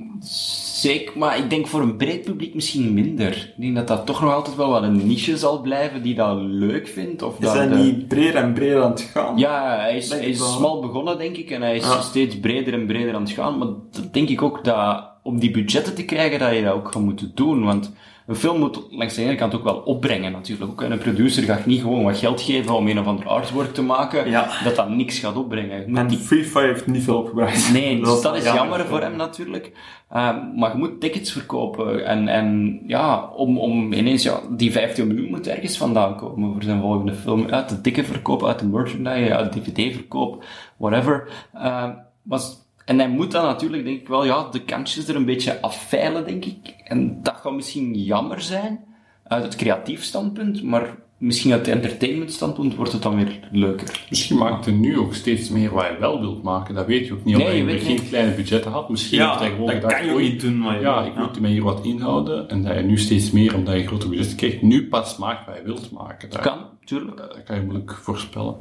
zeker, 0.81 1.19
maar 1.19 1.39
ik 1.39 1.51
denk 1.51 1.67
voor 1.67 1.81
een 1.81 1.97
breed 1.97 2.23
publiek 2.25 2.55
misschien 2.55 2.95
minder. 2.95 3.33
Ik 3.57 3.63
denk 3.63 3.77
dat 3.77 3.89
dat 3.89 4.07
toch 4.07 4.21
nog 4.21 4.33
altijd 4.35 4.57
wel 4.57 4.71
wat 4.71 4.83
een 4.83 5.07
niche 5.07 5.37
zal 5.37 5.61
blijven 5.61 6.03
die 6.03 6.15
dat 6.15 6.37
leuk 6.41 6.89
vindt. 6.89 7.23
Of 7.23 7.39
Is 7.39 7.45
dat 7.45 7.55
hij 7.55 7.69
de- 7.69 7.75
niet 7.77 8.09
breder 8.09 8.35
en 8.35 8.53
breder 8.53 8.83
aan 8.83 8.91
het 8.91 9.01
gaan? 9.01 9.39
Ja, 9.39 9.77
hij 9.79 9.97
is, 9.97 10.11
hij 10.11 10.25
is 10.27 10.53
smal 10.55 10.81
begonnen, 10.81 11.19
denk 11.19 11.37
ik, 11.37 11.51
en 11.51 11.63
hij 11.63 11.77
is 11.77 11.85
Ja. 11.85 12.01
steeds 12.01 12.41
breder 12.41 12.75
en 12.75 12.87
breder 12.87 13.15
aan 13.15 13.23
het 13.23 13.31
gaan. 13.31 13.59
Maar 13.59 13.69
dat 13.91 14.13
denk 14.13 14.29
ik 14.29 14.43
ook 14.43 14.65
dat 14.65 15.05
om 15.23 15.39
die 15.39 15.51
budgetten 15.51 15.95
te 15.95 16.05
krijgen, 16.05 16.39
dat 16.39 16.55
je 16.55 16.63
dat 16.63 16.73
ook 16.75 16.93
gaat 16.93 17.03
moeten 17.03 17.31
doen. 17.35 17.65
Want 17.65 17.93
een 18.29 18.37
film 18.37 18.59
moet 18.59 18.81
langs 18.91 19.15
de 19.15 19.23
ene 19.23 19.35
kant 19.35 19.55
ook 19.55 19.65
wel 19.65 19.77
opbrengen, 19.77 20.33
natuurlijk. 20.33 20.71
Ook 20.71 20.81
een 20.83 20.99
producer 20.99 21.43
gaat 21.43 21.67
niet 21.67 21.81
gewoon 21.81 22.05
wat 22.05 22.17
geld 22.19 22.41
geven 22.41 22.75
om 22.75 22.89
een 22.89 22.99
of 22.99 23.07
ander 23.07 23.27
artwork 23.29 23.75
te 23.75 23.83
maken, 23.83 24.31
Ja. 24.31 24.49
dat 24.65 24.77
dat 24.77 24.89
niks 24.89 25.19
gaat 25.19 25.37
opbrengen. 25.37 25.97
En 25.97 26.07
die 26.07 26.19
Free 26.19 26.45
Fire 26.45 26.67
heeft 26.67 26.87
niet 26.87 27.03
veel 27.03 27.17
opgebracht. 27.19 27.73
Nee, 27.73 28.01
dus 28.05 28.21
dat 28.21 28.37
is 28.37 28.45
jammer. 28.45 28.63
jammer 28.63 28.87
voor 28.87 29.01
hem 29.01 29.17
natuurlijk. 29.17 29.73
Ehm, 30.11 30.37
maar 30.57 30.71
je 30.73 30.79
moet 30.79 31.01
tickets 31.01 31.33
verkopen. 31.33 32.07
En, 32.07 32.29
en 32.29 32.81
ja, 32.87 33.29
om, 33.37 33.59
om 33.59 33.93
ineens, 33.93 34.23
ja, 34.23 34.41
die 34.51 34.73
15 34.73 35.07
miljoen 35.07 35.31
moet 35.31 35.47
ergens 35.49 35.77
vandaan 35.77 36.17
komen 36.17 36.53
voor 36.53 36.63
zijn 36.63 36.81
volgende 36.81 37.15
film. 37.15 37.47
Uit 37.51 37.69
de 37.69 37.81
ticket 37.81 38.07
verkoop, 38.07 38.45
uit 38.45 38.59
de 38.59 38.67
merchandise, 38.67 39.35
uit 39.37 39.53
de 39.53 39.61
dvd-verkoop, 39.61 40.45
whatever. 40.77 41.29
Ehm, 41.55 41.91
was, 42.23 42.57
en 42.89 42.99
hij 42.99 43.09
moet 43.09 43.31
dan 43.31 43.45
natuurlijk, 43.45 43.85
denk 43.85 44.01
ik 44.01 44.09
wel, 44.09 44.25
ja, 44.25 44.49
de 44.51 44.63
kantjes 44.63 45.09
er 45.09 45.17
een 45.17 45.25
beetje 45.25 45.61
afveilen, 45.61 46.25
denk 46.27 46.45
ik. 46.45 46.75
En 46.85 47.23
dat 47.23 47.35
gaat 47.43 47.53
misschien 47.53 47.95
jammer 47.95 48.41
zijn, 48.41 48.85
uit 49.25 49.43
het 49.43 49.57
creatief 49.57 50.03
standpunt, 50.03 50.63
maar 50.63 50.97
misschien 51.19 51.53
uit 51.53 51.67
het 51.67 51.75
entertainment 51.75 52.33
standpunt 52.33 52.75
wordt 52.75 52.93
het 52.93 53.03
dan 53.03 53.17
weer 53.17 53.49
leuker. 53.53 54.07
Misschien 54.09 54.37
maakt 54.37 54.65
hij 54.65 54.75
nu 54.75 54.99
ook 54.99 55.15
steeds 55.15 55.49
meer 55.49 55.71
wat 55.71 55.83
hij 55.83 55.99
wel 55.99 56.21
wilt 56.21 56.43
maken. 56.43 56.75
Dat 56.75 56.87
weet 56.87 57.07
je 57.07 57.13
ook 57.13 57.25
niet, 57.25 57.37
Nee, 57.37 57.61
omdat 57.61 57.81
je 57.81 57.87
geen 57.87 58.09
kleine 58.09 58.35
budgetten 58.35 58.71
had. 58.71 58.89
Misschien 58.89 59.19
Ja, 59.19 59.29
heeft 59.29 59.41
hij 59.41 59.51
gewoon 59.51 59.67
dat 59.67 59.75
gedacht, 59.75 59.95
kan 59.95 60.05
je 60.05 60.11
ook 60.11 60.17
oei, 60.17 60.31
niet 60.31 60.41
doen, 60.41 60.59
maar 60.59 60.81
ja, 60.81 61.05
ik 61.05 61.17
moet 61.17 61.41
mij 61.41 61.51
hier 61.51 61.63
wat 61.63 61.85
inhouden. 61.85 62.49
En 62.49 62.63
dat 62.63 62.77
je 62.77 62.83
nu 62.83 62.99
steeds 62.99 63.31
meer, 63.31 63.55
omdat 63.55 63.75
je 63.75 63.87
grote 63.87 64.09
budgetten 64.09 64.37
krijgt, 64.37 64.63
nu 64.63 64.89
pas 64.89 65.17
maakt 65.17 65.47
wat 65.47 65.55
hij 65.55 65.65
wilt 65.65 65.91
maken. 65.91 66.31
Dat, 66.31 66.41
Kan, 66.41 66.59
tuurlijk. 66.85 67.17
dat 67.17 67.43
kan 67.45 67.57
je 67.57 67.63
moeilijk 67.63 67.95
voorspellen. 67.95 68.57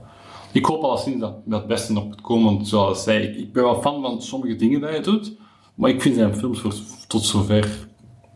Ik 0.52 0.66
hoop 0.66 0.84
alleszins 0.84 1.20
dat 1.20 1.36
dat 1.46 1.60
het 1.60 1.68
beste 1.68 1.94
nog 1.94 2.06
moet 2.06 2.22
komen, 2.22 2.46
want 2.54 2.68
zoals 2.68 3.06
hij 3.06 3.14
zei, 3.22 3.28
ik, 3.28 3.38
ik 3.38 3.54
ben 3.54 3.64
wel 3.64 3.82
fan 3.82 4.02
van 4.02 4.22
sommige 4.22 4.56
dingen 4.56 4.82
dat 4.82 4.90
hij 4.90 5.02
doet, 5.02 5.32
maar 5.76 5.90
ik 5.90 6.02
vind 6.02 6.16
zijn 6.16 6.36
films 6.36 6.60
voor, 6.60 6.74
tot 7.08 7.24
zover 7.26 7.88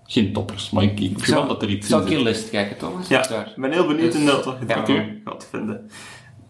geen 0.04 0.34
toppers. 0.34 0.70
Maar 0.70 0.84
ik, 0.84 1.00
ik 1.00 1.20
vind 1.20 1.38
wel 1.38 1.48
dat 1.48 1.62
er 1.62 1.70
Ik 1.70 1.76
iets 1.78 1.90
in 1.90 1.98
zit. 2.00 2.08
Killist 2.08 2.50
kijken, 2.50 2.78
Thomas. 2.78 3.08
Ja, 3.08 3.22
Daar. 3.28 3.48
ik 3.56 3.62
ben 3.62 3.72
heel 3.72 3.88
benieuwd 3.88 4.12
Dus- 4.12 4.20
inderdaad 4.20 4.46
wat 4.46 4.56
je 4.60 4.66
Ja. 4.68 4.76
daarvan 4.76 5.22
gaat 5.26 5.48
vinden. 5.52 5.90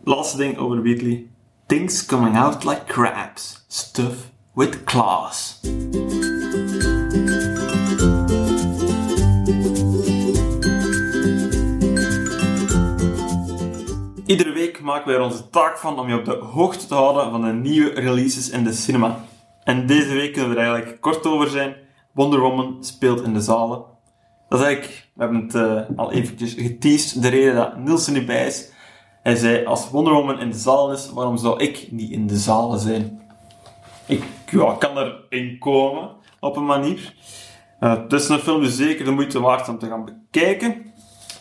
Laatste 0.03 0.37
ding 0.37 0.57
over 0.57 0.83
Wheatley. 0.83 1.25
Things 1.67 2.05
coming 2.05 2.37
out 2.37 2.63
like 2.63 2.83
crabs. 2.85 3.65
Stuff 3.67 4.31
with 4.53 4.83
claws. 4.83 5.59
Iedere 14.25 14.51
week 14.53 14.70
maken 14.83 15.07
wij 15.07 15.15
er 15.15 15.21
onze 15.21 15.49
taak 15.49 15.77
van 15.77 15.99
om 15.99 16.07
je 16.07 16.17
op 16.17 16.25
de 16.25 16.35
hoogte 16.35 16.87
te 16.87 16.93
houden 16.93 17.31
van 17.31 17.41
de 17.41 17.53
nieuwe 17.53 17.89
releases 17.89 18.49
in 18.49 18.63
de 18.63 18.73
cinema. 18.73 19.19
En 19.63 19.87
deze 19.87 20.13
week 20.13 20.33
kunnen 20.33 20.49
we 20.49 20.55
er 20.55 20.71
eigenlijk 20.71 21.01
kort 21.01 21.25
over 21.25 21.49
zijn. 21.49 21.75
Wonder 22.11 22.39
Woman 22.39 22.77
speelt 22.79 23.21
in 23.21 23.33
de 23.33 23.41
zalen. 23.41 23.83
Dat 24.49 24.59
is 24.59 24.65
eigenlijk, 24.65 25.07
we 25.13 25.23
hebben 25.23 25.41
het 25.41 25.55
eh, 25.55 25.97
al 25.97 26.11
eventjes 26.11 26.53
geteased, 26.53 27.21
de 27.21 27.27
reden 27.27 27.55
dat 27.55 27.77
Niels 27.77 28.07
er 28.07 28.13
niet 28.13 28.25
bij 28.25 28.45
is. 28.45 28.71
Hij 29.23 29.35
zei, 29.35 29.65
als 29.65 29.89
Wonder 29.89 30.13
Woman 30.13 30.39
in 30.39 30.49
de 30.49 30.57
zaal 30.57 30.91
is, 30.91 31.11
waarom 31.11 31.37
zou 31.37 31.59
ik 31.59 31.87
niet 31.91 32.11
in 32.11 32.27
de 32.27 32.37
zalen 32.37 32.79
zijn? 32.79 33.21
Ik 34.07 34.23
ja, 34.45 34.75
kan 34.79 34.97
erin 34.97 35.59
komen, 35.59 36.09
op 36.39 36.55
een 36.55 36.65
manier. 36.65 37.13
Eh, 37.79 37.97
het 37.97 38.13
is 38.13 38.29
een 38.29 38.39
film 38.39 38.65
zeker 38.65 39.05
de 39.05 39.11
moeite 39.11 39.39
waard 39.39 39.69
om 39.69 39.79
te 39.79 39.87
gaan 39.87 40.05
bekijken. 40.05 40.90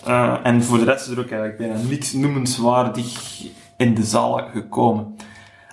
Eh, 0.04 0.36
en 0.42 0.62
voor 0.62 0.78
de 0.78 0.84
rest 0.84 1.06
is 1.06 1.12
er 1.12 1.18
ook 1.18 1.30
eigenlijk 1.30 1.58
bijna 1.58 1.88
niks 1.88 2.12
noemenswaardig 2.12 3.42
in 3.76 3.94
de 3.94 4.02
zalen 4.04 4.50
gekomen. 4.50 5.16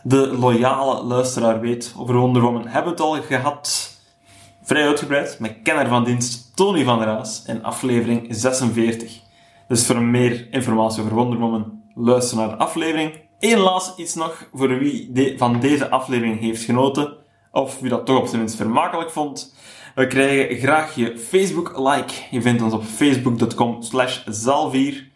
De 0.04 0.18
loyale 0.38 1.04
luisteraar 1.04 1.60
weet, 1.60 1.94
over 1.98 2.16
Wonder 2.16 2.42
Woman 2.42 2.68
hebben 2.68 2.92
het 2.92 3.02
al 3.02 3.12
gehad 3.22 3.96
vrij 4.64 4.86
uitgebreid 4.88 5.40
met 5.40 5.56
kenner 5.64 5.88
van 5.88 6.04
dienst 6.04 6.56
Tony 6.56 6.84
van 6.84 6.98
der 7.00 7.08
Raas 7.08 7.44
in 7.46 7.64
aflevering 7.64 8.26
46. 8.30 9.20
Dus 9.68 9.86
voor 9.86 10.02
meer 10.02 10.48
informatie 10.52 11.02
over 11.04 11.16
Wonder 11.16 11.40
Woman, 11.40 11.82
luister 11.96 12.38
naar 12.38 12.50
de 12.50 12.56
aflevering. 12.58 13.14
Eén 13.40 13.58
laatste 13.60 14.02
iets 14.02 14.16
nog 14.16 14.50
voor 14.54 14.80
wie 14.80 15.12
de- 15.12 15.34
van 15.38 15.60
deze 15.60 15.90
aflevering 15.90 16.40
heeft 16.40 16.64
genoten, 16.64 17.14
of 17.52 17.80
wie 17.80 17.90
dat 17.90 18.06
toch 18.06 18.18
op 18.20 18.28
zijn 18.28 18.40
minst 18.42 18.56
vermakelijk 18.56 19.12
vond. 19.12 19.56
We 19.98 20.08
krijgen 20.08 20.58
graag 20.58 20.96
je 20.96 21.18
Facebook-like. 21.18 22.14
Je 22.32 22.42
vindt 22.42 22.62
ons 22.62 22.74
op 22.74 22.84
facebook.com 22.84 23.82
slash 23.82 24.24
zalvier. 24.26 25.10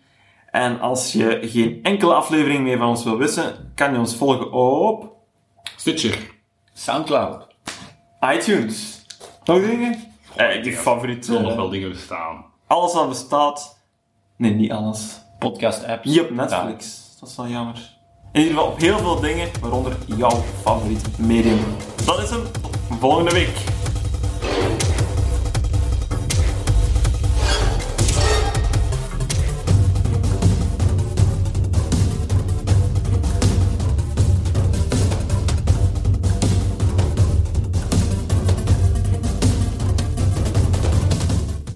En 0.51 0.79
als 0.79 1.11
je 1.11 1.39
geen 1.41 1.79
enkele 1.83 2.13
aflevering 2.13 2.63
meer 2.63 2.77
van 2.77 2.87
ons 2.87 3.03
wil 3.03 3.17
wissen, 3.17 3.71
kan 3.75 3.91
je 3.93 3.99
ons 3.99 4.15
volgen 4.15 4.51
op 4.51 5.13
Stitcher. 5.75 6.17
Soundcloud. 6.73 7.47
iTunes. 8.33 9.05
Nog 9.43 9.59
dingen? 9.59 9.95
Eh, 10.35 10.63
die 10.63 10.73
favoriet. 10.73 11.17
Er 11.17 11.23
zullen 11.23 11.41
nog 11.41 11.51
eh, 11.51 11.57
wel 11.57 11.69
dingen 11.69 11.89
bestaan. 11.89 12.45
alles 12.67 12.93
wat 12.93 13.09
bestaat. 13.09 13.79
Nee, 14.37 14.53
niet 14.53 14.71
alles. 14.71 15.21
Podcast 15.39 15.85
apps. 15.85 16.11
Hier 16.11 16.23
op 16.23 16.29
Netflix. 16.29 17.07
Dat 17.19 17.29
is 17.29 17.35
wel 17.35 17.47
jammer. 17.47 17.97
In 18.31 18.41
ieder 18.41 18.55
geval 18.55 18.71
op 18.71 18.79
heel 18.79 18.97
veel 18.97 19.19
dingen, 19.19 19.49
waaronder 19.61 19.97
jouw 20.05 20.43
favoriete 20.61 21.09
medium. 21.17 21.59
Dat 22.05 22.21
is 22.21 22.29
hem. 22.29 22.43
Tot 22.51 22.99
volgende 22.99 23.31
week. 23.31 23.80